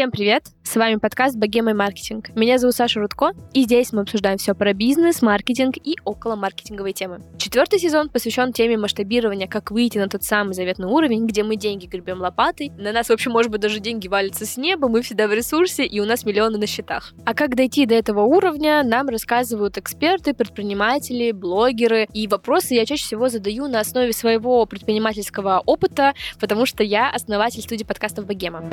Всем 0.00 0.10
привет! 0.10 0.44
С 0.62 0.76
вами 0.76 0.96
подкаст 0.96 1.36
«Богема 1.36 1.72
и 1.72 1.74
маркетинг». 1.74 2.30
Меня 2.34 2.56
зовут 2.56 2.74
Саша 2.74 3.00
Рудко, 3.00 3.32
и 3.52 3.64
здесь 3.64 3.92
мы 3.92 4.00
обсуждаем 4.00 4.38
все 4.38 4.54
про 4.54 4.72
бизнес, 4.72 5.20
маркетинг 5.20 5.76
и 5.76 5.96
около 6.06 6.36
маркетинговые 6.36 6.94
темы. 6.94 7.20
Четвертый 7.36 7.78
сезон 7.78 8.08
посвящен 8.08 8.54
теме 8.54 8.78
масштабирования, 8.78 9.46
как 9.46 9.70
выйти 9.70 9.98
на 9.98 10.08
тот 10.08 10.22
самый 10.22 10.54
заветный 10.54 10.86
уровень, 10.86 11.26
где 11.26 11.42
мы 11.42 11.56
деньги 11.56 11.84
гребем 11.84 12.22
лопатой, 12.22 12.70
на 12.78 12.92
нас, 12.92 13.08
в 13.08 13.12
общем, 13.12 13.32
может 13.32 13.52
быть, 13.52 13.60
даже 13.60 13.78
деньги 13.78 14.08
валятся 14.08 14.46
с 14.46 14.56
неба, 14.56 14.88
мы 14.88 15.02
всегда 15.02 15.28
в 15.28 15.34
ресурсе, 15.34 15.84
и 15.84 16.00
у 16.00 16.06
нас 16.06 16.24
миллионы 16.24 16.56
на 16.56 16.66
счетах. 16.66 17.12
А 17.26 17.34
как 17.34 17.54
дойти 17.54 17.84
до 17.84 17.94
этого 17.94 18.22
уровня, 18.22 18.82
нам 18.82 19.10
рассказывают 19.10 19.76
эксперты, 19.76 20.32
предприниматели, 20.32 21.30
блогеры, 21.30 22.08
и 22.14 22.26
вопросы 22.26 22.72
я 22.72 22.86
чаще 22.86 23.04
всего 23.04 23.28
задаю 23.28 23.68
на 23.68 23.80
основе 23.80 24.14
своего 24.14 24.64
предпринимательского 24.64 25.62
опыта, 25.66 26.14
потому 26.40 26.64
что 26.64 26.82
я 26.82 27.10
основатель 27.10 27.60
студии 27.60 27.84
подкастов 27.84 28.24
«Богема». 28.24 28.64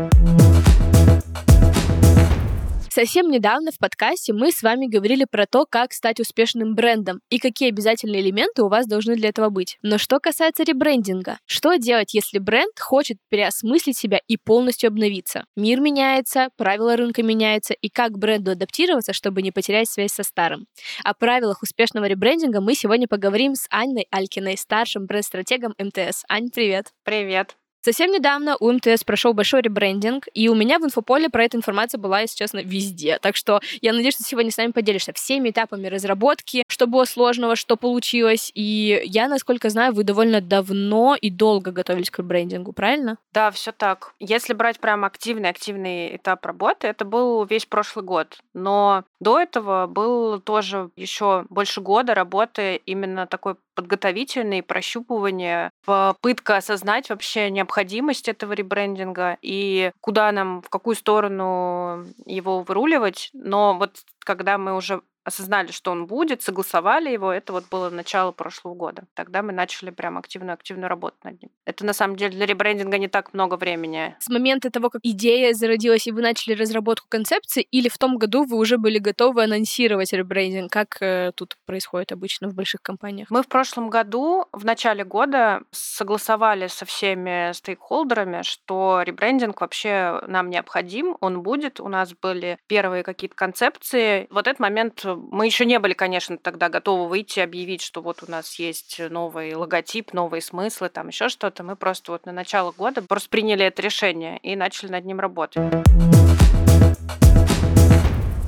Совсем 2.98 3.30
недавно 3.30 3.72
в 3.72 3.78
подкасте 3.78 4.34
мы 4.34 4.52
с 4.52 4.64
вами 4.64 4.88
говорили 4.88 5.28
про 5.30 5.46
то, 5.46 5.68
как 5.70 5.94
стать 5.94 6.20
успешным 6.20 6.74
брендом 6.74 7.20
и 7.30 7.38
какие 7.38 7.70
обязательные 7.70 8.22
элементы 8.22 8.64
у 8.64 8.70
вас 8.70 8.88
должны 8.88 9.16
для 9.16 9.30
этого 9.30 9.50
быть. 9.52 9.78
Но 9.84 10.00
что 10.00 10.20
касается 10.20 10.64
ребрендинга, 10.64 11.38
что 11.46 11.76
делать, 11.76 12.16
если 12.16 12.40
бренд 12.40 12.80
хочет 12.80 13.20
переосмыслить 13.30 14.00
себя 14.00 14.20
и 14.28 14.36
полностью 14.36 14.88
обновиться? 14.88 15.46
Мир 15.55 15.80
меняется, 15.80 16.50
правила 16.58 16.96
рынка 16.96 17.22
меняются, 17.22 17.76
и 17.76 17.88
как 17.88 18.18
бренду 18.18 18.49
адаптироваться, 18.49 19.14
чтобы 19.14 19.43
не 19.43 19.52
потерять 19.52 19.88
связь 19.88 20.14
со 20.14 20.24
старым? 20.24 20.66
О 21.04 21.14
правилах 21.14 21.62
успешного 21.62 22.05
ребрендинга 22.05 22.62
мы 22.62 22.74
сегодня 22.74 23.08
поговорим 23.08 23.54
с 23.54 23.68
Анной 23.70 24.08
Алькиной, 24.10 24.58
старшим 24.58 25.05
бренд-стратегом 25.05 25.76
МТС. 25.77 26.24
Ань, 26.30 26.49
привет! 26.49 26.88
Привет! 27.04 27.58
Совсем 27.88 28.12
недавно 28.12 28.57
у 28.60 28.70
МТС 28.70 29.05
прошел 29.05 29.34
большой 29.34 29.62
ребрендинг, 29.62 30.26
и 30.34 30.49
у 30.49 30.55
меня 30.55 30.77
в 30.77 30.84
инфополе 30.84 31.30
про 31.30 31.46
эту 31.46 31.55
информацию 31.55 32.02
была, 32.02 32.20
если 32.20 32.35
честно, 32.35 32.62
везде. 32.62 33.18
Так 33.21 33.38
что 33.38 33.62
я 33.80 33.93
надеюсь, 33.93 34.16
что 34.16 34.26
сегодня 34.26 34.52
с 34.52 34.57
нами 34.57 34.74
поделишься 34.74 35.13
всеми 35.13 35.52
этапами 35.52 35.88
разработки, 35.88 36.65
что 36.68 36.85
было 36.85 37.05
сложного, 37.05 37.55
что 37.55 37.77
получилось. 37.77 38.52
И 38.54 39.02
я, 39.05 39.30
насколько 39.30 39.70
знаю, 39.70 39.93
вы 39.93 40.04
довольно 40.04 40.41
давно 40.41 41.15
и 41.15 41.30
долго 41.30 41.71
готовились 41.71 42.10
к 42.10 42.20
ребрендингу, 42.20 42.74
правильно? 42.74 43.20
Да, 43.32 43.52
все 43.52 43.71
так. 43.71 44.15
Если 44.20 44.52
брать 44.52 44.82
прям 44.82 45.05
активный-активный 45.05 46.18
этап 46.18 46.46
работы, 46.46 46.88
это 46.88 47.05
был 47.05 47.46
весь 47.46 47.65
прошлый 47.65 48.04
год. 48.04 48.38
Но 48.58 49.04
до 49.20 49.40
этого 49.40 49.86
был 49.86 50.41
тоже 50.41 50.90
еще 50.96 51.46
больше 51.50 51.80
года 51.80 52.16
работы 52.16 52.77
именно 52.77 53.27
такой 53.27 53.55
подготовительный, 53.76 54.64
прощупывание, 54.64 55.70
попытка 55.86 56.58
осознать 56.58 57.12
вообще 57.12 57.52
необходимость 57.52 58.27
этого 58.27 58.54
ребрендинга 58.54 59.38
и 59.44 59.91
куда 60.02 60.32
нам, 60.32 60.64
в 60.64 60.70
какую 60.70 60.96
сторону 60.96 62.04
его 62.26 62.64
выруливать. 62.64 63.30
Но 63.34 63.76
вот 63.77 63.98
когда 64.25 64.58
мы 64.58 64.75
уже 64.75 65.02
осознали, 65.28 65.72
что 65.74 65.92
он 65.92 66.08
будет, 66.08 66.42
согласовали 66.42 67.09
его. 67.09 67.34
Это 67.34 67.52
вот 67.52 67.66
было 67.70 67.90
начало 67.90 68.31
прошлого 68.31 68.75
года. 68.75 69.03
Тогда 69.14 69.42
мы 69.42 69.52
начали 69.52 69.90
прям 69.90 70.18
активную-активную 70.18 70.88
работу 70.88 71.18
над 71.24 71.42
ним. 71.42 71.52
Это 71.66 71.86
на 71.86 71.92
самом 71.92 72.16
деле 72.16 72.31
для 72.31 72.46
ребрендинга 72.46 72.97
не 72.97 73.09
так 73.09 73.34
много 73.34 73.56
времени. 73.56 74.16
С 74.20 74.30
момента 74.30 74.72
того, 74.72 74.90
как 74.90 75.02
идея 75.03 75.53
зародилась, 75.53 76.08
и 76.08 76.14
вы 76.14 76.22
начали 76.22 76.53
разработку 76.53 77.08
концепции, 77.09 77.62
или 77.62 77.90
в 77.90 77.98
том 77.98 78.18
году 78.18 78.46
вы 78.46 78.58
уже 78.58 78.78
были 78.78 79.00
готовы 79.00 79.44
анонсировать 79.44 80.14
ребрендинг? 80.14 80.72
Как 80.72 80.98
э, 81.02 81.34
тут 81.36 81.58
происходит 81.66 82.14
обычно 82.14 82.48
в 82.48 82.54
больших 82.54 82.82
компаниях? 82.82 83.30
Мы 83.30 83.44
в 83.44 83.48
прошлом 83.50 83.90
году, 83.90 84.46
в 84.54 84.64
начале 84.64 85.04
года, 85.04 85.62
согласовали 85.72 86.68
со 86.68 86.86
всеми 86.86 87.52
стейкхолдерами, 87.52 88.44
что 88.44 89.02
ребрендинг 89.04 89.60
вообще 89.60 90.22
нам 90.28 90.50
необходим, 90.50 91.18
он 91.20 91.42
будет. 91.42 91.82
У 91.82 91.90
нас 91.90 92.14
были 92.14 92.58
первые 92.68 93.04
какие-то 93.04 93.36
концепции. 93.36 94.28
Вот 94.30 94.48
этот 94.48 94.62
момент 94.62 95.04
мы 95.32 95.46
еще 95.46 95.66
не 95.66 95.80
были, 95.80 95.94
конечно, 95.94 96.38
тогда 96.38 96.70
готовы 96.70 97.08
выйти 97.08 97.40
объявить, 97.40 97.82
что 97.82 98.02
вот 98.02 98.24
у 98.24 98.32
нас 98.32 98.60
есть 98.60 99.00
новый 99.10 99.54
логотип, 99.56 100.14
новые 100.14 100.42
смыслы, 100.42 100.90
там 100.90 101.08
еще 101.08 101.30
что-то. 101.30 101.64
Мы 101.64 101.76
просто 101.76 102.12
вот 102.12 102.26
на 102.26 102.32
начало 102.32 102.72
года 102.72 103.02
просто 103.02 103.30
приняли 103.30 103.66
это 103.66 103.82
решение 103.82 104.38
и 104.40 104.56
начали 104.56 104.92
над 104.92 105.06
ним 105.06 105.20
работать. 105.20 105.64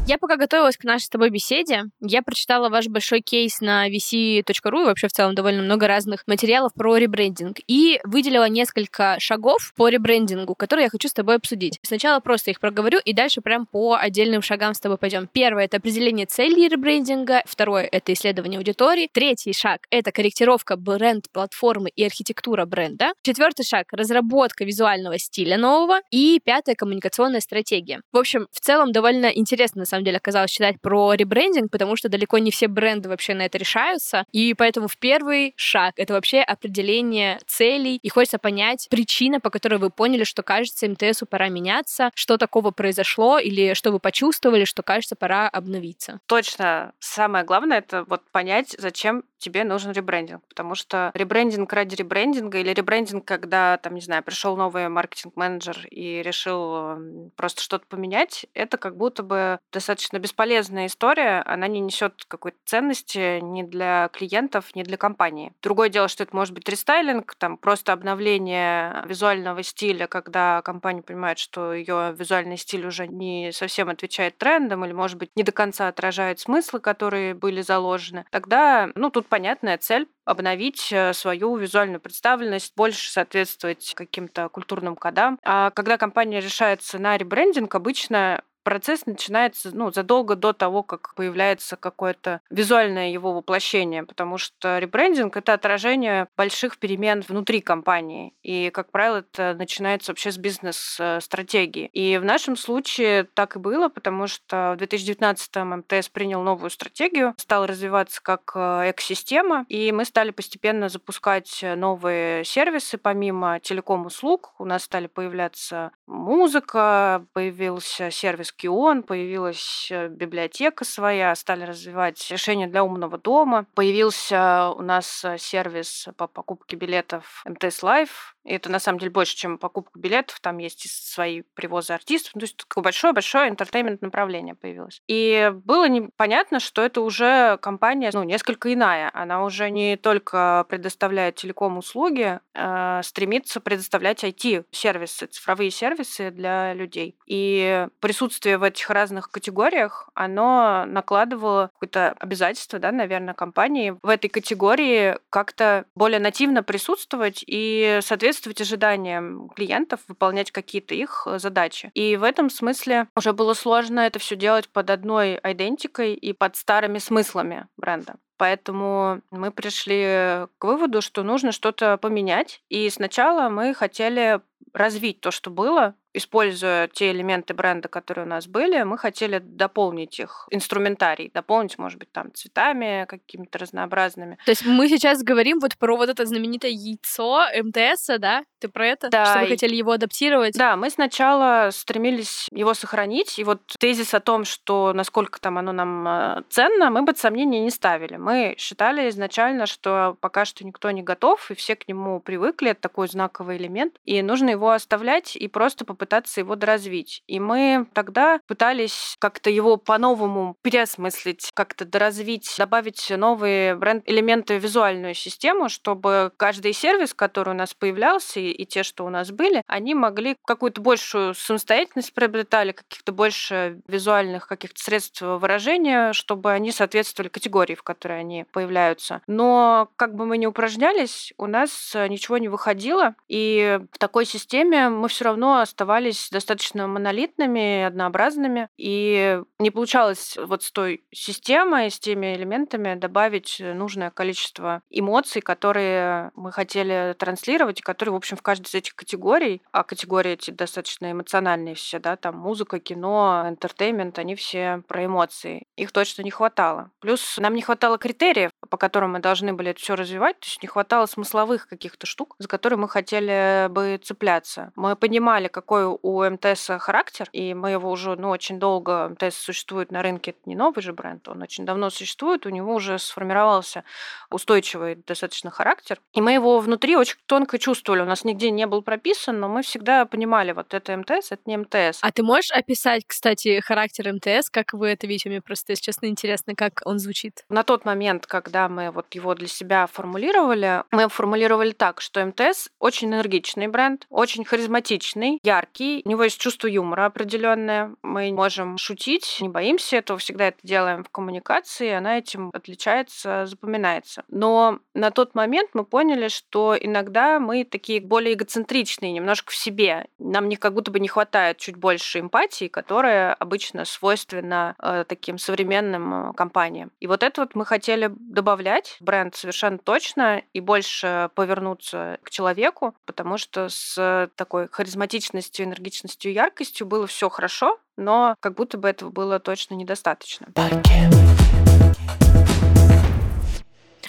Я 0.09 0.17
пока 0.17 0.37
готовилась 0.37 0.75
к 0.75 0.85
нашей 0.85 1.03
с 1.03 1.09
тобой 1.09 1.29
беседе, 1.29 1.83
я 2.01 2.23
прочитала 2.23 2.69
ваш 2.69 2.87
большой 2.87 3.21
кейс 3.21 3.61
на 3.61 3.87
vc.ru 3.87 4.81
и 4.81 4.85
вообще 4.85 5.07
в 5.07 5.11
целом 5.11 5.35
довольно 5.35 5.61
много 5.61 5.87
разных 5.87 6.23
материалов 6.25 6.73
про 6.73 6.97
ребрендинг 6.97 7.57
и 7.67 7.99
выделила 8.03 8.49
несколько 8.49 9.17
шагов 9.19 9.71
по 9.75 9.87
ребрендингу, 9.87 10.55
которые 10.55 10.85
я 10.85 10.89
хочу 10.89 11.09
с 11.09 11.13
тобой 11.13 11.35
обсудить. 11.35 11.77
Сначала 11.83 12.21
просто 12.21 12.49
их 12.49 12.59
проговорю 12.59 12.97
и 13.05 13.13
дальше 13.13 13.41
прям 13.41 13.67
по 13.67 13.97
отдельным 13.97 14.41
шагам 14.41 14.73
с 14.73 14.79
тобой 14.79 14.97
пойдем. 14.97 15.29
Первое— 15.31 15.65
это 15.65 15.77
определение 15.77 16.25
целей 16.25 16.67
ребрендинга. 16.67 17.43
Второе— 17.45 17.83
это 17.91 18.11
исследование 18.13 18.57
аудитории. 18.57 19.11
Третий 19.13 19.53
шаг— 19.53 19.81
это 19.91 20.11
корректировка 20.11 20.75
бренд-платформы 20.75 21.91
и 21.95 22.03
архитектура 22.03 22.65
бренда. 22.65 23.13
Четвертый 23.21 23.63
шаг— 23.63 23.85
разработка 23.91 24.65
визуального 24.65 25.19
стиля 25.19 25.59
нового. 25.59 25.99
И 26.09 26.41
пятое— 26.43 26.73
коммуникационная 26.75 27.41
стратегия. 27.41 28.01
В 28.11 28.17
общем, 28.17 28.47
в 28.51 28.59
целом 28.59 28.91
довольно 28.91 29.27
интересно, 29.27 29.81
на 29.81 29.85
самом 29.85 29.98
самом 29.99 30.05
деле 30.05 30.17
оказалось 30.17 30.51
читать 30.51 30.79
про 30.81 31.13
ребрендинг, 31.13 31.71
потому 31.71 31.95
что 31.95 32.09
далеко 32.09 32.37
не 32.37 32.51
все 32.51 32.67
бренды 32.67 33.09
вообще 33.09 33.33
на 33.33 33.43
это 33.43 33.57
решаются. 33.57 34.25
И 34.31 34.53
поэтому 34.53 34.87
в 34.87 34.97
первый 34.97 35.53
шаг 35.55 35.93
это 35.97 36.13
вообще 36.13 36.39
определение 36.39 37.39
целей. 37.45 37.99
И 38.01 38.09
хочется 38.09 38.37
понять 38.37 38.87
причина, 38.89 39.39
по 39.39 39.49
которой 39.49 39.79
вы 39.79 39.89
поняли, 39.89 40.23
что 40.23 40.43
кажется 40.43 40.87
МТСу 40.87 41.25
пора 41.25 41.49
меняться, 41.49 42.11
что 42.15 42.37
такого 42.37 42.71
произошло 42.71 43.39
или 43.39 43.73
что 43.73 43.91
вы 43.91 43.99
почувствовали, 43.99 44.65
что 44.65 44.83
кажется 44.83 45.15
пора 45.15 45.49
обновиться. 45.49 46.19
Точно. 46.27 46.93
Самое 46.99 47.43
главное 47.43 47.79
это 47.79 48.03
вот 48.07 48.21
понять, 48.31 48.75
зачем 48.77 49.23
тебе 49.39 49.63
нужен 49.63 49.91
ребрендинг. 49.91 50.43
Потому 50.47 50.75
что 50.75 51.11
ребрендинг 51.13 51.71
ради 51.73 51.95
ребрендинга 51.95 52.59
или 52.59 52.73
ребрендинг, 52.73 53.25
когда, 53.25 53.77
там, 53.77 53.95
не 53.95 54.01
знаю, 54.01 54.23
пришел 54.23 54.55
новый 54.55 54.87
маркетинг-менеджер 54.89 55.87
и 55.89 56.21
решил 56.21 57.31
просто 57.35 57.61
что-то 57.61 57.85
поменять, 57.87 58.45
это 58.53 58.77
как 58.77 58.97
будто 58.97 59.23
бы 59.23 59.59
достаточно 59.71 60.19
бесполезная 60.19 60.85
история. 60.87 61.41
Она 61.45 61.67
не 61.67 61.79
несет 61.79 62.25
какой-то 62.27 62.57
ценности 62.65 63.39
ни 63.39 63.63
для 63.63 64.09
клиентов, 64.09 64.75
ни 64.75 64.83
для 64.83 64.97
компании. 64.97 65.53
Другое 65.61 65.89
дело, 65.89 66.07
что 66.07 66.23
это 66.23 66.35
может 66.35 66.53
быть 66.53 66.67
рестайлинг, 66.67 67.35
там 67.35 67.57
просто 67.57 67.93
обновление 67.93 69.03
визуального 69.05 69.63
стиля, 69.63 70.07
когда 70.07 70.61
компания 70.61 71.01
понимает, 71.01 71.39
что 71.39 71.73
ее 71.73 72.13
визуальный 72.17 72.57
стиль 72.57 72.85
уже 72.85 73.07
не 73.07 73.51
совсем 73.53 73.89
отвечает 73.89 74.37
трендам 74.37 74.85
или, 74.85 74.91
может 74.91 75.17
быть, 75.17 75.31
не 75.35 75.43
до 75.43 75.51
конца 75.51 75.87
отражает 75.87 76.39
смыслы, 76.39 76.79
которые 76.79 77.33
были 77.33 77.61
заложены. 77.61 78.25
Тогда, 78.31 78.89
ну, 78.95 79.09
тут 79.09 79.27
понятная 79.29 79.77
цель 79.77 80.07
обновить 80.25 80.89
э, 80.91 81.13
свою 81.13 81.55
визуальную 81.55 81.99
представленность, 81.99 82.73
больше 82.75 83.11
соответствовать 83.11 83.93
каким-то 83.95 84.49
культурным 84.49 84.95
кодам. 84.95 85.39
А 85.43 85.71
когда 85.71 85.97
компания 85.97 86.39
решается 86.39 86.99
на 86.99 87.17
ребрендинг, 87.17 87.73
обычно 87.73 88.43
процесс 88.69 89.07
начинается 89.07 89.75
ну, 89.75 89.91
задолго 89.91 90.35
до 90.35 90.53
того, 90.53 90.83
как 90.83 91.15
появляется 91.15 91.75
какое-то 91.75 92.39
визуальное 92.51 93.09
его 93.09 93.33
воплощение, 93.33 94.03
потому 94.03 94.37
что 94.37 94.77
ребрендинг— 94.77 95.35
это 95.37 95.53
отражение 95.53 96.27
больших 96.37 96.77
перемен 96.77 97.23
внутри 97.27 97.61
компании. 97.61 98.35
И, 98.43 98.69
как 98.69 98.91
правило, 98.91 99.25
это 99.27 99.55
начинается 99.57 100.11
вообще 100.11 100.31
с 100.31 100.37
бизнес-стратегии. 100.37 101.89
И 101.93 102.19
в 102.19 102.23
нашем 102.23 102.55
случае 102.55 103.23
так 103.23 103.55
и 103.55 103.59
было, 103.59 103.89
потому 103.89 104.27
что 104.27 104.75
в 104.77 104.83
2019-м 104.83 105.79
МТС 105.79 106.09
принял 106.09 106.43
новую 106.43 106.69
стратегию, 106.69 107.33
стал 107.37 107.65
развиваться 107.65 108.21
как 108.21 108.51
э, 108.53 108.91
экосистема, 108.91 109.65
и 109.67 109.91
мы 109.91 110.05
стали 110.05 110.29
постепенно 110.29 110.89
запускать 110.89 111.65
новые 111.75 112.45
сервисы 112.45 112.99
помимо 112.99 113.59
телеком-услуг. 113.61 114.53
У 114.59 114.65
нас 114.65 114.83
стали 114.83 115.07
появляться 115.07 115.89
музыка, 116.05 117.25
появился 117.33 118.11
сервис 118.11 118.51
KION, 118.59 119.03
появилась 119.03 119.87
э, 119.89 120.09
библиотека 120.09 120.83
своя, 120.83 121.33
стали 121.35 121.63
развивать 121.63 122.29
решения 122.29 122.67
для 122.67 122.83
умного 122.83 123.17
дома. 123.17 123.65
Появился 123.73 124.71
у 124.75 124.81
нас 124.81 125.23
э, 125.23 125.37
сервис 125.37 126.09
по 126.17 126.27
покупке 126.27 126.75
билетов 126.75 127.41
МТС 127.45 127.81
Live, 127.83 128.35
это 128.55 128.69
на 128.69 128.79
самом 128.79 128.99
деле 128.99 129.11
больше, 129.11 129.35
чем 129.35 129.57
покупка 129.57 129.99
билетов. 129.99 130.39
Там 130.39 130.57
есть 130.57 130.85
и 130.85 130.89
свои 130.89 131.43
привозы 131.53 131.93
артистов. 131.93 132.31
Ну, 132.35 132.39
то 132.39 132.45
есть 132.45 132.57
такое 132.57 132.83
большое-большое 132.83 133.49
entertainment 133.49 134.01
направление 134.01 134.55
появилось. 134.55 135.01
И 135.07 135.51
было 135.65 135.87
непонятно, 135.87 136.59
что 136.59 136.81
это 136.81 137.01
уже 137.01 137.57
компания, 137.61 138.09
ну, 138.13 138.23
несколько 138.23 138.73
иная. 138.73 139.11
Она 139.13 139.43
уже 139.43 139.69
не 139.69 139.97
только 139.97 140.65
предоставляет 140.69 141.35
телеком-услуги, 141.35 142.39
а 142.55 143.01
стремится 143.03 143.59
предоставлять 143.59 144.23
IT-сервисы, 144.23 145.27
цифровые 145.27 145.71
сервисы 145.71 146.31
для 146.31 146.73
людей. 146.73 147.15
И 147.25 147.87
присутствие 147.99 148.57
в 148.57 148.63
этих 148.63 148.89
разных 148.89 149.29
категориях, 149.29 150.09
оно 150.13 150.85
накладывало 150.85 151.69
какое-то 151.73 152.15
обязательство, 152.19 152.79
да, 152.79 152.91
наверное, 152.91 153.33
компании 153.33 153.95
в 154.01 154.09
этой 154.09 154.27
категории 154.27 155.17
как-то 155.29 155.85
более 155.95 156.19
нативно 156.19 156.63
присутствовать 156.63 157.43
и, 157.45 157.99
соответственно, 158.01 158.38
соответствовать 158.39 158.61
ожиданиям 158.61 159.49
клиентов, 159.49 159.99
выполнять 160.07 160.51
какие-то 160.51 160.95
их 160.95 161.23
э, 161.25 161.39
задачи. 161.39 161.91
И 161.93 162.15
в 162.15 162.23
этом 162.23 162.49
смысле 162.49 163.07
уже 163.15 163.33
было 163.33 163.53
сложно 163.53 163.99
это 164.01 164.19
все 164.19 164.35
делать 164.35 164.69
под 164.69 164.89
одной 164.89 165.39
идентикой 165.43 166.13
и 166.13 166.33
под 166.33 166.55
старыми 166.55 166.99
смыслами 166.99 167.67
бренда. 167.77 168.15
Поэтому 168.37 169.21
мы 169.31 169.51
пришли 169.51 170.47
к 170.57 170.63
выводу, 170.63 171.01
что 171.01 171.23
нужно 171.23 171.51
что-то 171.51 171.97
поменять. 171.97 172.61
И 172.69 172.89
сначала 172.89 173.49
мы 173.49 173.73
хотели 173.73 174.39
развить 174.73 175.19
то, 175.19 175.31
что 175.31 175.49
было, 175.49 175.95
используя 176.13 176.87
те 176.87 177.11
элементы 177.11 177.53
бренда, 177.53 177.87
которые 177.87 178.25
у 178.25 178.29
нас 178.29 178.47
были, 178.47 178.83
мы 178.83 178.97
хотели 178.97 179.39
дополнить 179.39 180.19
их 180.19 180.47
инструментарий, 180.51 181.31
дополнить, 181.33 181.77
может 181.77 181.99
быть, 181.99 182.11
там 182.11 182.33
цветами 182.33 183.05
какими-то 183.07 183.59
разнообразными. 183.59 184.37
То 184.45 184.51
есть 184.51 184.65
мы 184.65 184.87
сейчас 184.89 185.23
говорим 185.23 185.59
вот 185.59 185.77
про 185.77 185.95
вот 185.95 186.09
это 186.09 186.25
знаменитое 186.25 186.71
яйцо 186.71 187.45
МТС, 187.63 188.07
да? 188.19 188.43
Ты 188.59 188.67
про 188.67 188.87
это? 188.87 189.09
Да. 189.09 189.25
Что 189.25 189.39
вы 189.41 189.47
хотели 189.47 189.75
его 189.75 189.91
адаптировать? 189.91 190.55
Да, 190.57 190.75
мы 190.75 190.89
сначала 190.89 191.69
стремились 191.71 192.47
его 192.51 192.73
сохранить, 192.73 193.39
и 193.39 193.43
вот 193.43 193.61
тезис 193.79 194.13
о 194.13 194.19
том, 194.19 194.45
что 194.45 194.93
насколько 194.93 195.39
там 195.39 195.57
оно 195.57 195.71
нам 195.71 196.07
э, 196.07 196.43
ценно, 196.49 196.89
мы 196.89 197.05
под 197.05 197.17
сомнение 197.17 197.61
не 197.61 197.69
ставили. 197.69 198.17
Мы 198.17 198.55
считали 198.57 199.09
изначально, 199.09 199.65
что 199.65 200.17
пока 200.19 200.45
что 200.45 200.65
никто 200.65 200.91
не 200.91 201.03
готов, 201.03 201.51
и 201.51 201.55
все 201.55 201.75
к 201.75 201.87
нему 201.87 202.19
привыкли, 202.19 202.71
это 202.71 202.81
такой 202.81 203.07
знаковый 203.07 203.57
элемент, 203.57 203.95
и 204.05 204.21
нужно 204.21 204.49
его 204.49 204.71
оставлять 204.71 205.35
и 205.35 205.47
просто 205.47 205.85
попытаться 205.99 206.39
его 206.39 206.55
доразвить. 206.55 207.23
И 207.27 207.41
мы 207.41 207.85
тогда 207.93 208.39
пытались 208.47 209.17
как-то 209.19 209.49
его 209.49 209.75
по-новому 209.75 210.55
переосмыслить, 210.61 211.51
как-то 211.53 211.83
доразвить, 211.83 212.55
добавить 212.57 213.11
новые 213.15 213.75
бренд-элементы 213.75 214.57
в 214.57 214.63
визуальную 214.63 215.13
систему, 215.13 215.67
чтобы 215.67 216.31
каждый 216.37 216.71
сервис, 216.71 217.13
который 217.13 217.49
у 217.49 217.57
нас 217.57 217.73
появлялся, 217.73 218.39
и 218.39 218.65
те, 218.65 218.83
что 218.83 219.05
у 219.05 219.09
нас 219.09 219.31
были, 219.31 219.61
они 219.67 219.93
могли 219.93 220.37
какую-то 220.45 220.79
большую 220.79 221.33
самостоятельность 221.33 222.13
приобретали, 222.13 222.71
каких-то 222.71 223.11
больше 223.11 223.81
визуальных 223.87 224.47
каких-то 224.47 224.81
средств 224.81 225.21
выражения, 225.21 226.13
чтобы 226.13 226.53
они 226.53 226.71
соответствовали 226.71 227.27
категории, 227.27 227.75
в 227.75 227.83
которой 227.83 228.21
они 228.21 228.45
появляются. 228.53 229.21
Но 229.27 229.89
как 229.97 230.15
бы 230.15 230.25
мы 230.25 230.37
ни 230.37 230.45
упражнялись, 230.45 231.33
у 231.37 231.45
нас 231.47 231.93
ничего 232.07 232.37
не 232.37 232.47
выходило, 232.47 233.15
и 233.27 233.81
в 233.91 233.97
такой 233.97 234.25
системе 234.25 234.87
мы 234.87 235.09
все 235.09 235.25
равно 235.25 235.59
оставались 235.59 235.88
достаточно 236.31 236.87
монолитными, 236.87 237.83
однообразными, 237.83 238.69
и 238.77 239.41
не 239.59 239.71
получалось 239.71 240.37
вот 240.37 240.63
с 240.63 240.71
той 240.71 241.03
системой, 241.11 241.91
с 241.91 241.99
теми 241.99 242.35
элементами 242.35 242.95
добавить 242.95 243.57
нужное 243.59 244.11
количество 244.11 244.81
эмоций, 244.89 245.41
которые 245.41 246.31
мы 246.35 246.51
хотели 246.51 247.15
транслировать, 247.17 247.79
и 247.79 247.83
которые, 247.83 248.13
в 248.13 248.17
общем, 248.17 248.37
в 248.37 248.41
каждой 248.41 248.67
из 248.67 248.75
этих 248.75 248.95
категорий, 248.95 249.61
а 249.71 249.83
категории 249.83 250.31
эти 250.31 250.51
достаточно 250.51 251.11
эмоциональные 251.11 251.75
все, 251.75 251.99
да, 251.99 252.15
там 252.15 252.37
музыка, 252.37 252.79
кино, 252.79 253.45
entertainment, 253.47 254.17
они 254.17 254.35
все 254.35 254.83
про 254.87 255.05
эмоции. 255.05 255.63
Их 255.75 255.91
точно 255.91 256.21
не 256.21 256.31
хватало. 256.31 256.91
Плюс 256.99 257.37
нам 257.37 257.55
не 257.55 257.61
хватало 257.61 257.97
критериев, 257.97 258.51
по 258.69 258.77
которым 258.77 259.13
мы 259.13 259.19
должны 259.19 259.53
были 259.53 259.71
это 259.71 259.79
все 259.79 259.95
развивать, 259.95 260.39
то 260.39 260.45
есть 260.45 260.61
не 260.61 260.67
хватало 260.67 261.05
смысловых 261.05 261.67
каких-то 261.67 262.05
штук, 262.05 262.35
за 262.39 262.47
которые 262.47 262.79
мы 262.79 262.87
хотели 262.89 263.67
бы 263.69 263.99
цепляться. 264.03 264.71
Мы 264.75 264.95
понимали, 264.95 265.47
какой 265.47 265.78
у 265.87 266.23
МТС 266.23 266.69
характер, 266.79 267.29
и 267.31 267.53
мы 267.53 267.71
его 267.71 267.89
уже, 267.91 268.15
ну, 268.15 268.29
очень 268.29 268.59
долго, 268.59 269.09
МТС 269.09 269.37
существует 269.37 269.91
на 269.91 270.01
рынке, 270.01 270.31
это 270.31 270.39
не 270.45 270.55
новый 270.55 270.81
же 270.81 270.93
бренд, 270.93 271.27
он 271.27 271.41
очень 271.41 271.65
давно 271.65 271.89
существует, 271.89 272.45
у 272.45 272.49
него 272.49 272.73
уже 272.73 272.99
сформировался 272.99 273.83
устойчивый 274.29 274.95
достаточно 274.95 275.51
характер, 275.51 275.99
и 276.13 276.21
мы 276.21 276.33
его 276.33 276.59
внутри 276.59 276.95
очень 276.95 277.17
тонко 277.25 277.57
чувствовали. 277.57 278.01
У 278.01 278.05
нас 278.05 278.23
нигде 278.23 278.51
не 278.51 278.67
был 278.67 278.81
прописан, 278.81 279.39
но 279.39 279.47
мы 279.47 279.61
всегда 279.61 280.05
понимали, 280.05 280.51
вот 280.51 280.73
это 280.73 280.95
МТС, 280.97 281.31
это 281.31 281.41
не 281.45 281.57
МТС. 281.57 281.99
А 282.01 282.11
ты 282.11 282.23
можешь 282.23 282.51
описать, 282.51 283.03
кстати, 283.05 283.59
характер 283.59 284.13
МТС, 284.13 284.49
как 284.49 284.73
вы 284.73 284.89
это 284.89 285.07
видите? 285.07 285.29
Мне 285.29 285.41
просто, 285.41 285.73
если 285.73 285.83
честно, 285.83 286.07
интересно, 286.07 286.55
как 286.55 286.81
он 286.85 286.99
звучит. 286.99 287.45
На 287.49 287.63
тот 287.63 287.85
момент, 287.85 288.25
когда 288.25 288.69
мы 288.69 288.91
вот 288.91 289.13
его 289.13 289.35
для 289.35 289.47
себя 289.47 289.87
формулировали, 289.87 290.83
мы 290.91 291.09
формулировали 291.09 291.71
так, 291.71 292.01
что 292.01 292.25
МТС 292.25 292.69
очень 292.79 293.09
энергичный 293.09 293.67
бренд, 293.67 294.05
очень 294.09 294.45
харизматичный, 294.45 295.39
яркий, 295.43 295.68
у 296.05 296.09
него 296.09 296.23
есть 296.23 296.39
чувство 296.39 296.67
юмора 296.67 297.05
определенное, 297.05 297.95
мы 298.03 298.31
можем 298.31 298.77
шутить, 298.77 299.37
не 299.41 299.49
боимся 299.49 299.97
этого, 299.97 300.19
всегда 300.19 300.47
это 300.47 300.57
делаем 300.63 301.03
в 301.03 301.09
коммуникации, 301.09 301.89
она 301.89 302.17
этим 302.17 302.49
отличается, 302.53 303.45
запоминается. 303.45 304.23
Но 304.29 304.79
на 304.93 305.11
тот 305.11 305.35
момент 305.35 305.71
мы 305.73 305.83
поняли, 305.83 306.27
что 306.27 306.75
иногда 306.79 307.39
мы 307.39 307.63
такие 307.63 308.01
более 308.01 308.33
эгоцентричные, 308.33 309.11
немножко 309.11 309.51
в 309.51 309.55
себе. 309.55 310.07
Нам 310.17 310.49
не 310.49 310.55
как 310.55 310.73
будто 310.73 310.91
бы 310.91 310.99
не 310.99 311.07
хватает 311.07 311.57
чуть 311.57 311.75
больше 311.75 312.19
эмпатии, 312.19 312.67
которая 312.67 313.33
обычно 313.33 313.85
свойственна 313.85 314.75
э, 314.79 315.05
таким 315.07 315.37
современным 315.37 316.29
э, 316.29 316.33
компаниям. 316.33 316.91
И 316.99 317.07
вот 317.07 317.23
это 317.23 317.41
вот 317.41 317.55
мы 317.55 317.65
хотели 317.65 318.11
добавлять 318.17 318.97
бренд 318.99 319.35
совершенно 319.35 319.77
точно 319.77 320.41
и 320.53 320.59
больше 320.59 321.29
повернуться 321.35 322.19
к 322.23 322.29
человеку, 322.29 322.95
потому 323.05 323.37
что 323.37 323.69
с 323.69 324.29
такой 324.35 324.67
харизматичностью, 324.69 325.58
энергичностью, 325.63 326.31
яркостью 326.31 326.87
было 326.87 327.07
все 327.07 327.29
хорошо, 327.29 327.79
но 327.97 328.35
как 328.39 328.55
будто 328.55 328.77
бы 328.77 328.89
этого 328.89 329.09
было 329.09 329.39
точно 329.39 329.75
недостаточно. 329.75 330.47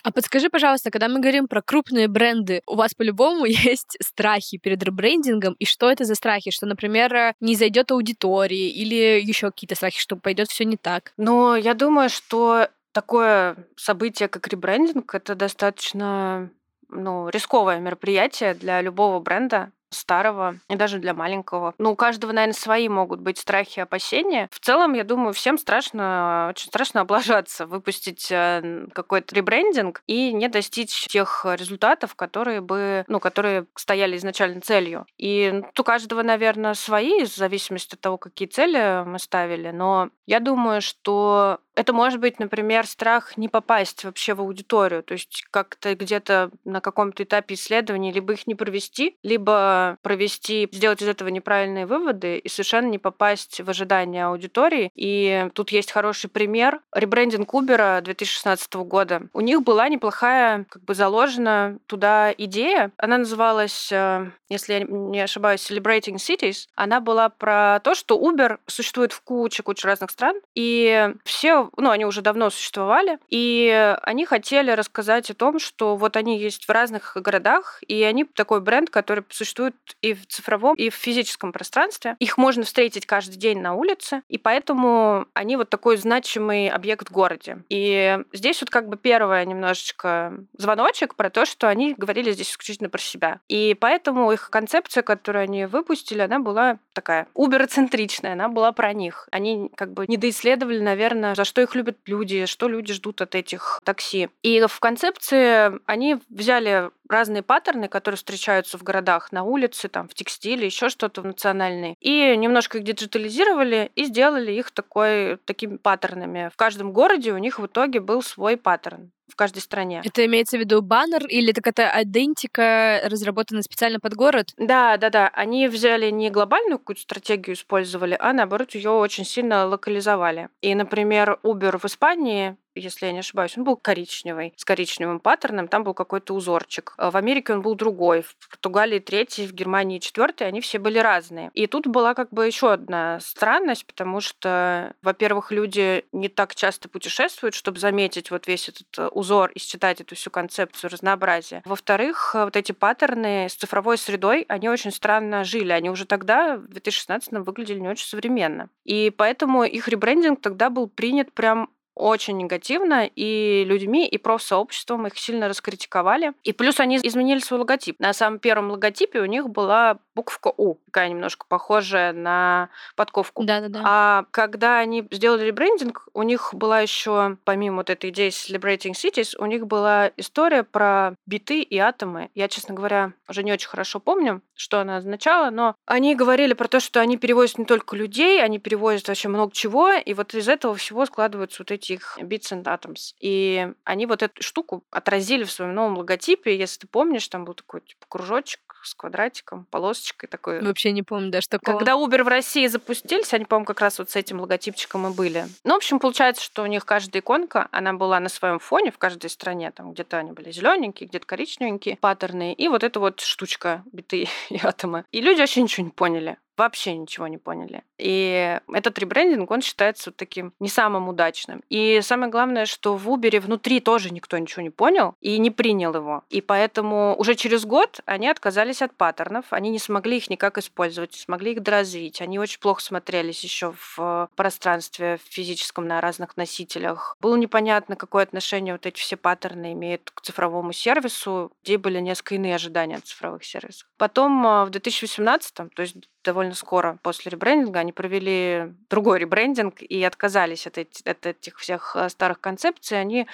А 0.02 0.12
подскажи, 0.12 0.48
пожалуйста, 0.48 0.90
когда 0.90 1.08
мы 1.08 1.20
говорим 1.20 1.46
про 1.46 1.60
крупные 1.62 2.08
бренды, 2.08 2.62
у 2.66 2.76
вас 2.76 2.94
по-любому 2.94 3.44
есть 3.46 3.96
страхи 4.02 4.58
перед 4.58 4.82
ребрендингом, 4.82 5.54
и 5.58 5.64
что 5.64 5.90
это 5.90 6.04
за 6.04 6.14
страхи? 6.14 6.50
Что, 6.50 6.66
например, 6.66 7.34
не 7.40 7.54
зайдет 7.54 7.90
аудитории 7.90 8.70
или 8.70 9.20
еще 9.20 9.50
какие-то 9.50 9.74
страхи, 9.74 10.00
что 10.00 10.16
пойдет 10.16 10.48
все 10.48 10.64
не 10.64 10.76
так? 10.76 11.12
Ну, 11.16 11.54
я 11.54 11.74
думаю, 11.74 12.08
что 12.08 12.68
такое 12.92 13.56
событие, 13.76 14.28
как 14.28 14.48
ребрендинг, 14.48 15.14
это 15.14 15.34
достаточно 15.34 16.50
ну, 16.88 17.28
рисковое 17.28 17.78
мероприятие 17.78 18.54
для 18.54 18.80
любого 18.80 19.20
бренда, 19.20 19.70
старого 19.90 20.56
и 20.68 20.76
даже 20.76 20.98
для 20.98 21.14
маленького. 21.14 21.74
Ну, 21.78 21.92
у 21.92 21.96
каждого, 21.96 22.32
наверное, 22.32 22.54
свои 22.54 22.88
могут 22.88 23.20
быть 23.20 23.38
страхи 23.38 23.78
и 23.80 23.82
опасения. 23.82 24.48
В 24.50 24.60
целом, 24.60 24.94
я 24.94 25.04
думаю, 25.04 25.32
всем 25.32 25.58
страшно, 25.58 26.48
очень 26.50 26.68
страшно 26.68 27.00
облажаться, 27.02 27.66
выпустить 27.66 28.28
э, 28.30 28.86
какой-то 28.92 29.34
ребрендинг 29.34 30.02
и 30.06 30.32
не 30.32 30.48
достичь 30.48 31.06
тех 31.06 31.46
результатов, 31.48 32.14
которые 32.14 32.60
бы, 32.60 33.04
ну, 33.08 33.20
которые 33.20 33.66
стояли 33.74 34.16
изначально 34.16 34.60
целью. 34.60 35.06
И 35.18 35.62
у 35.78 35.82
каждого, 35.82 36.22
наверное, 36.22 36.74
свои, 36.74 37.24
в 37.24 37.34
зависимости 37.34 37.94
от 37.94 38.00
того, 38.00 38.18
какие 38.18 38.48
цели 38.48 39.04
мы 39.04 39.18
ставили. 39.18 39.70
Но 39.70 40.10
я 40.26 40.40
думаю, 40.40 40.80
что 40.80 41.58
это 41.80 41.94
может 41.94 42.20
быть, 42.20 42.38
например, 42.38 42.86
страх 42.86 43.38
не 43.38 43.48
попасть 43.48 44.04
вообще 44.04 44.34
в 44.34 44.40
аудиторию, 44.40 45.02
то 45.02 45.12
есть 45.12 45.44
как-то 45.50 45.94
где-то 45.94 46.50
на 46.66 46.82
каком-то 46.82 47.22
этапе 47.22 47.54
исследования 47.54 48.12
либо 48.12 48.34
их 48.34 48.46
не 48.46 48.54
провести, 48.54 49.16
либо 49.22 49.96
провести, 50.02 50.68
сделать 50.70 51.00
из 51.00 51.08
этого 51.08 51.28
неправильные 51.28 51.86
выводы 51.86 52.36
и 52.36 52.48
совершенно 52.50 52.88
не 52.88 52.98
попасть 52.98 53.62
в 53.62 53.70
ожидания 53.70 54.26
аудитории. 54.26 54.90
И 54.94 55.48
тут 55.54 55.70
есть 55.70 55.90
хороший 55.90 56.28
пример. 56.28 56.80
Ребрендинг 56.94 57.54
Uber 57.54 58.02
2016 58.02 58.74
года. 58.74 59.22
У 59.32 59.40
них 59.40 59.62
была 59.62 59.88
неплохая, 59.88 60.66
как 60.68 60.84
бы 60.84 60.94
заложена 60.94 61.78
туда 61.86 62.30
идея. 62.36 62.92
Она 62.98 63.16
называлась, 63.16 63.90
э, 63.90 64.30
если 64.50 64.74
я 64.74 64.80
не 64.80 65.20
ошибаюсь, 65.20 65.70
Celebrating 65.70 66.16
Cities. 66.16 66.66
Она 66.74 67.00
была 67.00 67.30
про 67.30 67.80
то, 67.82 67.94
что 67.94 68.18
Uber 68.18 68.58
существует 68.66 69.12
в 69.12 69.22
куче-куче 69.22 69.88
разных 69.88 70.10
стран, 70.10 70.36
и 70.54 71.14
все 71.24 71.69
ну, 71.76 71.90
они 71.90 72.04
уже 72.04 72.22
давно 72.22 72.50
существовали, 72.50 73.18
и 73.28 73.96
они 74.02 74.26
хотели 74.26 74.70
рассказать 74.70 75.30
о 75.30 75.34
том, 75.34 75.58
что 75.58 75.96
вот 75.96 76.16
они 76.16 76.38
есть 76.38 76.66
в 76.66 76.70
разных 76.70 77.16
городах, 77.16 77.82
и 77.86 78.02
они 78.02 78.24
такой 78.24 78.60
бренд, 78.60 78.90
который 78.90 79.24
существует 79.30 79.74
и 80.02 80.14
в 80.14 80.26
цифровом, 80.26 80.74
и 80.74 80.90
в 80.90 80.94
физическом 80.94 81.52
пространстве. 81.52 82.16
Их 82.18 82.38
можно 82.38 82.64
встретить 82.64 83.06
каждый 83.06 83.36
день 83.36 83.60
на 83.60 83.74
улице, 83.74 84.22
и 84.28 84.38
поэтому 84.38 85.26
они 85.34 85.56
вот 85.56 85.70
такой 85.70 85.96
значимый 85.96 86.68
объект 86.68 87.08
в 87.08 87.12
городе. 87.12 87.58
И 87.68 88.18
здесь 88.32 88.60
вот 88.60 88.70
как 88.70 88.88
бы 88.88 88.96
первое 88.96 89.44
немножечко 89.44 90.34
звоночек 90.56 91.14
про 91.14 91.30
то, 91.30 91.44
что 91.44 91.68
они 91.68 91.94
говорили 91.96 92.32
здесь 92.32 92.50
исключительно 92.50 92.90
про 92.90 93.00
себя. 93.00 93.40
И 93.48 93.76
поэтому 93.78 94.30
их 94.32 94.50
концепция, 94.50 95.02
которую 95.02 95.44
они 95.44 95.66
выпустили, 95.66 96.20
она 96.20 96.38
была 96.38 96.78
такая 96.92 97.26
убероцентричная, 97.34 98.32
она 98.32 98.48
была 98.48 98.72
про 98.72 98.92
них. 98.92 99.28
Они 99.30 99.70
как 99.76 99.92
бы 99.92 100.06
недоисследовали, 100.06 100.80
наверное, 100.80 101.34
за 101.34 101.44
что 101.50 101.60
их 101.60 101.74
любят 101.74 101.98
люди, 102.06 102.46
что 102.46 102.68
люди 102.68 102.92
ждут 102.92 103.20
от 103.20 103.34
этих 103.34 103.80
такси. 103.84 104.28
И 104.42 104.64
в 104.66 104.78
концепции 104.78 105.80
они 105.84 106.18
взяли 106.28 106.90
разные 107.08 107.42
паттерны, 107.42 107.88
которые 107.88 108.16
встречаются 108.16 108.78
в 108.78 108.84
городах, 108.84 109.32
на 109.32 109.42
улице, 109.42 109.88
там, 109.88 110.08
в 110.08 110.14
текстиле, 110.14 110.66
еще 110.66 110.88
что-то 110.88 111.22
национальное, 111.22 111.96
и 112.00 112.36
немножко 112.36 112.78
их 112.78 112.84
диджитализировали 112.84 113.90
и 113.96 114.04
сделали 114.04 114.52
их 114.52 114.70
такой, 114.70 115.38
такими 115.38 115.76
паттернами. 115.76 116.50
В 116.54 116.56
каждом 116.56 116.92
городе 116.92 117.32
у 117.32 117.38
них 117.38 117.58
в 117.58 117.66
итоге 117.66 117.98
был 117.98 118.22
свой 118.22 118.56
паттерн. 118.56 119.10
В 119.30 119.36
каждой 119.36 119.60
стране. 119.60 120.02
Это 120.04 120.24
имеется 120.26 120.56
в 120.56 120.60
виду 120.60 120.82
баннер 120.82 121.26
или 121.26 121.50
это 121.50 121.62
какая-то 121.62 122.02
идентика, 122.02 123.00
разработанная 123.04 123.62
специально 123.62 124.00
под 124.00 124.14
город? 124.14 124.52
Да, 124.56 124.96
да, 124.96 125.10
да. 125.10 125.30
Они 125.32 125.68
взяли 125.68 126.10
не 126.10 126.30
глобальную 126.30 126.78
какую-то 126.78 127.02
стратегию 127.02 127.54
использовали, 127.54 128.16
а 128.18 128.32
наоборот 128.32 128.74
ее 128.74 128.90
очень 128.90 129.24
сильно 129.24 129.66
локализовали. 129.66 130.48
И, 130.60 130.74
например, 130.74 131.38
Uber 131.42 131.78
в 131.78 131.84
Испании 131.84 132.56
если 132.74 133.06
я 133.06 133.12
не 133.12 133.20
ошибаюсь, 133.20 133.56
он 133.56 133.64
был 133.64 133.76
коричневый, 133.76 134.54
с 134.56 134.64
коричневым 134.64 135.20
паттерном, 135.20 135.68
там 135.68 135.84
был 135.84 135.94
какой-то 135.94 136.34
узорчик. 136.34 136.94
А 136.96 137.10
в 137.10 137.16
Америке 137.16 137.52
он 137.52 137.62
был 137.62 137.74
другой, 137.74 138.22
в 138.22 138.36
Португалии 138.48 138.98
третий, 138.98 139.46
в 139.46 139.52
Германии 139.52 139.98
четвертый, 139.98 140.46
они 140.46 140.60
все 140.60 140.78
были 140.78 140.98
разные. 140.98 141.50
И 141.54 141.66
тут 141.66 141.86
была 141.86 142.14
как 142.14 142.30
бы 142.30 142.46
еще 142.46 142.72
одна 142.72 143.20
странность, 143.20 143.86
потому 143.86 144.20
что, 144.20 144.94
во-первых, 145.02 145.50
люди 145.50 146.04
не 146.12 146.28
так 146.28 146.54
часто 146.54 146.88
путешествуют, 146.88 147.54
чтобы 147.54 147.78
заметить 147.78 148.30
вот 148.30 148.46
весь 148.46 148.68
этот 148.68 148.98
э, 148.98 149.08
узор 149.08 149.50
и 149.54 149.58
считать 149.58 150.00
эту 150.00 150.14
всю 150.14 150.30
концепцию 150.30 150.90
разнообразия. 150.90 151.62
Во-вторых, 151.64 152.32
э, 152.34 152.44
вот 152.44 152.56
эти 152.56 152.72
паттерны 152.72 153.48
с 153.48 153.54
цифровой 153.54 153.98
средой, 153.98 154.44
они 154.48 154.68
очень 154.68 154.92
странно 154.92 155.44
жили. 155.44 155.72
Они 155.72 155.90
уже 155.90 156.04
тогда, 156.04 156.56
в 156.56 156.68
2016 156.68 157.32
выглядели 157.44 157.80
не 157.80 157.88
очень 157.88 158.06
современно. 158.06 158.68
И 158.84 159.10
поэтому 159.10 159.64
их 159.64 159.88
ребрендинг 159.88 160.40
тогда 160.40 160.70
был 160.70 160.88
принят 160.88 161.32
прям 161.32 161.70
очень 161.94 162.36
негативно 162.36 163.08
и 163.14 163.64
людьми, 163.66 164.06
и 164.06 164.18
профсообществом 164.18 165.06
их 165.06 165.18
сильно 165.18 165.48
раскритиковали. 165.48 166.32
И 166.42 166.52
плюс 166.52 166.80
они 166.80 166.98
изменили 167.02 167.40
свой 167.40 167.60
логотип. 167.60 167.98
На 167.98 168.12
самом 168.12 168.38
первом 168.38 168.70
логотипе 168.70 169.20
у 169.20 169.26
них 169.26 169.48
была 169.48 169.98
буковка 170.14 170.52
У, 170.56 170.76
такая 170.86 171.08
немножко 171.08 171.46
похожая 171.48 172.12
на 172.12 172.68
подковку. 172.96 173.44
Да-да-да. 173.44 173.82
А 173.84 174.24
когда 174.30 174.78
они 174.78 175.06
сделали 175.10 175.46
ребрендинг, 175.46 176.08
у 176.14 176.22
них 176.22 176.50
была 176.52 176.80
еще, 176.80 177.36
помимо 177.44 177.78
вот 177.78 177.90
этой 177.90 178.10
идеи 178.10 178.28
Celebrating 178.28 178.92
Cities, 178.92 179.36
у 179.38 179.46
них 179.46 179.66
была 179.66 180.10
история 180.16 180.62
про 180.62 181.14
биты 181.26 181.62
и 181.62 181.78
атомы. 181.78 182.30
Я, 182.34 182.48
честно 182.48 182.74
говоря, 182.74 183.12
уже 183.28 183.42
не 183.42 183.52
очень 183.52 183.68
хорошо 183.68 184.00
помню, 184.00 184.42
что 184.54 184.80
она 184.80 184.98
означала, 184.98 185.50
но 185.50 185.74
они 185.86 186.14
говорили 186.14 186.52
про 186.52 186.68
то, 186.68 186.80
что 186.80 187.00
они 187.00 187.16
перевозят 187.16 187.58
не 187.58 187.64
только 187.64 187.96
людей, 187.96 188.42
они 188.42 188.58
перевозят 188.58 189.08
вообще 189.08 189.28
много 189.28 189.52
чего, 189.52 189.92
и 189.92 190.14
вот 190.14 190.34
из 190.34 190.48
этого 190.48 190.74
всего 190.74 191.06
складываются 191.06 191.62
вот 191.62 191.70
эти 191.70 191.79
их 191.88 192.18
Bits 192.20 192.52
and 192.52 192.64
Atoms. 192.64 193.14
И 193.20 193.72
они 193.84 194.06
вот 194.06 194.22
эту 194.22 194.42
штуку 194.42 194.84
отразили 194.90 195.44
в 195.44 195.50
своем 195.50 195.74
новом 195.74 195.98
логотипе. 195.98 196.56
Если 196.56 196.80
ты 196.80 196.86
помнишь, 196.86 197.28
там 197.28 197.44
был 197.44 197.54
такой 197.54 197.80
типа, 197.80 198.04
кружочек 198.08 198.60
с 198.82 198.94
квадратиком, 198.94 199.66
полосочкой 199.70 200.28
такой. 200.28 200.60
Вообще 200.60 200.92
не 200.92 201.02
помню 201.02 201.30
даже 201.30 201.48
такого. 201.48 201.76
Когда 201.76 201.92
Uber 201.92 202.22
в 202.22 202.28
России 202.28 202.66
запустились, 202.66 203.32
они, 203.34 203.44
по-моему, 203.44 203.66
как 203.66 203.80
раз 203.80 203.98
вот 203.98 204.10
с 204.10 204.16
этим 204.16 204.40
логотипчиком 204.40 205.06
и 205.06 205.14
были. 205.14 205.46
Ну, 205.64 205.74
в 205.74 205.76
общем, 205.76 205.98
получается, 205.98 206.42
что 206.42 206.62
у 206.62 206.66
них 206.66 206.84
каждая 206.84 207.20
иконка, 207.20 207.68
она 207.72 207.92
была 207.92 208.20
на 208.20 208.28
своем 208.28 208.58
фоне 208.58 208.90
в 208.90 208.98
каждой 208.98 209.30
стране. 209.30 209.70
Там 209.70 209.92
где-то 209.92 210.18
они 210.18 210.32
были 210.32 210.50
зелененькие, 210.50 211.08
где-то 211.08 211.26
коричневенькие, 211.26 211.96
паттерны. 211.96 212.52
И 212.52 212.68
вот 212.68 212.84
эта 212.84 213.00
вот 213.00 213.20
штучка 213.20 213.82
биты 213.92 214.28
и 214.48 214.58
атомы. 214.62 215.04
И 215.12 215.20
люди 215.20 215.40
вообще 215.40 215.62
ничего 215.62 215.86
не 215.86 215.92
поняли 215.92 216.38
вообще 216.60 216.96
ничего 216.96 217.26
не 217.26 217.38
поняли. 217.38 217.82
И 217.98 218.58
этот 218.72 218.98
ребрендинг, 218.98 219.50
он 219.50 219.62
считается 219.62 220.10
вот 220.10 220.16
таким 220.16 220.52
не 220.60 220.68
самым 220.68 221.08
удачным. 221.08 221.62
И 221.70 222.00
самое 222.02 222.30
главное, 222.30 222.66
что 222.66 222.96
в 222.96 223.08
Uber 223.08 223.40
внутри 223.40 223.80
тоже 223.80 224.10
никто 224.10 224.36
ничего 224.38 224.62
не 224.62 224.70
понял 224.70 225.14
и 225.20 225.38
не 225.38 225.50
принял 225.50 225.94
его. 225.94 226.22
И 226.28 226.40
поэтому 226.40 227.16
уже 227.18 227.34
через 227.34 227.64
год 227.64 228.00
они 228.04 228.28
отказались 228.28 228.82
от 228.82 228.94
паттернов, 228.94 229.46
они 229.50 229.70
не 229.70 229.78
смогли 229.78 230.18
их 230.18 230.28
никак 230.28 230.58
использовать, 230.58 231.12
не 231.12 231.18
смогли 231.18 231.52
их 231.52 231.62
доразвить. 231.62 232.20
Они 232.20 232.38
очень 232.38 232.60
плохо 232.60 232.82
смотрелись 232.82 233.42
еще 233.42 233.72
в 233.96 234.28
пространстве 234.36 235.18
физическом 235.24 235.86
на 235.86 236.00
разных 236.00 236.36
носителях. 236.36 237.16
Было 237.20 237.36
непонятно, 237.36 237.96
какое 237.96 238.22
отношение 238.22 238.74
вот 238.74 238.84
эти 238.84 239.00
все 239.00 239.16
паттерны 239.16 239.72
имеют 239.72 240.10
к 240.10 240.20
цифровому 240.20 240.72
сервису, 240.72 241.52
где 241.62 241.78
были 241.78 242.00
несколько 242.00 242.34
иные 242.34 242.54
ожидания 242.54 242.96
от 242.96 243.06
цифровых 243.06 243.44
сервисов. 243.44 243.88
Потом 243.96 244.46
а, 244.46 244.64
в 244.66 244.70
2018, 244.70 245.54
то 245.54 245.82
есть 245.82 245.96
довольно 246.24 246.54
скоро 246.54 246.98
после 247.02 247.30
ребрендинга 247.30 247.80
они 247.80 247.92
провели 247.92 248.74
другой 248.88 249.18
ребрендинг 249.18 249.82
и 249.82 250.02
отказались 250.02 250.66
от, 250.66 250.78
эти, 250.78 251.08
от 251.08 251.26
этих 251.26 251.58
всех 251.58 251.96
э, 251.96 252.08
старых 252.08 252.40
концепций. 252.40 253.00
Они 253.00 253.26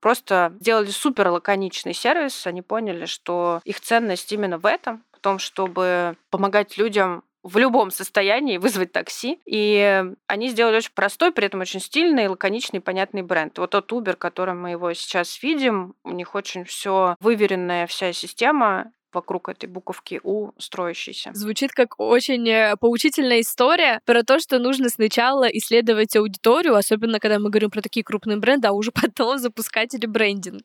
просто 0.00 0.52
сделали 0.60 0.90
супер 0.90 1.28
лаконичный 1.28 1.94
сервис. 1.94 2.46
Они 2.46 2.62
поняли, 2.62 3.06
что 3.06 3.60
их 3.64 3.80
ценность 3.80 4.32
именно 4.32 4.58
в 4.58 4.66
этом, 4.66 5.04
в 5.12 5.20
том, 5.20 5.38
чтобы 5.38 6.16
помогать 6.30 6.76
людям 6.76 7.24
в 7.42 7.58
любом 7.58 7.90
состоянии 7.90 8.58
вызвать 8.58 8.92
такси. 8.92 9.40
И 9.46 10.04
они 10.26 10.48
сделали 10.48 10.76
очень 10.76 10.92
простой, 10.94 11.32
при 11.32 11.46
этом 11.46 11.60
очень 11.60 11.80
стильный, 11.80 12.28
лаконичный, 12.28 12.80
понятный 12.80 13.22
бренд. 13.22 13.58
Вот 13.58 13.70
тот 13.70 13.90
Uber, 13.92 14.14
которым 14.14 14.62
мы 14.62 14.70
его 14.70 14.92
сейчас 14.94 15.42
видим, 15.42 15.94
у 16.04 16.10
них 16.10 16.34
очень 16.34 16.64
все 16.64 17.16
выверенная 17.20 17.86
вся 17.86 18.12
система, 18.12 18.92
вокруг 19.14 19.48
этой 19.48 19.66
буковки 19.66 20.20
У 20.22 20.52
строящейся. 20.58 21.30
Звучит 21.34 21.72
как 21.72 21.98
очень 21.98 22.48
э, 22.48 22.76
поучительная 22.78 23.40
история 23.40 24.00
про 24.04 24.22
то, 24.22 24.38
что 24.38 24.58
нужно 24.58 24.88
сначала 24.88 25.44
исследовать 25.44 26.16
аудиторию, 26.16 26.74
особенно 26.74 27.18
когда 27.18 27.38
мы 27.38 27.50
говорим 27.50 27.70
про 27.70 27.80
такие 27.80 28.04
крупные 28.04 28.38
бренды, 28.38 28.68
а 28.68 28.72
уже 28.72 28.90
потом 29.02 29.38
запускать 29.38 29.94
ребрендинг. 29.94 30.62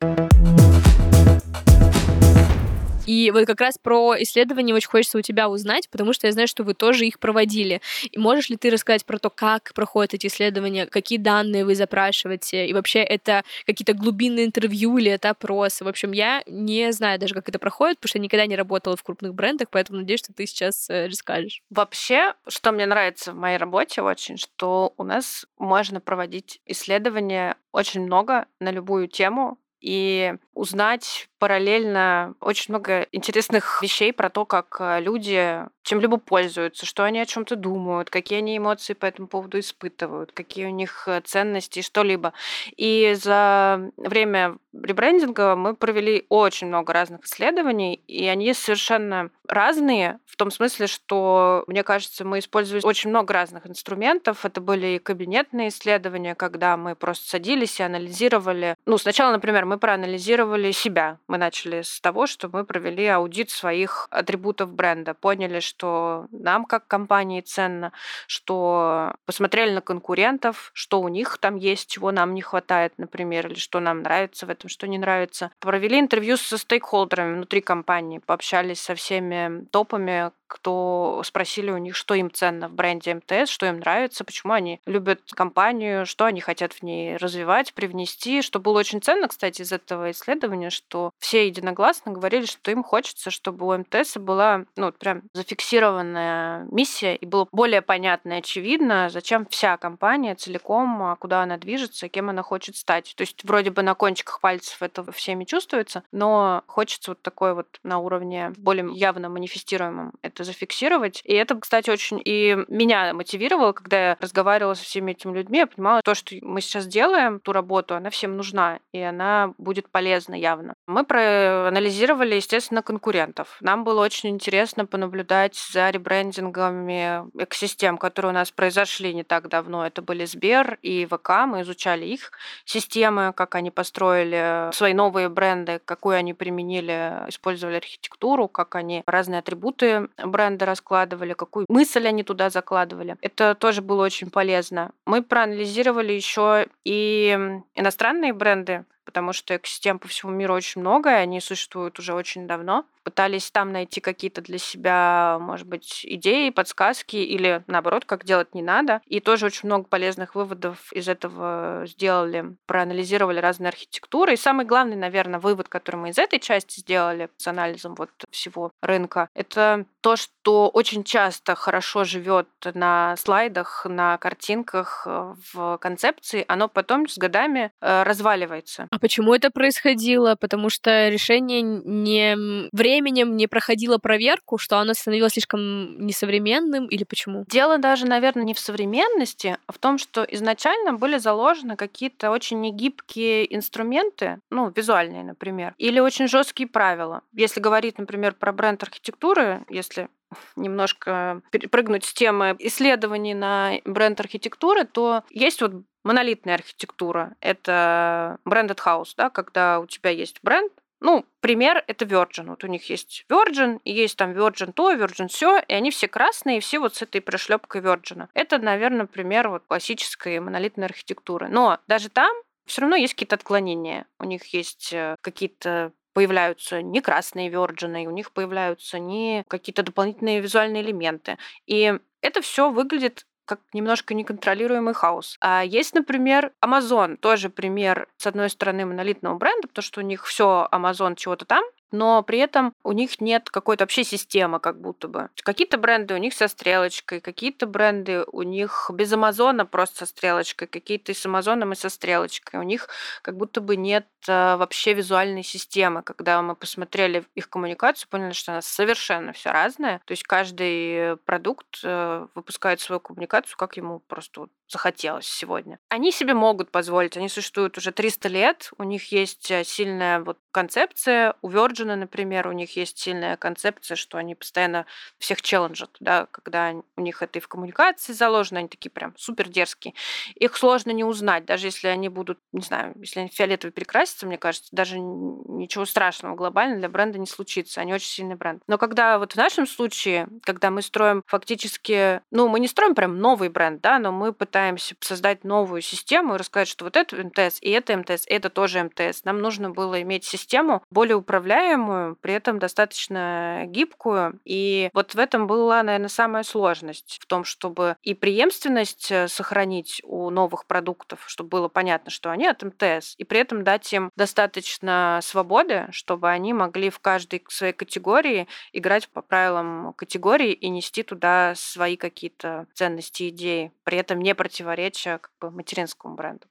И 3.08 3.32
вот 3.32 3.48
как 3.48 3.62
раз 3.62 3.78
про 3.78 4.22
исследования 4.22 4.74
очень 4.74 4.90
хочется 4.90 5.18
у 5.18 5.22
тебя 5.22 5.50
узнать, 5.50 5.90
потому 5.90 6.12
что 6.12 6.28
я 6.28 6.34
знаю, 6.34 6.48
что 6.48 6.64
вы 6.64 6.74
тоже 6.74 7.06
их 7.06 7.20
проводили. 7.20 7.82
И 8.12 8.20
можешь 8.20 8.50
ли 8.50 8.58
ты 8.58 8.70
рассказать 8.70 9.06
про 9.06 9.18
то, 9.18 9.30
как 9.30 9.72
проходят 9.74 10.14
эти 10.14 10.28
исследования, 10.28 10.86
какие 10.86 11.18
данные 11.18 11.64
вы 11.64 11.74
запрашиваете, 11.74 12.68
и 12.68 12.74
вообще 12.74 13.00
это 13.00 13.44
какие-то 13.66 13.94
глубинные 13.94 14.46
интервью 14.46 14.98
или 14.98 15.10
это 15.10 15.30
опросы? 15.30 15.86
В 15.86 15.88
общем, 15.88 16.12
я 16.12 16.44
не 16.48 16.92
знаю 16.92 17.18
даже, 17.18 17.34
как 17.34 17.48
это 17.48 17.60
проходит, 17.60 17.98
потому 17.98 18.10
что 18.10 18.18
я 18.20 18.24
никогда 18.24 18.46
не 18.46 18.58
работала 18.58 18.98
в 18.98 19.04
крупных 19.04 19.34
брендах, 19.34 19.70
поэтому 19.72 20.00
надеюсь, 20.00 20.20
что 20.20 20.34
ты 20.34 20.46
сейчас 20.46 20.90
э, 20.90 21.08
расскажешь. 21.08 21.62
Вообще, 21.70 22.34
что 22.48 22.74
мне 22.74 22.86
нравится 22.86 23.32
в 23.32 23.36
моей 23.36 23.58
работе 23.58 24.02
очень, 24.02 24.38
что 24.38 24.94
у 24.98 25.04
нас 25.04 25.46
можно 25.58 26.02
проводить 26.02 26.60
исследования 26.66 27.56
очень 27.72 28.02
много 28.02 28.48
на 28.60 28.72
любую 28.72 29.08
тему, 29.08 29.58
и 29.80 30.34
узнать 30.54 31.30
параллельно 31.40 32.36
очень 32.40 32.74
много 32.74 33.08
интересных 33.12 33.82
вещей 33.82 34.14
про 34.14 34.30
то, 34.30 34.46
как 34.46 34.78
э, 34.80 35.00
люди 35.00 35.66
чем-либо 35.84 36.18
пользуются, 36.18 36.86
что 36.86 37.04
они 37.04 37.20
о 37.20 37.26
чем-то 37.26 37.56
думают, 37.56 38.10
какие 38.10 38.40
они 38.40 38.58
эмоции 38.58 38.94
по 38.94 39.06
этому 39.06 39.28
поводу 39.28 39.60
испытывают, 39.60 40.32
какие 40.34 40.66
у 40.66 40.72
них 40.72 41.08
э, 41.08 41.22
ценности, 41.22 41.82
что-либо. 41.82 42.34
И 42.76 43.16
за 43.18 43.92
время 43.98 44.58
ребрендинга 44.74 45.56
мы 45.56 45.76
провели 45.76 46.26
очень 46.30 46.68
много 46.68 46.94
разных 46.94 47.26
исследований, 47.26 47.96
и 48.08 48.26
они 48.28 48.54
совершенно 48.54 49.30
разные, 49.48 50.20
в 50.26 50.36
том 50.36 50.52
смысле, 50.52 50.88
что, 50.88 51.64
мне 51.68 51.84
кажется, 51.84 52.26
мы 52.26 52.40
использовали 52.40 52.86
очень 52.86 53.10
много 53.10 53.34
разных 53.34 53.66
инструментов. 53.66 54.46
Это 54.46 54.62
были 54.62 54.88
и 54.88 55.00
кабинетные 55.00 55.70
исследования, 55.70 56.36
когда 56.36 56.78
мы 56.78 56.96
просто 56.96 57.30
садились 57.30 57.80
и 57.80 57.84
анализировали. 57.84 58.76
Ну, 58.86 58.98
сначала, 58.98 59.32
например, 59.32 59.66
мы 59.66 59.78
проанализировали 59.78 60.72
себя. 60.72 61.20
Мы 61.28 61.38
начали 61.38 61.82
с 61.82 62.00
того, 62.00 62.26
что 62.26 62.50
мы 62.50 62.64
провели 62.64 63.06
аудит 63.08 63.50
своих 63.50 64.08
атрибутов 64.12 64.74
бренда, 64.74 65.14
поняли, 65.14 65.60
что 65.60 66.28
нам 66.32 66.66
как 66.66 66.88
компании 66.88 67.42
ценно, 67.42 67.92
что 68.28 69.14
посмотрели 69.26 69.72
на 69.72 69.82
конкурентов, 69.82 70.72
что 70.74 71.02
у 71.02 71.08
них 71.10 71.38
там 71.38 71.56
есть, 71.56 71.90
чего 71.90 72.12
нам 72.12 72.34
не 72.34 72.42
хватает, 72.42 72.94
например, 72.98 73.48
или 73.48 73.56
что 73.56 73.80
нам 73.80 74.04
нравится 74.04 74.46
в 74.46 74.50
этом, 74.50 74.70
что 74.70 74.88
не 74.88 74.98
нравится. 74.98 75.52
Провели 75.60 76.00
интервью 76.00 76.38
со 76.38 76.58
стейкхолдерами 76.58 77.36
внутри 77.36 77.62
компании, 77.62 78.20
пообщались 78.20 78.82
со 78.82 78.96
всеми 78.96 79.66
топами, 79.66 80.32
кто 80.48 81.22
спросили 81.24 81.72
у 81.72 81.78
них, 81.78 81.96
что 81.96 82.14
им 82.14 82.32
ценно 82.32 82.70
в 82.70 82.74
бренде 82.74 83.14
МТС, 83.14 83.50
что 83.50 83.66
им 83.66 83.80
нравится, 83.80 84.24
почему 84.24 84.54
они 84.54 84.80
любят 84.86 85.22
компанию, 85.32 86.06
что 86.06 86.26
они 86.26 86.42
хотят 86.42 86.74
в 86.74 86.84
ней 86.84 87.18
развивать, 87.18 87.74
привнести. 87.74 88.42
Что 88.42 88.60
было 88.60 88.80
очень 88.80 89.02
ценно, 89.02 89.28
кстати, 89.28 89.62
из 89.62 89.72
этого 89.72 90.12
исследования, 90.12 90.70
что 90.70 91.12
все 91.20 91.48
единогласно 91.48 92.12
говорили, 92.12 92.46
что 92.46 92.72
им 92.72 92.84
хочется, 92.84 93.30
чтобы 93.30 93.68
у 93.68 93.78
МТС 93.78 94.18
была 94.18 94.66
ну, 94.76 94.92
прям 94.92 95.24
зафиксированная 95.34 96.68
миссия 96.72 97.16
и 97.16 97.26
было 97.26 97.48
более 97.52 97.82
понятно 97.82 98.34
и 98.34 98.38
очевидно, 98.38 99.10
зачем 99.10 99.46
вся 99.48 99.78
компания 99.78 100.36
целиком, 100.36 101.04
а 101.04 101.16
куда 101.16 101.44
она 101.44 101.58
движется, 101.58 102.10
кем 102.10 102.30
она 102.30 102.42
хочет 102.42 102.76
стать. 102.76 103.14
То 103.16 103.22
есть 103.22 103.44
вроде 103.44 103.72
бы 103.72 103.82
на 103.82 103.96
кончиках 103.96 104.40
пальцев 104.40 104.82
это 104.82 105.10
всеми 105.12 105.44
чувствуется, 105.44 106.04
но 106.12 106.64
хочется 106.68 107.12
вот 107.12 107.22
такой 107.22 107.54
вот 107.54 107.80
на 107.84 108.00
уровне 108.00 108.54
более 108.58 108.88
явно 108.94 109.30
манифестируемом 109.30 110.14
это 110.22 110.37
это 110.38 110.44
зафиксировать. 110.44 111.22
И 111.26 111.34
это, 111.34 111.56
кстати, 111.56 111.90
очень 111.90 112.22
и 112.24 112.58
меня 112.68 113.14
мотивировало, 113.14 113.72
когда 113.72 114.10
я 114.10 114.18
разговаривала 114.20 114.76
со 114.76 114.84
всеми 114.84 115.12
этими 115.12 115.36
людьми, 115.36 115.60
я 115.60 115.68
понимала, 115.68 116.02
то, 116.04 116.14
что 116.14 116.36
мы 116.42 116.62
сейчас 116.62 116.86
делаем, 116.86 117.40
ту 117.40 117.52
работу, 117.52 117.96
она 117.96 118.10
всем 118.10 118.38
нужна, 118.38 118.80
и 118.92 119.02
она 119.02 119.54
будет 119.58 119.90
полезна 119.90 120.36
явно. 120.36 120.76
Мы 120.86 121.04
проанализировали, 121.04 122.36
естественно, 122.36 122.84
конкурентов. 122.84 123.58
Нам 123.62 123.84
было 123.84 124.04
очень 124.04 124.30
интересно 124.30 124.86
понаблюдать 124.86 125.56
за 125.56 125.90
ребрендингами 125.90 127.24
экосистем, 127.42 127.98
которые 127.98 128.32
у 128.32 128.36
нас 128.36 128.52
произошли 128.52 129.14
не 129.14 129.24
так 129.24 129.50
давно. 129.50 129.86
Это 129.86 130.02
были 130.02 130.26
Сбер 130.26 130.78
и 130.82 131.06
ВК. 131.06 131.46
Мы 131.48 131.62
изучали 131.62 132.06
их 132.06 132.32
системы, 132.66 133.34
как 133.34 133.56
они 133.56 133.72
построили 133.72 134.72
свои 134.74 134.94
новые 134.94 135.30
бренды, 135.30 135.82
какую 135.84 136.18
они 136.18 136.34
применили, 136.34 137.24
использовали 137.28 137.78
архитектуру, 137.78 138.48
как 138.48 138.76
они 138.76 139.04
разные 139.08 139.40
атрибуты 139.40 140.10
бренда 140.28 140.66
раскладывали, 140.66 141.34
какую 141.34 141.66
мысль 141.70 142.08
они 142.08 142.24
туда 142.24 142.50
закладывали. 142.50 143.18
Это 143.22 143.56
тоже 143.56 143.82
было 143.82 144.04
очень 144.04 144.30
полезно. 144.30 144.92
Мы 145.06 145.24
проанализировали 145.24 146.14
еще 146.14 146.68
и 146.84 147.60
иностранные 147.76 148.34
бренды, 148.34 148.86
потому 149.08 149.32
что 149.32 149.56
экосистем 149.56 150.00
по 150.00 150.10
всему 150.10 150.34
миру 150.34 150.54
очень 150.54 150.82
много, 150.82 151.10
и 151.10 151.14
они 151.14 151.40
существуют 151.40 151.98
уже 151.98 152.14
очень 152.14 152.46
давно 152.46 152.86
пытались 153.08 153.52
там 153.52 153.72
найти 153.72 154.02
какие-то 154.02 154.42
для 154.42 154.58
себя, 154.58 155.38
может 155.40 155.66
быть, 155.66 156.02
идеи, 156.04 156.50
подсказки 156.50 157.16
или, 157.16 157.64
наоборот, 157.66 158.04
как 158.04 158.26
делать 158.26 158.54
не 158.54 158.62
надо. 158.62 159.02
И 159.06 159.22
тоже 159.22 159.46
очень 159.46 159.68
много 159.68 159.86
полезных 159.86 160.36
выводов 160.36 160.92
из 160.92 161.08
этого 161.08 161.86
сделали, 161.86 162.58
проанализировали 162.66 163.40
разные 163.40 163.70
архитектуры. 163.70 164.34
И 164.34 164.36
самый 164.36 164.66
главный, 164.66 164.98
наверное, 164.98 165.40
вывод, 165.40 165.70
который 165.70 165.96
мы 165.96 166.10
из 166.10 166.18
этой 166.18 166.40
части 166.40 166.82
сделали 166.82 167.30
с 167.38 167.48
анализом 167.48 167.96
вот 167.96 168.10
всего 168.30 168.72
рынка, 168.82 169.30
это 169.34 169.86
то, 170.02 170.18
что 170.18 170.68
очень 170.68 171.06
часто 171.06 171.56
хорошо 171.56 172.04
живет 172.04 172.50
на 172.74 173.16
слайдах, 173.16 173.86
на 173.86 174.18
картинках, 174.18 175.04
э, 175.06 175.34
в 175.54 175.78
концепции, 175.78 176.44
оно 176.50 176.68
потом 176.68 177.08
с 177.08 177.18
годами 177.18 177.72
э, 177.82 178.04
разваливается. 178.04 178.90
А 178.98 179.00
почему 179.00 179.36
это 179.36 179.52
происходило? 179.52 180.36
Потому 180.36 180.72
что 180.72 181.10
решение 181.10 181.62
не 181.62 182.36
временем 182.72 183.38
не 183.38 183.46
проходило 183.46 184.00
проверку, 184.00 184.58
что 184.58 184.80
оно 184.80 184.96
становилось 184.96 185.34
слишком 185.34 186.04
несовременным 186.04 186.88
или 186.88 187.04
почему? 187.04 187.46
Дело 187.48 187.78
даже, 187.78 188.08
наверное, 188.08 188.44
не 188.44 188.56
в 188.56 188.60
современности, 188.60 189.56
а 189.68 189.72
в 189.72 189.78
том, 189.78 190.00
что 190.00 190.24
изначально 190.24 190.94
были 190.94 191.20
заложены 191.20 191.76
какие-то 191.76 192.32
очень 192.32 192.60
негибкие 192.60 193.56
инструменты, 193.56 194.40
ну, 194.50 194.74
визуальные, 194.76 195.24
например, 195.24 195.76
или 195.78 196.00
очень 196.00 196.28
жесткие 196.28 196.68
правила. 196.68 197.22
Если 197.34 197.60
говорить, 197.60 198.00
например, 198.00 198.34
про 198.34 198.52
бренд 198.52 198.82
архитектуры, 198.82 199.64
если 199.70 200.10
немножко 200.56 201.42
перепрыгнуть 201.52 202.04
с 202.04 202.14
темы 202.14 202.56
исследований 202.60 203.34
на 203.34 203.74
бренд 203.86 204.20
архитектуры, 204.20 204.86
то 204.86 205.24
есть 205.30 205.62
вот 205.62 205.84
монолитная 206.08 206.56
архитектура. 206.56 207.36
Это 207.42 208.40
branded 208.46 208.80
house, 208.84 209.14
да, 209.18 209.30
когда 209.30 209.80
у 209.80 209.86
тебя 209.86 210.10
есть 210.10 210.40
бренд, 210.42 210.72
ну, 211.00 211.26
пример— 211.42 211.84
это 211.88 212.06
Virgin. 212.06 212.48
Вот 212.48 212.64
у 212.64 212.68
них 212.68 212.90
есть 212.90 213.26
Virgin, 213.30 213.80
и 213.84 213.92
есть 213.92 214.18
там 214.18 214.32
Virgin 214.32 214.72
то, 214.72 214.92
Virgin 214.94 215.28
все, 215.28 215.60
и 215.60 215.74
они 215.74 215.92
все 215.92 216.08
красные, 216.08 216.58
и 216.58 216.60
все 216.60 216.80
вот 216.80 216.96
с 216.96 217.02
этой 217.04 217.22
пришлепкой 217.22 217.82
Virgin. 217.82 218.28
Это, 218.34 218.58
наверное, 218.58 219.06
пример 219.06 219.50
вот 219.50 219.64
классической 219.68 220.40
монолитной 220.40 220.88
архитектуры. 220.88 221.50
Но 221.50 221.78
даже 221.88 222.10
там 222.10 222.36
все 222.66 222.82
равно 222.82 222.96
есть 222.96 223.14
какие-то 223.14 223.36
отклонения. 223.36 224.08
У 224.18 224.26
них 224.26 224.46
есть 224.54 224.92
э, 224.92 225.16
какие-то 225.22 225.92
появляются 226.14 226.82
не 226.82 227.00
красные 227.02 227.52
Virgin, 227.52 228.08
у 228.08 228.12
них 228.12 228.32
появляются 228.32 228.98
не 228.98 229.44
какие-то 229.48 229.84
дополнительные 229.84 230.40
визуальные 230.40 230.82
элементы. 230.82 231.38
И 231.68 231.94
это 232.22 232.42
все 232.42 232.72
выглядит 232.72 233.28
как 233.48 233.62
немножко 233.74 234.14
неконтролируемый 234.14 234.94
хаос. 234.94 235.38
А 235.40 235.64
есть, 235.64 235.96
например, 235.96 236.52
Amazon, 236.64 237.16
тоже 237.16 237.50
пример, 237.50 238.08
с 238.18 238.28
одной 238.28 238.50
стороны, 238.50 238.86
монолитного 238.86 239.38
бренда, 239.38 239.70
потому 239.70 239.84
что 239.84 240.02
у 240.02 240.04
них 240.04 240.26
все 240.26 240.68
Amazon 240.72 241.16
чего-то 241.16 241.46
там, 241.46 241.64
но 241.92 242.22
при 242.24 242.40
этом 242.40 242.74
у 242.84 242.92
них 242.92 243.22
нет 243.22 243.50
какой-то 243.50 243.84
вообще 243.84 244.04
системы, 244.04 244.60
как 244.60 244.80
будто 244.80 245.08
бы. 245.08 245.30
Какие-то 245.44 245.78
бренды 245.78 246.14
у 246.14 246.18
них 246.18 246.34
со 246.34 246.48
стрелочкой, 246.48 247.22
какие-то 247.22 247.68
бренды 247.68 248.24
у 248.32 248.42
них 248.42 248.90
без 248.94 249.12
Амазона 249.14 249.66
просто 249.66 250.00
со 250.00 250.06
стрелочкой, 250.06 250.68
какие-то 250.68 251.14
с 251.14 251.26
Амазоном 251.26 251.74
и 251.74 251.76
со 251.76 251.90
стрелочкой. 251.90 252.60
У 252.60 252.64
них 252.64 252.90
как 253.22 253.38
будто 253.38 253.62
бы 253.62 253.76
нет 253.76 254.08
а, 254.28 254.58
вообще 254.58 254.94
визуальной 254.94 255.44
системы. 255.44 256.04
Когда 256.04 256.42
мы 256.42 256.56
посмотрели 256.56 257.26
их 257.36 257.50
коммуникацию, 257.50 258.10
поняли, 258.10 258.34
что 258.34 258.52
она 258.52 258.62
совершенно 258.62 259.34
все 259.34 259.52
разная. 259.52 260.02
То 260.06 260.12
есть 260.12 260.24
каждый 260.24 261.18
продукт 261.18 261.80
э, 261.84 262.28
выпускает 262.36 262.82
свою 262.82 263.00
коммуникацию, 263.00 263.58
как 263.58 263.78
ему 263.78 264.00
просто 264.00 264.48
захотелось 264.70 265.28
сегодня. 265.28 265.80
Они 265.90 266.12
себе 266.12 266.34
могут 266.34 266.72
позволить, 266.72 267.18
они 267.18 267.30
существуют 267.30 267.78
уже 267.78 267.92
300 267.92 268.28
лет, 268.30 268.72
у 268.78 268.84
них 268.84 269.12
есть 269.12 269.50
э, 269.52 269.64
сильная 269.64 270.20
вот 270.20 270.38
концепция, 270.52 271.36
у 271.42 271.50
Virgin, 271.50 271.96
например, 271.96 272.48
у 272.48 272.52
них 272.52 272.76
есть 272.76 272.98
сильная 272.98 273.38
концепция, 273.38 273.96
что 273.96 274.18
они 274.18 274.36
постоянно 274.36 274.86
всех 275.20 275.42
челленджат, 275.42 275.96
да, 276.00 276.28
когда 276.32 276.74
у 276.96 277.02
них 277.02 277.22
это 277.22 277.40
и 277.40 277.42
в 277.42 277.48
коммуникации 277.48 278.14
заложено, 278.14 278.60
они 278.60 278.68
такие 278.68 278.90
прям 278.90 279.14
супер 279.18 279.50
дерзкие. 279.50 279.94
Их 280.36 280.58
сложно 280.58 280.92
не 280.92 281.04
узнать, 281.04 281.46
даже 281.46 281.68
если 281.68 281.88
они 281.88 282.10
будут, 282.10 282.40
не 282.52 282.62
знаю, 282.62 282.94
если 283.00 283.20
они 283.22 283.30
фиолетовый 283.30 283.72
перекрасятся, 283.72 284.26
мне 284.26 284.38
кажется, 284.38 284.70
даже 284.72 285.00
ничего 285.00 285.86
страшного 285.86 286.36
глобально 286.36 286.78
для 286.78 286.90
бренда 286.90 287.20
не 287.20 287.28
случится, 287.28 287.82
они 287.82 287.94
очень 287.94 288.10
сильный 288.10 288.36
бренд. 288.36 288.64
Но 288.68 288.78
когда 288.78 289.20
вот 289.20 289.34
в 289.34 289.38
нашем 289.38 289.68
случае, 289.68 290.28
когда 290.44 290.72
мы 290.72 290.82
строим 290.82 291.22
фактически, 291.28 292.22
ну, 292.32 292.48
мы 292.48 292.60
не 292.60 292.68
строим 292.68 292.96
прям 292.96 293.20
новый 293.20 293.50
бренд, 293.50 293.82
да, 293.82 294.00
но 294.00 294.12
мы 294.12 294.34
пытаемся 294.34 294.57
пытаемся 294.58 294.96
создать 295.02 295.44
новую 295.44 295.82
систему 295.82 296.34
и 296.34 296.38
рассказать, 296.40 296.68
что 296.68 296.86
вот 296.86 296.98
это 296.98 297.16
МТС, 297.16 297.60
и 297.62 297.70
это 297.70 297.96
МТС, 297.96 298.24
это 298.26 298.50
тоже 298.50 298.82
МТС. 298.82 299.24
Нам 299.24 299.40
нужно 299.40 299.70
было 299.70 300.02
иметь 300.02 300.24
систему 300.26 300.82
более 300.90 301.16
управляемую, 301.16 302.16
при 302.16 302.34
этом 302.34 302.58
достаточно 302.58 303.66
гибкую. 303.68 304.40
И 304.46 304.90
вот 304.94 305.14
в 305.14 305.20
этом 305.20 305.46
была, 305.46 305.84
наверное, 305.84 306.10
самая 306.10 306.42
сложность. 306.42 307.20
В 307.22 307.28
том, 307.28 307.44
чтобы 307.44 307.98
и 308.02 308.16
преемственность 308.16 309.12
э, 309.12 309.28
сохранить 309.28 310.02
у 310.04 310.32
новых 310.32 310.66
продуктов, 310.66 311.24
чтобы 311.28 311.50
было 311.50 311.68
понятно, 311.68 312.10
что 312.10 312.32
они 312.32 312.48
от 312.48 312.64
МТС, 312.64 313.14
и 313.20 313.26
при 313.26 313.42
этом 313.42 313.64
дать 313.64 313.94
им 313.94 314.10
достаточно 314.16 315.20
свободы, 315.22 315.86
чтобы 315.92 316.32
они 316.32 316.54
могли 316.54 316.90
в 316.90 316.98
каждой 316.98 317.44
своей 317.50 317.74
категории 317.74 318.48
играть 318.74 319.08
по 319.10 319.22
правилам 319.22 319.94
категории 319.94 320.52
и 320.52 320.68
нести 320.70 321.04
туда 321.04 321.54
свои 321.56 321.96
какие-то 321.96 322.66
ценности, 322.74 323.30
идеи, 323.30 323.72
при 323.84 324.00
этом 324.00 324.20
не 324.20 324.34
противоречия 324.48 325.18
как 325.18 325.32
бы 325.42 325.52
материнскому 325.52 326.16
бренду. 326.16 326.48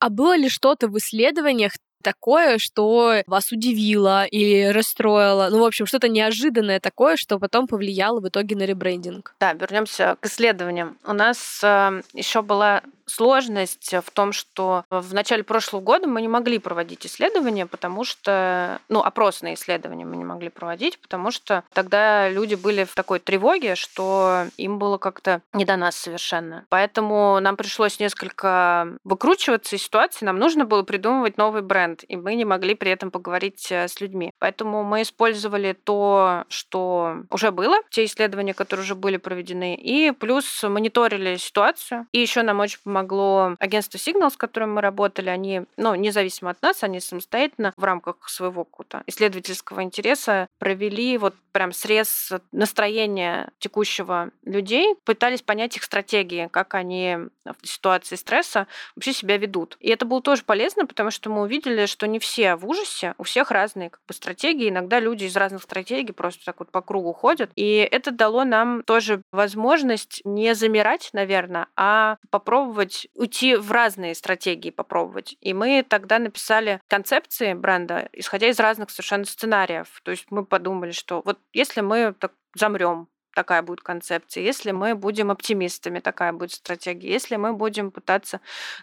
А 0.00 0.08
было 0.08 0.36
ли 0.36 0.48
что-то 0.48 0.88
в 0.88 0.98
исследованиях 0.98 1.72
такое, 2.02 2.58
что 2.58 3.22
вас 3.26 3.52
удивило 3.52 4.24
или 4.24 4.72
расстроило? 4.72 5.48
Ну, 5.50 5.60
в 5.60 5.64
общем, 5.64 5.86
что-то 5.86 6.08
неожиданное 6.08 6.80
такое, 6.80 7.16
что 7.16 7.38
потом 7.38 7.68
повлияло 7.68 8.20
в 8.20 8.28
итоге 8.28 8.56
на 8.56 8.64
ребрендинг. 8.64 9.36
Да, 9.38 9.52
вернемся 9.52 10.16
к 10.18 10.26
исследованиям. 10.26 10.98
У 11.06 11.12
нас 11.12 11.60
э, 11.62 12.02
еще 12.14 12.42
была 12.42 12.82
сложность 13.10 13.92
в 13.94 14.10
том, 14.12 14.32
что 14.32 14.84
в 14.90 15.12
начале 15.14 15.42
прошлого 15.42 15.80
года 15.80 16.06
мы 16.06 16.22
не 16.22 16.28
могли 16.28 16.58
проводить 16.58 17.06
исследования, 17.06 17.66
потому 17.66 18.04
что, 18.04 18.80
ну, 18.88 19.00
опросные 19.00 19.54
исследования 19.54 20.04
мы 20.04 20.16
не 20.16 20.24
могли 20.24 20.48
проводить, 20.48 20.98
потому 21.00 21.30
что 21.30 21.64
тогда 21.72 22.28
люди 22.28 22.54
были 22.54 22.84
в 22.84 22.94
такой 22.94 23.18
тревоге, 23.18 23.74
что 23.74 24.44
им 24.56 24.78
было 24.78 24.98
как-то 24.98 25.42
не 25.52 25.64
до 25.64 25.76
нас 25.76 25.96
совершенно. 25.96 26.64
Поэтому 26.68 27.38
нам 27.40 27.56
пришлось 27.56 28.00
несколько 28.00 28.88
выкручиваться 29.04 29.76
из 29.76 29.82
ситуации, 29.82 30.24
нам 30.24 30.38
нужно 30.38 30.64
было 30.64 30.82
придумывать 30.82 31.36
новый 31.36 31.62
бренд, 31.62 32.04
и 32.08 32.16
мы 32.16 32.34
не 32.34 32.44
могли 32.44 32.74
при 32.74 32.90
этом 32.90 33.10
поговорить 33.10 33.70
э, 33.70 33.88
с 33.88 34.00
людьми. 34.00 34.32
Поэтому 34.38 34.84
мы 34.84 35.02
использовали 35.02 35.72
то, 35.72 36.44
что 36.48 37.24
уже 37.30 37.50
было, 37.50 37.78
те 37.90 38.04
исследования, 38.04 38.54
которые 38.54 38.84
уже 38.84 38.94
были 38.94 39.16
проведены, 39.16 39.74
и 39.74 40.12
плюс 40.12 40.62
мониторили 40.62 41.36
ситуацию. 41.36 42.06
И 42.12 42.20
еще 42.20 42.42
нам 42.42 42.60
очень 42.60 42.78
помогло 42.84 42.99
помогло 43.00 43.56
агентство 43.58 43.96
Signal, 43.98 44.30
с 44.30 44.36
которым 44.36 44.74
мы 44.74 44.80
работали. 44.80 45.28
Они, 45.30 45.62
ну, 45.76 45.94
независимо 45.94 46.50
от 46.50 46.62
нас, 46.62 46.82
они 46.82 47.00
самостоятельно 47.00 47.72
в 47.76 47.84
рамках 47.84 48.28
своего 48.28 48.64
какого-то 48.64 49.02
исследовательского 49.06 49.82
интереса 49.82 50.48
провели 50.58 51.16
вот 51.18 51.34
прям 51.52 51.72
срез 51.72 52.32
настроения 52.52 53.50
текущего 53.58 54.30
людей, 54.44 54.94
пытались 55.04 55.42
понять 55.42 55.76
их 55.76 55.82
стратегии, 55.82 56.48
как 56.52 56.74
они 56.74 57.16
в 57.44 57.66
ситуации 57.66 58.16
стресса 58.16 58.66
вообще 58.94 59.12
себя 59.12 59.36
ведут. 59.36 59.76
И 59.80 59.88
это 59.88 60.04
было 60.04 60.22
тоже 60.22 60.42
полезно, 60.44 60.86
потому 60.86 61.10
что 61.10 61.30
мы 61.30 61.42
увидели, 61.42 61.86
что 61.86 62.06
не 62.06 62.18
все 62.18 62.54
в 62.56 62.66
ужасе, 62.68 63.14
у 63.18 63.24
всех 63.24 63.50
разные 63.50 63.90
как 63.90 64.00
бы, 64.06 64.14
стратегии. 64.14 64.68
Иногда 64.68 65.00
люди 65.00 65.24
из 65.24 65.36
разных 65.36 65.62
стратегий 65.62 66.12
просто 66.12 66.44
так 66.44 66.60
вот 66.60 66.70
по 66.70 66.82
кругу 66.82 67.12
ходят. 67.12 67.50
И 67.56 67.88
это 67.90 68.10
дало 68.10 68.44
нам 68.44 68.82
тоже 68.84 69.22
возможность 69.32 70.20
не 70.24 70.54
замирать, 70.54 71.10
наверное, 71.12 71.66
а 71.76 72.16
попробовать 72.30 72.89
попробовать 72.90 73.08
уйти 73.14 73.56
в 73.56 73.70
разные 73.70 74.14
стратегии, 74.14 74.70
попробовать. 74.70 75.36
И 75.40 75.54
мы 75.54 75.84
тогда 75.88 76.18
написали 76.18 76.80
концепции 76.88 77.54
бренда, 77.54 78.08
исходя 78.12 78.48
из 78.48 78.58
разных 78.58 78.90
совершенно 78.90 79.24
сценариев. 79.24 80.00
То 80.02 80.10
есть 80.10 80.26
мы 80.30 80.44
подумали, 80.44 80.92
что 80.92 81.22
вот 81.24 81.38
если 81.52 81.80
мы 81.80 82.14
так 82.18 82.32
замрем 82.54 83.08
такая 83.34 83.62
будет 83.62 83.80
концепция. 83.80 84.42
Если 84.44 84.70
мы 84.72 84.94
будем 84.94 85.30
оптимистами, 85.30 86.00
такая 86.00 86.32
будет 86.32 86.52
стратегия. 86.52 87.10
Если 87.10 87.36
мы 87.36 87.52
будем 87.52 87.90
пытаться 87.90 88.40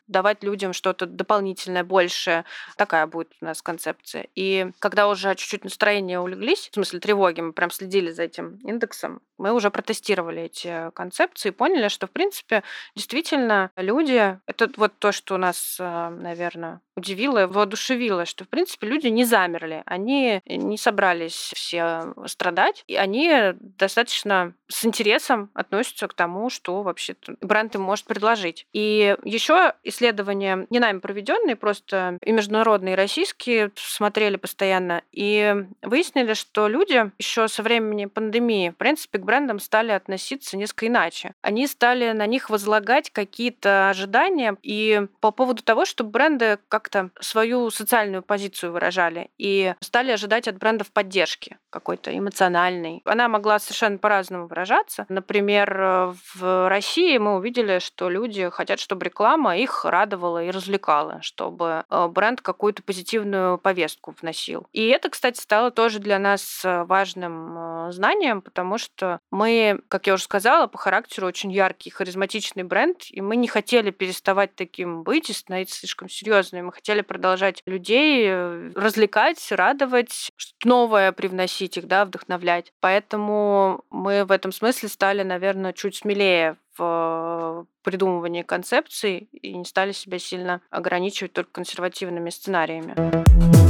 давать 0.07 0.43
людям 0.43 0.73
что-то 0.73 1.05
дополнительное, 1.05 1.83
большее, 1.83 2.45
такая 2.77 3.07
будет 3.07 3.31
у 3.41 3.45
нас 3.45 3.62
концепция. 3.62 4.27
И 4.36 4.71
когда 4.79 5.07
уже 5.07 5.36
чуть-чуть 5.36 5.63
настроения 5.63 6.19
улеглись, 6.19 6.69
в 6.69 6.73
смысле 6.73 6.99
тревоги, 6.99 7.41
мы 7.41 7.53
прям 7.53 7.71
следили 7.71 8.12
за 8.12 8.23
этим 8.23 8.57
индексом, 8.63 9.21
мы 9.38 9.51
уже 9.53 9.69
протестировали 9.69 10.43
эти 10.43 10.91
концепции 10.91 11.49
и 11.49 11.51
поняли, 11.51 11.88
что, 11.89 12.07
в 12.07 12.12
принципе, 12.12 12.63
действительно 12.95 13.71
люди, 13.75 14.39
это 14.47 14.69
вот 14.77 14.97
то, 14.99 15.12
что 15.12 15.38
нас, 15.38 15.77
э, 15.79 16.10
наверное, 16.10 16.81
удивило, 16.95 17.45
воодушевило, 17.47 18.25
что, 18.25 18.43
в 18.43 18.49
принципе, 18.49 18.88
люди 18.88 19.07
не 19.07 19.23
замерли, 19.23 19.83
они 19.86 20.41
не 20.45 20.77
собрались 20.77 21.51
все 21.55 22.13
страдать, 22.25 22.83
и 22.88 22.95
они 22.95 23.53
достаточно 23.60 24.37
с 24.67 24.86
интересом 24.86 25.50
относятся 25.54 26.08
к 26.08 26.13
тому, 26.13 26.50
что 26.50 26.82
вообще 26.82 27.15
бренд 27.41 27.76
им 27.76 27.82
может 27.82 28.06
предложить. 28.06 28.65
И 28.73 29.15
еще 29.23 29.73
исследования 29.84 30.67
не 30.69 30.80
нами 30.80 31.00
проведенные, 31.00 31.56
просто 31.56 32.17
и 32.21 32.32
международные, 32.32 32.93
и 32.93 32.97
российские 32.97 33.71
смотрели 33.76 34.38
постоянно, 34.38 35.04
и 35.12 35.56
выяснили, 35.82 36.34
что 36.34 36.67
люди 36.67 37.12
еще 37.19 37.47
со 37.47 37.63
времени 37.63 38.06
пандемии, 38.06 38.69
в 38.69 38.76
принципе, 38.76 39.19
к 39.19 39.23
брендам 39.23 39.60
стали 39.60 39.91
относиться 39.91 40.58
несколько 40.58 40.88
иначе. 40.88 41.34
Они 41.41 41.67
стали 41.67 42.12
на 42.12 42.26
них 42.26 42.50
возлагать 42.50 43.12
какие-то 43.12 43.89
ожидания, 43.89 44.58
и 44.63 45.08
по 45.19 45.32
поводу 45.32 45.63
того, 45.63 45.86
чтобы 45.86 46.10
бренды 46.10 46.58
как 46.67 46.88
как-то 46.88 47.10
свою 47.19 47.69
социальную 47.69 48.23
позицию 48.23 48.71
выражали 48.71 49.30
и 49.38 49.73
стали 49.82 50.12
ожидать 50.12 50.47
от 50.47 50.58
брендов 50.58 50.91
поддержки 50.91 51.58
какой-то 51.69 52.17
эмоциональной. 52.17 53.02
Она 53.04 53.28
могла 53.28 53.60
совершенно 53.60 53.97
по-разному 53.97 54.26
выражаться. 54.29 55.05
Например, 55.09 56.15
в 56.35 56.69
России 56.69 57.17
мы 57.17 57.35
увидели, 57.35 57.79
что 57.79 58.09
люди 58.09 58.49
хотят, 58.49 58.79
чтобы 58.79 59.05
реклама 59.05 59.57
их 59.57 59.85
радовала 59.85 60.43
и 60.43 60.51
развлекала, 60.51 61.21
чтобы 61.21 61.83
э, 61.89 62.07
бренд 62.07 62.41
какую-то 62.41 62.83
позитивную 62.83 63.57
повестку 63.57 64.15
вносил. 64.19 64.67
И 64.71 64.87
это, 64.87 65.09
кстати, 65.09 65.39
стало 65.39 65.71
тоже 65.71 65.99
для 65.99 66.19
нас 66.19 66.61
важным 66.63 67.87
э, 67.87 67.91
знанием, 67.91 68.41
потому 68.41 68.77
что 68.77 69.19
мы, 69.31 69.81
как 69.87 70.07
я 70.07 70.13
уже 70.13 70.23
сказала, 70.23 70.67
по 70.67 70.77
характеру 70.77 71.27
очень 71.27 71.51
яркий, 71.51 71.89
харизматичный 71.89 72.63
бренд, 72.63 73.05
и 73.09 73.21
мы 73.21 73.35
не 73.35 73.47
хотели 73.47 73.91
переставать 73.91 74.55
таким 74.55 75.03
быть 75.03 75.29
и 75.29 75.33
становиться 75.33 75.79
слишком 75.79 76.09
серьезными 76.09 76.71
хотели 76.77 77.01
продолжать 77.01 77.63
людей 77.65 78.27
э, 78.27 78.71
развлекать, 78.75 79.51
радовать, 79.51 80.31
что-то 80.35 80.67
новое 80.67 81.11
привносить 81.11 81.77
их, 81.77 81.87
да, 81.87 82.05
вдохновлять. 82.05 82.71
Поэтому 82.79 83.83
мы 83.89 84.16
в 84.25 84.32
этом 84.32 84.51
смысле 84.51 84.89
стали, 84.89 85.23
наверное, 85.23 85.73
чуть 85.73 85.95
смелее 85.95 86.58
в 86.77 87.65
придумывании 87.84 88.43
концепций 88.43 89.30
и 89.32 89.56
не 89.56 89.65
стали 89.65 89.91
себя 89.91 90.19
сильно 90.19 90.62
ограничивать 90.69 91.34
только 91.34 91.51
консервативными 91.51 92.30
сценариями. 92.30 93.66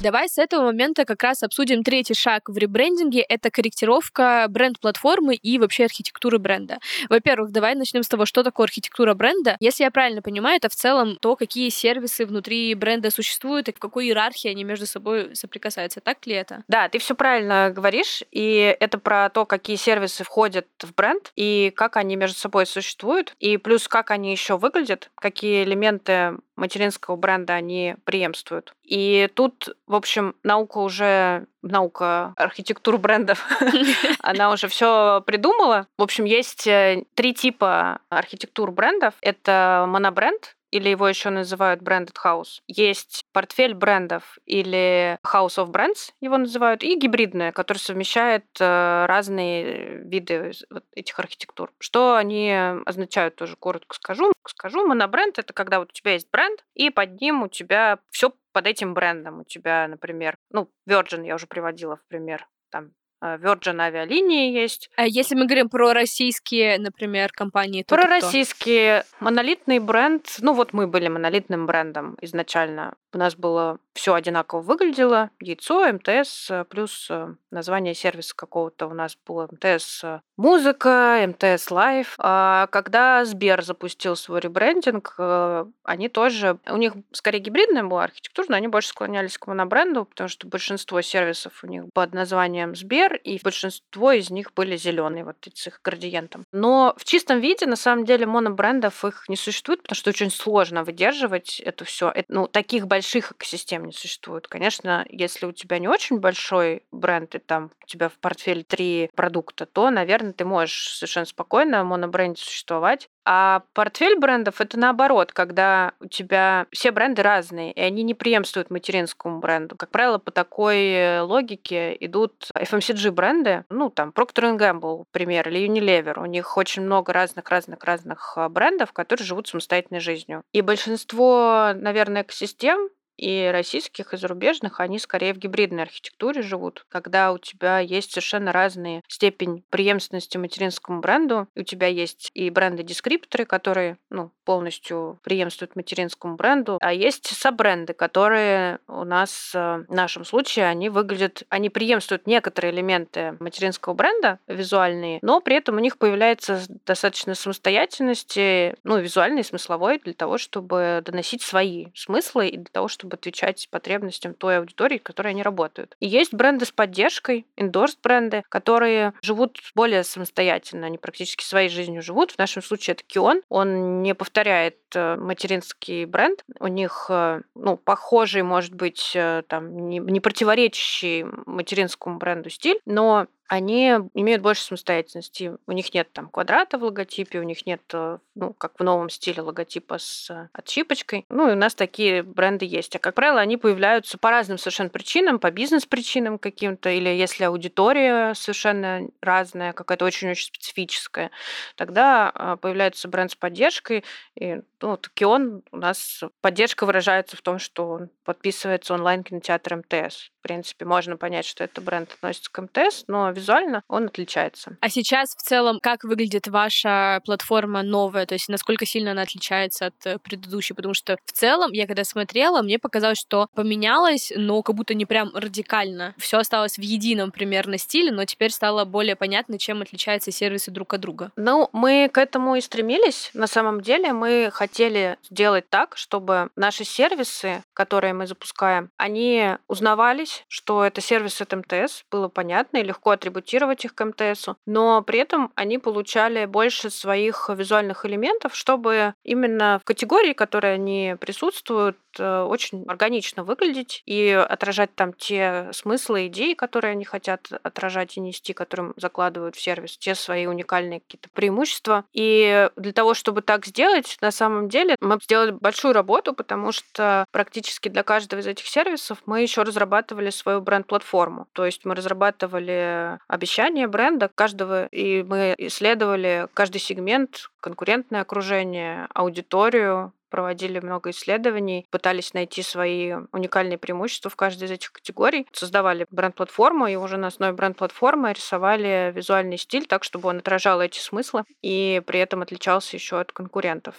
Давай 0.00 0.28
с 0.28 0.38
этого 0.38 0.62
момента 0.66 1.04
как 1.04 1.24
раз 1.24 1.42
обсудим 1.42 1.82
третий 1.82 2.14
шаг 2.14 2.48
в 2.48 2.56
ребрендинге. 2.56 3.20
Это 3.20 3.50
корректировка 3.50 4.46
бренд-платформы 4.48 5.34
и 5.34 5.58
вообще 5.58 5.86
архитектуры 5.86 6.38
бренда. 6.38 6.78
Во-первых, 7.08 7.50
давай 7.50 7.74
начнем 7.74 8.04
с 8.04 8.08
того, 8.08 8.24
что 8.24 8.44
такое 8.44 8.66
архитектура 8.66 9.14
бренда. 9.14 9.56
Если 9.58 9.82
я 9.82 9.90
правильно 9.90 10.22
понимаю, 10.22 10.58
это 10.58 10.68
в 10.68 10.76
целом 10.76 11.16
то, 11.16 11.34
какие 11.34 11.68
сервисы 11.70 12.26
внутри 12.26 12.72
бренда 12.74 13.10
существуют 13.10 13.68
и 13.68 13.72
в 13.72 13.80
какой 13.80 14.06
иерархии 14.06 14.48
они 14.48 14.62
между 14.62 14.86
собой 14.86 15.34
соприкасаются. 15.34 16.00
Так 16.00 16.24
ли 16.26 16.34
это? 16.34 16.62
Да, 16.68 16.88
ты 16.88 17.00
все 17.00 17.16
правильно 17.16 17.72
говоришь. 17.74 18.22
И 18.30 18.76
это 18.78 18.98
про 18.98 19.28
то, 19.30 19.46
какие 19.46 19.74
сервисы 19.74 20.22
входят 20.22 20.68
в 20.80 20.94
бренд 20.94 21.32
и 21.34 21.72
как 21.74 21.96
они 21.96 22.14
между 22.14 22.38
собой 22.38 22.66
существуют. 22.66 23.34
И 23.40 23.56
плюс 23.56 23.88
как 23.88 24.12
они 24.12 24.30
еще 24.30 24.58
выглядят, 24.58 25.10
какие 25.16 25.64
элементы 25.64 26.36
материнского 26.58 27.16
бренда 27.16 27.54
они 27.54 27.96
преемствуют. 28.04 28.74
И 28.82 29.28
тут, 29.34 29.76
в 29.86 29.94
общем, 29.94 30.34
наука 30.42 30.78
уже 30.78 31.46
наука 31.62 32.34
архитектур 32.36 32.98
брендов, 32.98 33.46
она 34.20 34.50
уже 34.50 34.68
все 34.68 35.22
придумала. 35.26 35.86
В 35.96 36.02
общем, 36.02 36.24
есть 36.24 36.66
э, 36.66 37.04
три 37.14 37.34
типа 37.34 38.00
архитектур 38.10 38.70
брендов. 38.70 39.14
Это 39.20 39.86
монобренд, 39.88 40.56
или 40.70 40.88
его 40.88 41.08
еще 41.08 41.30
называют 41.30 41.82
branded 41.82 42.16
house. 42.24 42.60
Есть 42.66 43.24
портфель 43.32 43.74
брендов 43.74 44.38
или 44.44 45.18
house 45.24 45.56
of 45.56 45.70
brands 45.70 46.12
его 46.20 46.36
называют, 46.36 46.82
и 46.82 46.98
гибридная, 46.98 47.52
который 47.52 47.78
совмещает 47.78 48.44
э, 48.60 49.06
разные 49.06 49.98
виды 50.04 50.52
этих 50.94 51.18
архитектур. 51.18 51.72
Что 51.78 52.16
они 52.16 52.52
означают, 52.86 53.36
тоже 53.36 53.56
коротко 53.56 53.94
скажу. 53.94 54.32
Скажу, 54.46 54.86
монобренд— 54.86 55.38
это 55.40 55.52
когда 55.52 55.78
вот 55.78 55.90
у 55.90 55.92
тебя 55.92 56.12
есть 56.12 56.30
бренд, 56.30 56.64
и 56.74 56.90
под 56.90 57.20
ним 57.20 57.42
у 57.42 57.48
тебя 57.48 57.98
все 58.10 58.32
под 58.52 58.66
этим 58.66 58.94
брендом. 58.94 59.40
У 59.40 59.44
тебя, 59.44 59.86
например, 59.88 60.36
ну, 60.50 60.70
Virgin 60.88 61.26
я 61.26 61.34
уже 61.34 61.46
приводила 61.46 61.96
в 61.96 62.06
пример, 62.08 62.46
там 62.70 62.92
Virgin 63.22 63.80
авиалинии 63.80 64.52
есть. 64.52 64.90
А 64.96 65.06
если 65.06 65.34
мы 65.34 65.46
говорим 65.46 65.68
про 65.68 65.92
российские, 65.92 66.78
например, 66.78 67.30
компании, 67.32 67.82
то 67.82 67.96
Про 67.96 68.08
российские. 68.08 69.04
Монолитный 69.20 69.78
бренд. 69.78 70.26
Ну 70.40 70.52
вот 70.54 70.72
мы 70.72 70.86
были 70.86 71.08
монолитным 71.08 71.66
брендом 71.66 72.16
изначально. 72.20 72.94
У 73.12 73.18
нас 73.18 73.34
было 73.34 73.78
все 73.98 74.14
одинаково 74.14 74.60
выглядело. 74.60 75.30
Яйцо, 75.40 75.92
МТС, 75.92 76.50
плюс 76.68 77.08
э, 77.10 77.34
название 77.50 77.94
сервиса 77.94 78.32
какого-то 78.36 78.86
у 78.86 78.94
нас 78.94 79.18
было 79.26 79.48
МТС 79.50 80.04
э, 80.04 80.20
Музыка, 80.36 81.26
МТС 81.26 81.70
Live. 81.72 82.14
А 82.18 82.68
когда 82.68 83.24
Сбер 83.24 83.64
запустил 83.64 84.14
свой 84.14 84.38
ребрендинг, 84.38 85.16
э, 85.18 85.64
они 85.82 86.08
тоже... 86.08 86.58
У 86.70 86.76
них 86.76 86.92
скорее 87.10 87.40
гибридная 87.40 87.82
была 87.82 88.04
архитектура, 88.04 88.46
но 88.50 88.56
они 88.56 88.68
больше 88.68 88.90
склонялись 88.90 89.36
к 89.36 89.48
монобренду, 89.48 90.04
потому 90.04 90.28
что 90.28 90.46
большинство 90.46 91.02
сервисов 91.02 91.64
у 91.64 91.66
них 91.66 91.84
под 91.92 92.14
названием 92.14 92.76
Сбер, 92.76 93.16
и 93.16 93.40
большинство 93.42 94.12
из 94.12 94.30
них 94.30 94.52
были 94.54 94.76
зеленые, 94.76 95.24
вот 95.24 95.36
с 95.52 95.66
их 95.66 95.80
градиентом. 95.82 96.44
Но 96.52 96.94
в 96.96 97.04
чистом 97.04 97.40
виде, 97.40 97.66
на 97.66 97.76
самом 97.76 98.04
деле, 98.04 98.26
монобрендов 98.26 99.04
их 99.04 99.24
не 99.28 99.36
существует, 99.36 99.82
потому 99.82 99.96
что 99.96 100.10
очень 100.10 100.30
сложно 100.30 100.84
выдерживать 100.84 101.58
это 101.58 101.84
все. 101.84 102.14
Ну, 102.28 102.46
таких 102.46 102.86
больших 102.86 102.97
больших 102.98 103.32
экосистем 103.32 103.84
не 103.84 103.92
существует. 103.92 104.48
Конечно, 104.48 105.06
если 105.08 105.46
у 105.46 105.52
тебя 105.52 105.78
не 105.78 105.88
очень 105.88 106.18
большой 106.18 106.82
бренд, 106.90 107.34
и 107.36 107.38
там 107.38 107.70
у 107.82 107.86
тебя 107.86 108.08
в 108.08 108.18
портфеле 108.18 108.64
три 108.64 109.08
продукта, 109.14 109.66
то, 109.66 109.90
наверное, 109.90 110.32
ты 110.32 110.44
можешь 110.44 110.94
совершенно 110.96 111.26
спокойно 111.26 111.84
монобренде 111.84 112.42
существовать. 112.42 113.08
А 113.30 113.60
портфель 113.74 114.18
брендов 114.18 114.58
это 114.62 114.78
наоборот, 114.78 115.32
когда 115.32 115.92
у 116.00 116.06
тебя 116.06 116.64
все 116.72 116.92
бренды 116.92 117.20
разные, 117.22 117.72
и 117.72 117.80
они 117.82 118.02
не 118.02 118.14
преемствуют 118.14 118.70
материнскому 118.70 119.38
бренду. 119.38 119.76
Как 119.76 119.90
правило, 119.90 120.16
по 120.16 120.30
такой 120.30 121.20
логике 121.20 121.94
идут 122.00 122.48
FMCG 122.56 123.10
бренды, 123.10 123.64
ну 123.68 123.90
там 123.90 124.14
Procter 124.16 124.56
Gamble, 124.56 125.04
пример, 125.10 125.46
или 125.50 125.68
Unilever. 125.68 126.18
У 126.18 126.24
них 126.24 126.56
очень 126.56 126.80
много 126.80 127.12
разных-разных-разных 127.12 128.32
а, 128.36 128.48
брендов, 128.48 128.94
которые 128.94 129.26
живут 129.26 129.46
самостоятельной 129.46 130.00
жизнью. 130.00 130.42
И 130.54 130.62
большинство, 130.62 131.72
наверное, 131.74 132.22
экосистем 132.22 132.88
и 133.18 133.50
российских, 133.52 134.14
и 134.14 134.16
зарубежных, 134.16 134.80
они 134.80 134.98
скорее 134.98 135.34
в 135.34 135.38
гибридной 135.38 135.82
архитектуре 135.82 136.42
живут, 136.42 136.86
когда 136.88 137.32
у 137.32 137.38
тебя 137.38 137.80
есть 137.80 138.12
совершенно 138.12 138.52
разные 138.52 139.02
степень 139.08 139.64
преемственности 139.70 140.38
материнскому 140.38 141.00
бренду. 141.00 141.48
У 141.56 141.62
тебя 141.62 141.88
есть 141.88 142.30
и 142.34 142.48
бренды-дескрипторы, 142.50 143.44
которые 143.44 143.98
ну, 144.10 144.30
полностью 144.44 145.18
преемствуют 145.22 145.76
материнскому 145.76 146.36
бренду, 146.36 146.78
а 146.80 146.92
есть 146.92 147.26
саббренды, 147.26 147.92
которые 147.92 148.78
у 148.86 149.04
нас 149.04 149.52
э, 149.54 149.84
в 149.88 149.92
нашем 149.92 150.24
случае, 150.24 150.66
они 150.66 150.88
выглядят, 150.88 151.42
они 151.48 151.68
преемствуют 151.68 152.26
некоторые 152.26 152.72
элементы 152.72 153.36
материнского 153.40 153.94
бренда 153.94 154.38
визуальные, 154.46 155.18
но 155.22 155.40
при 155.40 155.56
этом 155.56 155.76
у 155.76 155.80
них 155.80 155.98
появляется 155.98 156.60
достаточно 156.86 157.34
самостоятельности, 157.34 158.74
ну, 158.84 158.98
визуальной, 158.98 159.44
смысловой, 159.44 159.98
для 159.98 160.14
того, 160.14 160.38
чтобы 160.38 161.02
доносить 161.04 161.42
свои 161.42 161.86
смыслы 161.94 162.48
и 162.48 162.56
для 162.56 162.70
того, 162.72 162.88
чтобы 162.88 163.07
чтобы 163.08 163.14
отвечать 163.14 163.68
потребностям 163.70 164.34
той 164.34 164.58
аудитории, 164.58 164.98
которой 164.98 165.28
они 165.28 165.42
работают. 165.42 165.96
И 166.00 166.06
есть 166.06 166.34
бренды 166.34 166.66
с 166.66 166.72
поддержкой, 166.72 167.46
endorse 167.56 167.96
бренды, 168.02 168.42
которые 168.48 169.14
живут 169.22 169.58
более 169.74 170.04
самостоятельно, 170.04 170.86
они 170.86 170.98
практически 170.98 171.42
своей 171.42 171.68
жизнью 171.68 172.02
живут. 172.02 172.32
В 172.32 172.38
нашем 172.38 172.62
случае 172.62 172.94
это 172.94 173.04
Кион, 173.04 173.42
он 173.48 174.02
не 174.02 174.14
повторяет 174.14 174.76
э, 174.94 175.16
материнский 175.16 176.04
бренд, 176.04 176.44
у 176.60 176.66
них 176.66 177.06
э, 177.08 177.40
ну, 177.54 177.76
похожий, 177.76 178.42
может 178.42 178.74
быть, 178.74 179.12
э, 179.14 179.42
там, 179.48 179.88
не, 179.88 179.98
не 179.98 180.20
противоречащий 180.20 181.24
материнскому 181.46 182.18
бренду 182.18 182.50
стиль, 182.50 182.80
но 182.84 183.26
они 183.48 183.94
имеют 184.12 184.42
больше 184.42 184.62
самостоятельности. 184.62 185.56
У 185.66 185.72
них 185.72 185.92
нет 185.94 186.12
там 186.12 186.28
квадрата 186.28 186.76
в 186.78 186.84
логотипе, 186.84 187.40
у 187.40 187.42
них 187.42 187.64
нет, 187.64 187.80
э, 187.94 188.18
ну, 188.34 188.52
как 188.52 188.78
в 188.78 188.84
новом 188.84 189.08
стиле 189.08 189.40
логотипа 189.40 189.98
с 189.98 190.30
э, 190.30 190.48
отщипочкой. 190.52 191.24
Ну, 191.30 191.48
и 191.48 191.52
у 191.52 191.56
нас 191.56 191.74
такие 191.74 192.22
бренды 192.22 192.66
есть. 192.66 192.94
А, 192.94 192.98
как 192.98 193.14
правило, 193.14 193.40
они 193.40 193.56
появляются 193.56 194.18
по 194.18 194.30
разным 194.30 194.58
совершенно 194.58 194.90
причинам, 194.90 195.38
по 195.38 195.50
бизнес-причинам 195.50 196.38
каким-то, 196.38 196.90
или 196.90 197.08
если 197.08 197.44
аудитория 197.44 198.34
совершенно 198.34 199.08
разная, 199.22 199.72
какая-то 199.72 200.04
очень-очень 200.04 200.46
специфическая, 200.46 201.30
тогда 201.76 202.30
а, 202.34 202.56
появляется 202.56 203.08
бренд 203.08 203.30
с 203.30 203.34
поддержкой. 203.34 204.04
И, 204.38 204.60
ну, 204.82 204.90
вот 204.90 205.08
Кион 205.14 205.62
у 205.72 205.76
нас 205.78 206.22
поддержка 206.42 206.84
выражается 206.84 207.36
в 207.36 207.40
том, 207.40 207.58
что 207.58 207.88
он 207.88 208.10
подписывается 208.24 208.92
онлайн-кинотеатр 208.92 209.76
МТС. 209.76 210.30
В 210.38 210.42
принципе, 210.42 210.84
можно 210.84 211.16
понять, 211.16 211.46
что 211.46 211.64
это 211.64 211.80
бренд 211.80 212.12
относится 212.12 212.52
к 212.52 212.60
МТС, 212.60 213.04
но 213.06 213.32
визуально 213.38 213.82
он 213.88 214.06
отличается. 214.06 214.76
А 214.80 214.88
сейчас 214.88 215.30
в 215.30 215.42
целом 215.42 215.78
как 215.80 216.04
выглядит 216.04 216.48
ваша 216.48 217.20
платформа 217.24 217.82
новая? 217.82 218.26
То 218.26 218.34
есть 218.34 218.48
насколько 218.48 218.86
сильно 218.86 219.12
она 219.12 219.22
отличается 219.22 219.86
от 219.86 219.94
э, 220.06 220.18
предыдущей? 220.18 220.74
Потому 220.74 220.94
что 220.94 221.16
в 221.24 221.32
целом, 221.32 221.72
я 221.72 221.86
когда 221.86 222.04
смотрела, 222.04 222.62
мне 222.62 222.78
показалось, 222.78 223.18
что 223.18 223.48
поменялось, 223.54 224.32
но 224.36 224.62
как 224.62 224.74
будто 224.74 224.94
не 224.94 225.06
прям 225.06 225.30
радикально. 225.34 226.14
Все 226.18 226.38
осталось 226.38 226.76
в 226.76 226.82
едином 226.82 227.30
примерно 227.30 227.78
стиле, 227.78 228.12
но 228.12 228.24
теперь 228.24 228.50
стало 228.50 228.84
более 228.84 229.16
понятно, 229.16 229.58
чем 229.58 229.82
отличаются 229.82 230.30
сервисы 230.30 230.70
друг 230.70 230.94
от 230.94 231.00
друга. 231.00 231.32
Ну, 231.36 231.68
мы 231.72 232.10
к 232.12 232.18
этому 232.18 232.56
и 232.56 232.60
стремились. 232.60 233.30
На 233.34 233.46
самом 233.46 233.80
деле 233.80 234.12
мы 234.12 234.50
хотели 234.52 235.16
сделать 235.30 235.68
так, 235.68 235.96
чтобы 235.96 236.50
наши 236.56 236.84
сервисы, 236.84 237.62
которые 237.74 238.12
мы 238.12 238.26
запускаем, 238.26 238.90
они 238.96 239.56
узнавались, 239.68 240.44
что 240.48 240.84
это 240.84 241.00
сервис 241.00 241.40
от 241.40 241.52
МТС, 241.52 242.04
было 242.10 242.28
понятно 242.28 242.78
и 242.78 242.82
легко 242.82 243.10
атрибутировать 243.28 243.84
их 243.84 243.94
к 243.94 244.04
МТС, 244.04 244.48
но 244.66 245.02
при 245.02 245.18
этом 245.18 245.52
они 245.54 245.78
получали 245.78 246.46
больше 246.46 246.90
своих 246.90 247.50
визуальных 247.54 248.06
элементов, 248.06 248.54
чтобы 248.54 249.14
именно 249.22 249.78
в 249.82 249.84
категории, 249.84 250.32
которые 250.32 250.74
они 250.74 251.16
присутствуют, 251.20 251.98
э, 252.18 252.42
очень 252.42 252.84
органично 252.88 253.44
выглядеть 253.44 254.02
и 254.06 254.30
отражать 254.30 254.94
там 254.94 255.12
те 255.12 255.70
смыслы, 255.72 256.26
идеи, 256.28 256.54
которые 256.54 256.92
они 256.92 257.04
хотят 257.04 257.48
отражать 257.62 258.16
и 258.16 258.20
нести, 258.20 258.52
которым 258.52 258.94
закладывают 258.96 259.56
в 259.56 259.60
сервис, 259.60 259.98
те 259.98 260.14
свои 260.14 260.46
уникальные 260.46 261.00
какие-то 261.00 261.28
преимущества. 261.32 262.04
И 262.12 262.68
для 262.76 262.92
того, 262.92 263.14
чтобы 263.14 263.42
так 263.42 263.66
сделать, 263.66 264.16
на 264.20 264.30
самом 264.30 264.68
деле 264.68 264.96
мы 265.00 265.18
сделали 265.22 265.50
большую 265.50 265.92
работу, 265.92 266.32
потому 266.32 266.72
что 266.72 267.24
практически 267.30 267.88
для 267.88 268.02
каждого 268.02 268.40
из 268.40 268.46
этих 268.46 268.66
сервисов 268.66 269.18
мы 269.26 269.42
еще 269.42 269.62
разрабатывали 269.62 270.30
свою 270.30 270.60
бренд-платформу. 270.60 271.46
То 271.52 271.66
есть 271.66 271.84
мы 271.84 271.94
разрабатывали 271.94 273.17
обещания 273.26 273.88
бренда 273.88 274.30
каждого, 274.34 274.86
и 274.86 275.22
мы 275.22 275.54
исследовали 275.58 276.48
каждый 276.54 276.80
сегмент, 276.80 277.50
конкурентное 277.60 278.20
окружение, 278.20 279.08
аудиторию, 279.14 280.12
проводили 280.28 280.78
много 280.80 281.10
исследований, 281.10 281.86
пытались 281.90 282.34
найти 282.34 282.62
свои 282.62 283.14
уникальные 283.32 283.78
преимущества 283.78 284.30
в 284.30 284.36
каждой 284.36 284.64
из 284.64 284.70
этих 284.70 284.92
категорий, 284.92 285.46
создавали 285.52 286.06
бренд-платформу 286.10 286.86
и 286.86 286.96
уже 286.96 287.16
на 287.16 287.28
основе 287.28 287.52
бренд-платформы 287.52 288.32
рисовали 288.32 289.12
визуальный 289.14 289.58
стиль 289.58 289.86
так, 289.86 290.04
чтобы 290.04 290.28
он 290.28 290.38
отражал 290.38 290.80
эти 290.80 290.98
смыслы 290.98 291.44
и 291.62 292.02
при 292.06 292.20
этом 292.20 292.42
отличался 292.42 292.96
еще 292.96 293.20
от 293.20 293.32
конкурентов. 293.32 293.94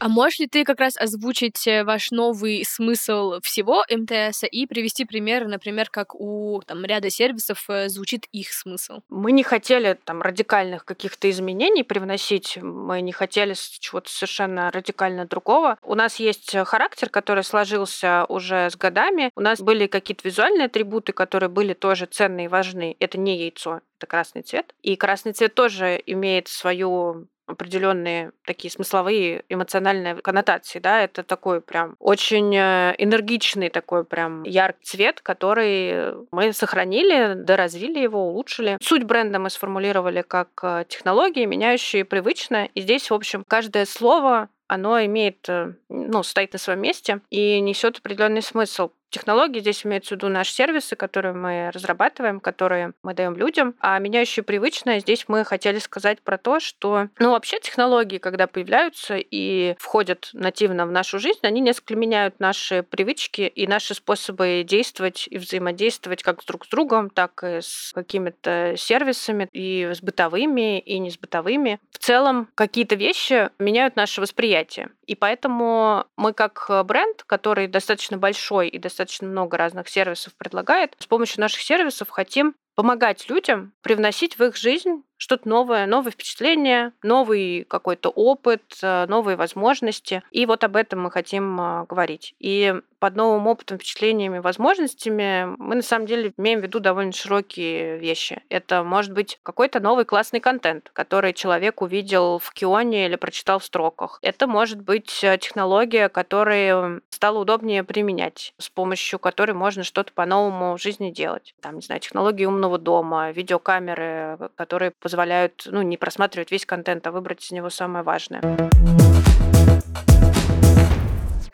А 0.00 0.08
можешь 0.08 0.38
ли 0.38 0.46
ты 0.46 0.64
как 0.64 0.78
раз 0.78 0.96
озвучить 0.96 1.66
э, 1.66 1.82
ваш 1.82 2.12
новый 2.12 2.64
смысл 2.64 3.40
всего 3.42 3.84
МТС 3.90 4.44
и 4.44 4.66
привести 4.66 5.04
примеры, 5.04 5.48
например, 5.48 5.90
как 5.90 6.14
у 6.14 6.62
там, 6.64 6.84
ряда 6.84 7.10
сервисов 7.10 7.64
э, 7.68 7.88
звучит 7.88 8.26
их 8.30 8.52
смысл? 8.52 9.00
Мы 9.08 9.32
не 9.32 9.42
хотели 9.42 9.98
там 10.04 10.22
радикальных 10.22 10.84
каких-то 10.84 11.28
изменений 11.28 11.82
привносить, 11.82 12.58
мы 12.62 13.00
не 13.00 13.10
хотели 13.10 13.54
чего-то 13.54 14.08
совершенно 14.08 14.70
радикально 14.70 15.26
другого. 15.26 15.78
У 15.82 15.96
нас 15.96 16.16
есть 16.16 16.56
характер, 16.56 17.08
который 17.08 17.42
сложился 17.42 18.24
уже 18.28 18.70
с 18.70 18.76
годами. 18.76 19.32
У 19.34 19.40
нас 19.40 19.60
были 19.60 19.88
какие-то 19.88 20.28
визуальные 20.28 20.66
атрибуты, 20.66 21.12
которые 21.12 21.50
были 21.50 21.74
тоже 21.74 22.06
ценные 22.06 22.44
и 22.44 22.48
важны. 22.48 22.96
Это 23.00 23.18
не 23.18 23.36
яйцо, 23.36 23.80
это 23.98 24.06
красный 24.06 24.42
цвет. 24.42 24.72
И 24.82 24.94
красный 24.94 25.32
цвет 25.32 25.54
тоже 25.54 26.00
имеет 26.06 26.46
свою 26.46 27.26
определенные 27.48 28.32
такие 28.44 28.70
смысловые, 28.70 29.44
эмоциональные 29.48 30.16
коннотации, 30.16 30.78
да, 30.78 31.02
это 31.02 31.22
такой 31.22 31.60
прям 31.60 31.96
очень 31.98 32.54
э, 32.54 32.94
энергичный 32.98 33.70
такой 33.70 34.04
прям 34.04 34.42
яркий 34.44 34.84
цвет, 34.84 35.20
который 35.20 36.14
мы 36.30 36.52
сохранили, 36.52 37.34
доразвили 37.34 37.98
его, 37.98 38.28
улучшили. 38.28 38.78
Суть 38.80 39.04
бренда 39.04 39.38
мы 39.38 39.50
сформулировали 39.50 40.22
как 40.22 40.48
э, 40.62 40.84
технологии, 40.88 41.44
меняющие 41.44 42.04
привычное, 42.04 42.70
и 42.74 42.82
здесь, 42.82 43.10
в 43.10 43.14
общем, 43.14 43.44
каждое 43.48 43.86
слово 43.86 44.48
оно 44.68 45.02
имеет, 45.04 45.48
э, 45.48 45.72
ну, 45.88 46.22
стоит 46.22 46.52
на 46.52 46.58
своем 46.58 46.80
месте 46.80 47.20
и 47.30 47.58
несет 47.60 47.98
определенный 47.98 48.42
смысл. 48.42 48.90
Технологии 49.10 49.60
здесь 49.60 49.86
имеются 49.86 50.14
в 50.14 50.18
виду 50.18 50.28
наши 50.28 50.52
сервисы, 50.52 50.94
которые 50.94 51.32
мы 51.32 51.70
разрабатываем, 51.72 52.40
которые 52.40 52.92
мы 53.02 53.14
даем 53.14 53.36
людям. 53.36 53.74
А 53.80 53.98
меняющие 53.98 54.42
привычное, 54.42 55.00
здесь 55.00 55.24
мы 55.28 55.44
хотели 55.44 55.78
сказать 55.78 56.20
про 56.20 56.36
то, 56.36 56.60
что, 56.60 57.08
ну, 57.18 57.30
вообще 57.30 57.58
технологии, 57.58 58.18
когда 58.18 58.46
появляются 58.46 59.16
и 59.16 59.76
входят 59.78 60.28
нативно 60.34 60.86
в 60.86 60.92
нашу 60.92 61.18
жизнь, 61.18 61.40
они 61.42 61.60
несколько 61.60 61.96
меняют 61.96 62.38
наши 62.38 62.82
привычки 62.82 63.42
и 63.42 63.66
наши 63.66 63.94
способы 63.94 64.62
действовать 64.66 65.26
и 65.30 65.38
взаимодействовать 65.38 66.22
как 66.22 66.44
друг 66.44 66.66
с 66.66 66.68
другом, 66.68 67.08
так 67.08 67.42
и 67.42 67.60
с 67.62 67.92
какими-то 67.94 68.74
сервисами, 68.76 69.48
и 69.52 69.90
с 69.90 70.02
бытовыми, 70.02 70.80
и 70.80 70.98
не 70.98 71.10
с 71.10 71.16
бытовыми. 71.16 71.80
В 71.92 71.98
целом, 71.98 72.48
какие-то 72.54 72.94
вещи 72.94 73.50
меняют 73.58 73.96
наше 73.96 74.20
восприятие. 74.20 74.90
И 75.06 75.14
поэтому 75.14 76.04
мы 76.16 76.34
как 76.34 76.70
бренд, 76.84 77.22
который 77.24 77.66
достаточно 77.66 78.18
большой 78.18 78.68
и 78.68 78.78
достаточно 78.78 78.97
достаточно 78.98 79.28
много 79.28 79.56
разных 79.56 79.88
сервисов 79.88 80.34
предлагает. 80.36 80.96
С 80.98 81.06
помощью 81.06 81.40
наших 81.40 81.60
сервисов 81.60 82.08
хотим 82.10 82.54
помогать 82.78 83.28
людям 83.28 83.72
привносить 83.82 84.38
в 84.38 84.44
их 84.44 84.56
жизнь 84.56 85.02
что-то 85.18 85.48
новое, 85.48 85.86
новые 85.86 86.12
впечатления, 86.12 86.92
новый 87.02 87.64
какой-то 87.68 88.08
опыт, 88.08 88.62
э, 88.82 89.06
новые 89.06 89.36
возможности. 89.36 90.22
И 90.30 90.46
вот 90.46 90.62
об 90.62 90.76
этом 90.76 91.02
мы 91.02 91.10
хотим 91.10 91.60
э, 91.60 91.86
говорить. 91.88 92.34
И 92.38 92.80
под 93.00 93.16
новым 93.16 93.46
опытом, 93.46 93.78
впечатлениями, 93.78 94.38
возможностями 94.38 95.54
мы 95.58 95.76
на 95.76 95.82
самом 95.82 96.06
деле 96.06 96.32
имеем 96.36 96.60
в 96.60 96.62
виду 96.62 96.80
довольно 96.80 97.12
широкие 97.12 97.98
вещи. 97.98 98.42
Это 98.48 98.82
может 98.82 99.12
быть 99.12 99.38
какой-то 99.42 99.80
новый 99.80 100.04
классный 100.04 100.40
контент, 100.40 100.90
который 100.92 101.32
человек 101.32 101.82
увидел 101.82 102.38
в 102.38 102.52
Кионе 102.52 103.06
или 103.06 103.16
прочитал 103.16 103.58
в 103.58 103.64
строках. 103.64 104.18
Это 104.22 104.46
может 104.46 104.80
быть 104.80 105.22
э, 105.22 105.36
технология, 105.38 106.08
которая 106.08 107.00
стала 107.10 107.40
удобнее 107.40 107.82
применять, 107.82 108.54
с 108.58 108.70
помощью 108.70 109.18
которой 109.18 109.52
можно 109.52 109.82
что-то 109.82 110.12
по-новому 110.12 110.76
в 110.76 110.80
жизни 110.80 111.10
делать. 111.10 111.54
Там, 111.60 111.76
не 111.76 111.82
знаю, 111.82 112.00
технологии 112.00 112.44
умного 112.44 112.67
дома, 112.76 113.30
видеокамеры, 113.30 114.50
которые 114.54 114.90
позволяют 114.90 115.66
ну, 115.70 115.80
не 115.80 115.96
просматривать 115.96 116.50
весь 116.50 116.66
контент, 116.66 117.06
а 117.06 117.12
выбрать 117.12 117.42
из 117.44 117.52
него 117.52 117.70
самое 117.70 118.04
важное. 118.04 118.42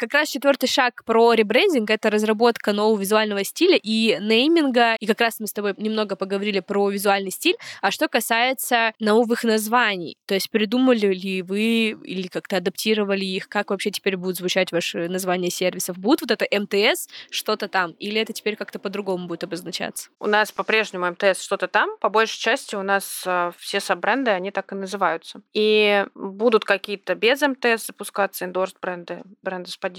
Как 0.04 0.12
раз 0.12 0.28
четвертый 0.28 0.66
шаг 0.66 1.02
про 1.06 1.32
ребрендинг— 1.32 1.88
это 1.88 2.10
разработка 2.10 2.74
нового 2.74 3.00
визуального 3.00 3.42
стиля 3.42 3.80
и 3.82 4.18
нейминга. 4.20 4.96
И 4.96 5.06
как 5.06 5.18
раз 5.22 5.40
мы 5.40 5.46
с 5.46 5.52
тобой 5.54 5.72
немного 5.78 6.14
поговорили 6.14 6.60
про 6.60 6.90
визуальный 6.90 7.30
стиль. 7.30 7.56
А 7.80 7.90
что 7.90 8.06
касается 8.08 8.92
новых 9.00 9.44
названий, 9.44 10.18
то 10.26 10.34
есть 10.34 10.50
придумали 10.50 11.14
ли 11.14 11.40
вы 11.40 11.96
или 12.04 12.26
как-то 12.26 12.58
адаптировали 12.58 13.24
их, 13.24 13.48
как 13.48 13.70
вообще 13.70 13.90
теперь 13.90 14.18
будут 14.18 14.36
звучать 14.36 14.72
ваши 14.72 15.08
названия 15.08 15.48
сервисов? 15.48 15.96
Будут 15.96 16.20
вот 16.20 16.32
это 16.32 16.46
МТС, 16.54 17.08
что-то 17.30 17.68
там, 17.68 17.92
или 17.92 18.20
это 18.20 18.34
теперь 18.34 18.56
как-то 18.56 18.78
по-другому 18.78 19.26
будет 19.26 19.44
обозначаться? 19.44 20.10
У 20.20 20.26
нас 20.26 20.52
по-прежнему 20.52 21.10
МТС 21.12 21.42
что-то 21.42 21.66
там. 21.66 21.96
По 21.98 22.10
большей 22.10 22.38
части 22.38 22.74
у 22.74 22.82
нас 22.82 23.22
э, 23.24 23.52
все 23.56 23.80
саб-бренды, 23.80 24.32
они 24.32 24.50
так 24.50 24.70
и 24.70 24.74
называются. 24.74 25.40
И 25.54 26.04
будут 26.14 26.66
какие-то 26.66 27.14
без 27.14 27.40
МТС 27.40 27.86
запускаться, 27.86 28.44
индорс 28.44 28.74
бренды, 28.78 29.22
бренды 29.40 29.70
с 29.70 29.78
поддержкой. 29.78 29.93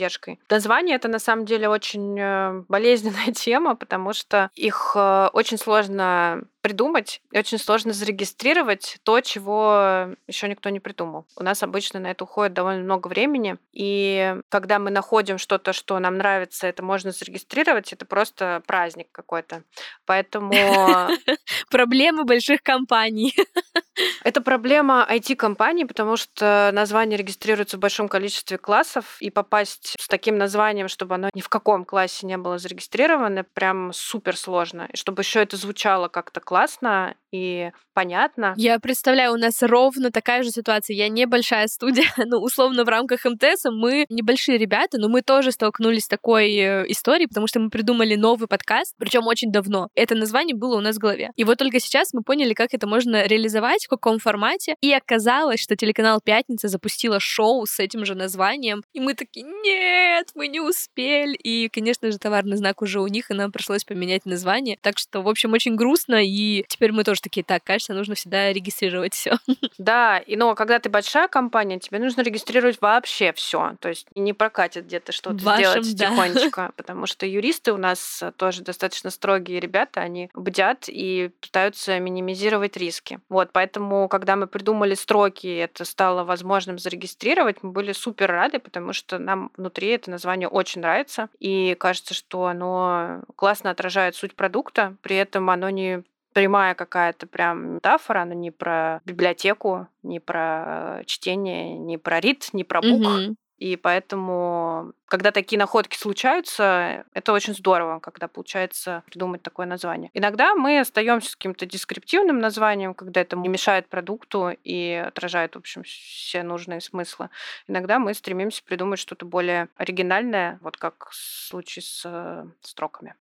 Название 0.49 0.95
это 0.95 1.08
на 1.08 1.19
самом 1.19 1.45
деле 1.45 1.69
очень 1.69 2.19
э, 2.19 2.63
болезненная 2.67 3.31
тема, 3.34 3.75
потому 3.75 4.13
что 4.13 4.49
их 4.55 4.93
э, 4.95 5.29
очень 5.34 5.58
сложно 5.58 6.43
придумать, 6.62 7.21
и 7.31 7.38
очень 7.38 7.60
сложно 7.60 7.93
зарегистрировать 7.93 8.97
то, 9.03 9.21
чего 9.21 10.15
еще 10.25 10.47
никто 10.47 10.69
не 10.69 10.79
придумал. 10.79 11.27
У 11.36 11.43
нас 11.43 11.62
обычно 11.62 11.99
на 11.99 12.08
это 12.08 12.23
уходит 12.23 12.53
довольно 12.53 12.84
много 12.84 13.08
времени, 13.08 13.58
и 13.71 14.36
когда 14.49 14.79
мы 14.79 14.89
находим 14.89 15.38
что-то, 15.38 15.73
что 15.73 15.99
нам 15.99 16.17
нравится, 16.17 16.65
это 16.65 16.81
можно 16.81 17.12
зарегистрировать, 17.12 17.93
это 17.93 18.05
просто 18.05 18.63
праздник 18.65 19.10
какой-то. 19.12 19.62
Поэтому... 20.05 20.51
Проблемы 21.69 22.23
больших 22.23 22.63
компаний. 22.63 23.36
Это 24.23 24.41
проблема 24.41 25.08
IT-компаний, 25.10 25.86
потому 25.86 26.17
что 26.17 26.71
название 26.73 27.17
регистрируется 27.17 27.77
в 27.77 27.79
большом 27.79 28.08
количестве 28.08 28.58
классов, 28.58 29.17
и 29.19 29.29
попасть 29.29 29.95
с 29.99 30.08
таким 30.08 30.38
названием, 30.38 30.88
чтобы 30.88 31.15
оно 31.15 31.29
ни 31.34 31.41
в 31.41 31.49
каком 31.49 31.86
классе 31.86 32.25
не 32.25 32.38
было 32.38 32.58
зарегистрировано, 32.58 33.43
прям 33.43 33.93
супер 33.93 34.38
сложно. 34.38 34.89
И 34.91 34.97
чтобы 34.97 35.21
еще 35.21 35.41
это 35.41 35.58
звучало 35.58 36.08
как-то 36.08 36.39
классно 36.39 37.15
и 37.31 37.71
понятно. 37.93 38.53
Я 38.58 38.79
представляю, 38.79 39.34
у 39.34 39.38
нас 39.38 39.62
ровно 39.62 40.12
такая 40.12 40.43
же 40.43 40.51
ситуация. 40.51 40.95
Я 40.95 41.10
небольшая 41.10 41.67
студия, 41.67 42.05
ну, 42.17 42.38
условно, 42.38 42.84
в 42.84 42.89
рамках 42.89 43.25
МТС 43.25 43.65
мы 43.65 44.05
небольшие 44.10 44.58
ребята, 44.58 44.97
но 44.99 45.10
мы 45.10 45.21
тоже 45.21 45.51
столкнулись 45.51 46.03
с 46.05 46.08
такой 46.08 46.53
э, 46.55 46.86
историей, 46.91 47.27
потому 47.27 47.47
что 47.47 47.60
мы 47.60 47.69
придумали 47.69 48.15
новый 48.15 48.47
подкаст, 48.47 48.95
причем 48.97 49.27
очень 49.27 49.51
давно. 49.51 49.89
Это 49.95 50.15
название 50.15 50.55
было 50.55 50.77
у 50.77 50.81
нас 50.81 50.95
в 50.95 50.99
голове. 50.99 51.31
И 51.36 51.43
вот 51.43 51.58
только 51.58 51.79
сейчас 51.79 52.13
мы 52.13 52.21
поняли, 52.21 52.53
как 52.53 52.73
это 52.73 52.88
можно 52.88 53.25
реализовать, 53.25 53.84
в 53.85 53.89
каком 53.89 54.19
формате. 54.19 54.75
И 54.81 54.91
оказалось, 54.93 55.61
что 55.61 55.75
телеканал 55.75 56.21
«Пятница» 56.21 56.67
запустила 56.67 57.19
шоу 57.19 57.65
с 57.65 57.79
этим 57.79 58.05
же 58.05 58.15
названием. 58.15 58.83
И 58.93 58.99
мы 58.99 59.13
такие, 59.13 59.45
нет, 59.45 60.29
мы 60.35 60.47
не 60.47 60.59
успели. 60.59 61.35
И, 61.35 61.69
конечно 61.69 62.11
же, 62.11 62.17
товарный 62.17 62.57
знак 62.57 62.81
уже 62.81 62.99
у 62.99 63.07
них, 63.07 63.31
и 63.31 63.33
нам 63.33 63.51
пришлось 63.51 63.83
поменять 63.83 64.25
название. 64.25 64.77
Так 64.81 64.97
что, 64.97 65.21
в 65.21 65.29
общем, 65.29 65.53
очень 65.53 65.75
грустно, 65.75 66.23
и 66.23 66.65
теперь 66.67 66.91
мы 66.91 67.03
тоже 67.03 67.21
такие, 67.21 67.43
так, 67.43 67.63
кажется, 67.63 67.93
нужно 67.93 68.15
всегда 68.15 68.51
регистрировать 68.51 69.13
все. 69.13 69.37
Да, 69.77 70.19
и 70.19 70.35
но 70.35 70.55
когда 70.55 70.79
ты 70.79 70.89
большая 70.89 71.27
компания, 71.27 71.79
тебе 71.79 71.99
нужно 71.99 72.21
регистрировать 72.21 72.77
вообще 72.81 73.33
все. 73.33 73.75
То 73.79 73.89
есть 73.89 74.07
не 74.15 74.33
прокатит 74.33 74.85
где-то 74.85 75.11
что-то 75.11 75.37
сделать 75.37 75.95
да. 75.95 76.09
тихонечко, 76.09 76.71
потому 76.77 77.05
что 77.05 77.25
юристы 77.25 77.73
у 77.73 77.77
нас 77.77 78.23
тоже 78.37 78.61
достаточно 78.61 79.09
строгие 79.09 79.59
ребята, 79.59 80.01
они 80.01 80.29
бдят 80.33 80.85
и 80.87 81.31
пытаются 81.41 81.99
минимизировать 81.99 82.77
риски. 82.77 83.19
Вот, 83.29 83.49
поэтому, 83.51 83.74
когда 84.07 84.35
мы 84.35 84.47
придумали 84.47 84.93
строки, 84.95 85.47
это 85.47 85.85
стало 85.85 86.23
возможным 86.23 86.79
зарегистрировать, 86.79 87.63
мы 87.63 87.71
были 87.71 87.91
супер 87.91 88.31
рады, 88.31 88.59
потому 88.59 88.93
что 88.93 89.19
нам 89.19 89.51
внутри 89.57 89.89
это 89.89 90.11
название 90.11 90.47
очень 90.47 90.81
нравится, 90.81 91.29
и 91.39 91.75
кажется, 91.79 92.13
что 92.13 92.45
оно 92.45 93.21
классно 93.35 93.69
отражает 93.69 94.15
суть 94.15 94.35
продукта, 94.35 94.95
при 95.01 95.15
этом 95.15 95.49
оно 95.49 95.69
не 95.69 96.03
прямая 96.33 96.75
какая-то 96.75 97.27
прям 97.27 97.75
метафора, 97.75 98.23
она 98.23 98.35
не 98.35 98.51
про 98.51 98.99
библиотеку, 99.05 99.88
не 100.03 100.19
про 100.19 101.01
чтение, 101.05 101.77
не 101.77 101.97
про 101.97 102.19
рит, 102.19 102.49
не 102.51 102.65
про 102.65 102.81
бук. 102.81 103.01
Mm-hmm. 103.01 103.35
И 103.57 103.77
поэтому, 103.77 104.93
когда 105.07 105.31
такие 105.31 105.57
находки 105.57 105.97
случаются, 105.97 107.05
это 107.13 107.31
очень 107.31 107.53
здорово, 107.53 107.99
когда 107.99 108.27
получается 108.27 109.03
придумать 109.05 109.41
такое 109.43 109.65
название. 109.65 110.11
Иногда 110.13 110.55
мы 110.55 110.79
остаемся 110.79 111.31
с 111.31 111.35
каким-то 111.35 111.65
дескриптивным 111.65 112.39
названием, 112.39 112.93
когда 112.93 113.21
это 113.21 113.37
не 113.37 113.47
мешает 113.47 113.87
продукту 113.87 114.51
и 114.63 115.03
отражает, 115.07 115.55
в 115.55 115.59
общем, 115.59 115.83
все 115.83 116.43
нужные 116.43 116.81
смыслы. 116.81 117.29
Иногда 117.67 117.99
мы 117.99 118.13
стремимся 118.13 118.63
придумать 118.63 118.99
что-то 118.99 119.25
более 119.25 119.69
оригинальное, 119.77 120.59
вот 120.61 120.77
как 120.77 121.09
в 121.09 121.15
случае 121.15 121.83
с 121.83 122.01
э, 122.05 122.45
строками. 122.61 123.15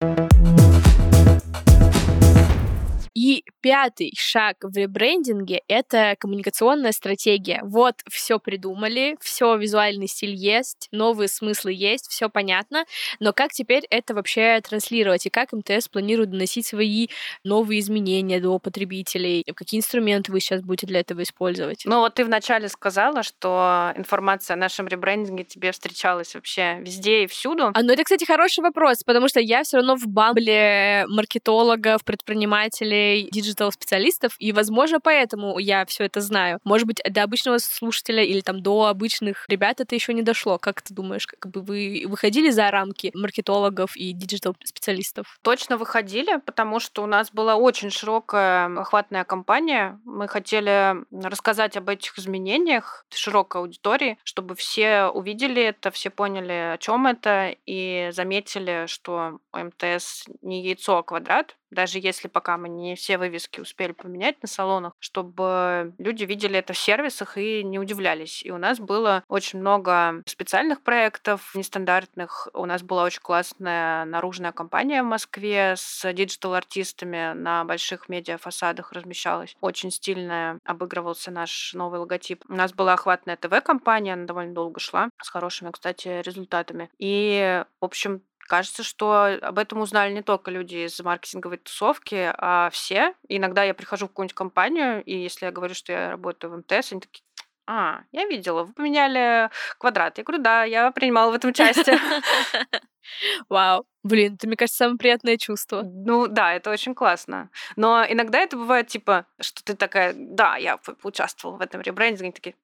Пятый 3.62 4.14
шаг 4.18 4.58
в 4.62 4.76
ребрендинге— 4.76 5.62
это 5.68 6.16
коммуникационная 6.20 6.92
стратегия. 6.92 7.62
Вот 7.64 7.96
все 8.10 8.40
придумали, 8.40 9.18
все 9.22 9.56
визуальный 9.58 10.08
стиль 10.08 10.34
есть, 10.34 10.88
новые 10.92 11.28
смыслы 11.28 11.74
есть, 11.74 12.08
все 12.08 12.30
понятно, 12.30 12.86
но 13.20 13.34
как 13.34 13.52
теперь 13.52 13.86
это 13.90 14.14
вообще 14.14 14.60
транслировать 14.62 15.26
и 15.26 15.30
как 15.30 15.54
МТС 15.54 15.88
планирует 15.88 16.32
доносить 16.32 16.66
свои 16.66 17.08
новые 17.44 17.80
изменения 17.80 18.40
до 18.40 18.58
потребителей? 18.60 19.44
Какие 19.56 19.80
инструменты 19.80 20.32
вы 20.32 20.40
сейчас 20.40 20.62
будете 20.62 20.88
для 20.88 21.02
этого 21.02 21.24
использовать? 21.24 21.84
Ну 21.86 22.00
вот 22.00 22.16
ты 22.16 22.26
вначале 22.26 22.70
сказала, 22.70 23.24
что 23.24 23.92
информация 23.96 24.56
о 24.56 24.58
нашем 24.58 24.88
ребрендинге 24.88 25.44
тебе 25.44 25.72
встречалась 25.72 26.36
вообще 26.36 26.78
везде 26.80 27.24
и 27.24 27.28
всюду. 27.28 27.72
А 27.74 27.84
ну 27.84 27.94
это, 27.94 28.04
кстати, 28.04 28.26
хороший 28.26 28.62
вопрос, 28.62 29.04
потому 29.04 29.28
что 29.28 29.40
я 29.40 29.64
все 29.64 29.78
равно 29.78 29.96
в 29.96 30.08
бабле 30.08 31.06
маркетологов, 31.08 32.04
предпринимателей, 32.04 33.30
digital-специалистов, 33.42 34.36
и, 34.40 34.52
возможно, 34.52 35.00
поэтому 35.00 35.58
я 35.60 35.86
все 35.86 36.06
это 36.06 36.22
знаю. 36.22 36.60
Может 36.64 36.88
быть, 36.88 37.02
до 37.08 37.24
обычного 37.24 37.58
слушателя 37.58 38.24
или 38.24 38.42
там 38.42 38.62
до 38.62 38.86
обычных 38.86 39.46
ребят 39.50 39.82
это 39.82 39.96
еще 39.96 40.14
не 40.14 40.22
дошло. 40.22 40.58
Как 40.58 40.82
ты 40.82 40.94
думаешь, 40.94 41.28
как 41.28 41.52
бы 41.52 41.62
вы 41.62 42.06
выходили 42.08 42.50
за 42.50 42.70
рамки 42.72 43.12
маркетологов 43.14 43.96
и 43.96 44.14
digital-специалистов? 44.14 45.40
Точно 45.42 45.78
выходили, 45.78 46.38
потому 46.46 46.80
что 46.80 47.04
у 47.04 47.06
нас 47.06 47.32
была 47.32 47.56
очень 47.56 47.90
широкая 47.90 48.68
охватная 48.80 49.24
кампания. 49.24 50.00
Мы 50.06 50.28
хотели 50.28 50.96
рассказать 51.12 51.78
об 51.78 51.90
этих 51.90 52.18
изменениях 52.18 53.06
широкой 53.10 53.62
аудитории, 53.62 54.18
чтобы 54.24 54.56
все 54.56 55.06
увидели 55.06 55.62
это, 55.62 55.92
все 55.92 56.10
поняли, 56.10 56.74
о 56.74 56.78
чем 56.78 57.08
это, 57.08 57.56
и 57.66 58.10
заметили, 58.12 58.86
что 58.88 59.40
МТС 59.54 60.26
не 60.42 60.64
яйцо, 60.64 60.98
а 60.98 61.04
квадрат, 61.04 61.56
даже 61.72 62.00
если 62.00 62.28
пока 62.28 62.58
мы 62.58 62.70
не 62.70 62.96
все 62.96 63.18
вывески 63.18 63.60
успели 63.60 63.94
поменять 63.94 64.42
на 64.42 64.48
салонах, 64.48 64.94
чтобы 65.00 65.94
люди 65.98 66.24
видели 66.24 66.60
это 66.60 66.74
в 66.74 66.78
сервисах 66.78 67.38
и 67.38 67.64
не 67.64 67.80
удивлялись. 67.80 68.44
И 68.44 68.52
у 68.52 68.58
нас 68.58 68.80
было 68.80 69.24
очень 69.28 69.60
много 69.60 70.22
специальных 70.26 70.82
проектов, 70.82 71.52
нестандартных. 71.56 72.50
У 72.54 72.66
нас 72.66 72.84
была 72.84 73.04
очень 73.04 73.22
классная 73.22 74.06
наружная 74.06 74.52
кампания 74.52 75.04
в 75.04 75.08
Москве 75.08 75.76
с 75.78 76.12
digital-артистами 76.12 77.34
на 77.34 77.64
больших 77.64 78.10
медиа-фасадах 78.10 78.92
размещалась. 78.92 79.56
Очень 79.62 79.92
стильная 79.92 80.60
обыгрывался 80.66 81.32
наш 81.32 81.74
новый 81.74 82.00
логотип. 82.00 82.44
У 82.50 82.54
нас 82.54 82.74
была 82.74 82.94
охватная 82.94 83.38
ТВ-кампания, 83.38 84.14
она 84.14 84.26
довольно 84.26 84.54
долго 84.54 84.80
шла, 84.80 85.10
с 85.22 85.30
хорошими, 85.30 85.72
кстати, 85.72 86.22
результатами. 86.22 86.90
И, 87.00 87.64
в 87.80 87.86
общем, 87.86 88.22
Кажется, 88.52 88.84
что 88.84 89.40
об 89.42 89.60
этом 89.60 89.80
узнали 89.80 90.12
не 90.12 90.22
только 90.22 90.52
люди 90.52 90.86
из 90.86 91.00
маркетинговой 91.00 91.56
тусовки, 91.56 92.34
а 92.38 92.70
все. 92.74 93.16
иногда 93.30 93.64
я 93.64 93.74
прихожу 93.74 94.08
в 94.08 94.10
какую-нибудь 94.10 94.36
компанию, 94.36 95.02
и 95.06 95.16
если 95.16 95.46
я 95.46 95.54
говорю, 95.54 95.74
что 95.74 95.94
я 95.94 96.10
работаю 96.10 96.52
в 96.52 96.58
МТС, 96.58 96.92
они 96.92 97.00
такие, 97.00 97.24
а, 97.66 98.02
я 98.12 98.26
видела, 98.26 98.66
вы 98.66 98.74
поменяли 98.74 99.50
квадрат. 99.78 100.18
Я 100.18 100.26
говорю, 100.26 100.44
да, 100.44 100.66
я 100.66 100.92
принимала 100.92 101.32
в 101.32 101.36
этом 101.36 101.52
участие. 101.52 101.98
Вау. 103.48 103.86
Блин, 104.04 104.34
это, 104.34 104.48
мне 104.48 104.58
кажется, 104.58 104.80
самое 104.80 104.98
приятное 104.98 105.38
чувство. 105.38 105.84
Ну 105.84 106.28
да, 106.28 106.54
это 106.54 106.72
очень 106.72 106.94
классно. 106.94 107.52
Но 107.78 108.04
иногда 108.04 108.40
это 108.40 108.58
бывает, 108.58 108.88
типа, 108.88 109.28
что 109.40 109.64
ты 109.64 109.78
такая, 109.78 110.14
да, 110.14 110.58
я 110.58 110.76
поучаствовала 110.76 111.56
в 111.56 111.62
этом 111.62 111.80
ребрендинге, 111.80 112.34
такие, 112.34 112.56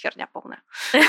херня 0.00 0.28
полная. 0.32 0.62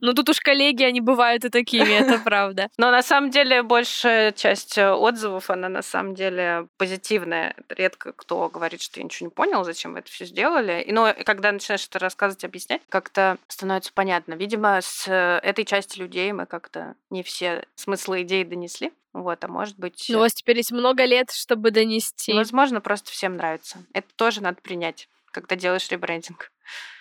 Ну, 0.00 0.12
тут 0.12 0.28
уж 0.28 0.40
коллеги, 0.40 0.82
они 0.82 1.00
бывают 1.00 1.44
и 1.44 1.48
такими, 1.48 1.92
это 1.92 2.18
правда. 2.24 2.68
Но 2.76 2.90
на 2.90 3.02
самом 3.02 3.30
деле 3.30 3.62
большая 3.62 4.32
часть 4.32 4.76
э, 4.76 4.90
отзывов, 4.90 5.50
она 5.50 5.68
на 5.68 5.82
самом 5.82 6.14
деле 6.14 6.68
позитивная. 6.76 7.54
Редко 7.68 8.12
кто 8.12 8.48
говорит, 8.48 8.82
что 8.82 9.00
я 9.00 9.04
ничего 9.04 9.28
не 9.28 9.34
понял, 9.34 9.64
зачем 9.64 9.92
вы 9.92 10.00
это 10.00 10.10
все 10.10 10.24
сделали. 10.24 10.82
И, 10.82 10.92
но 10.92 11.14
когда 11.24 11.52
начинаешь 11.52 11.86
это 11.86 11.98
рассказывать, 11.98 12.44
объяснять, 12.44 12.82
как-то 12.88 13.38
становится 13.48 13.92
понятно. 13.94 14.34
Видимо, 14.34 14.80
с 14.82 15.06
э, 15.08 15.38
этой 15.42 15.64
части 15.64 15.98
людей 15.98 16.32
мы 16.32 16.46
как-то 16.46 16.94
не 17.10 17.22
все 17.22 17.64
смыслы 17.76 18.22
идеи 18.22 18.42
донесли. 18.42 18.92
Вот, 19.12 19.44
а 19.44 19.48
может 19.48 19.78
быть... 19.78 20.06
Ну, 20.08 20.18
у 20.18 20.20
вас 20.20 20.34
теперь 20.34 20.56
есть 20.56 20.72
много 20.72 21.04
лет, 21.04 21.30
чтобы 21.30 21.70
донести. 21.70 22.32
Возможно, 22.32 22.80
просто 22.80 23.12
всем 23.12 23.36
нравится. 23.36 23.78
Это 23.92 24.08
тоже 24.16 24.42
надо 24.42 24.60
принять, 24.60 25.08
когда 25.34 25.56
делаешь 25.56 25.90
ребрендинг. 25.90 26.50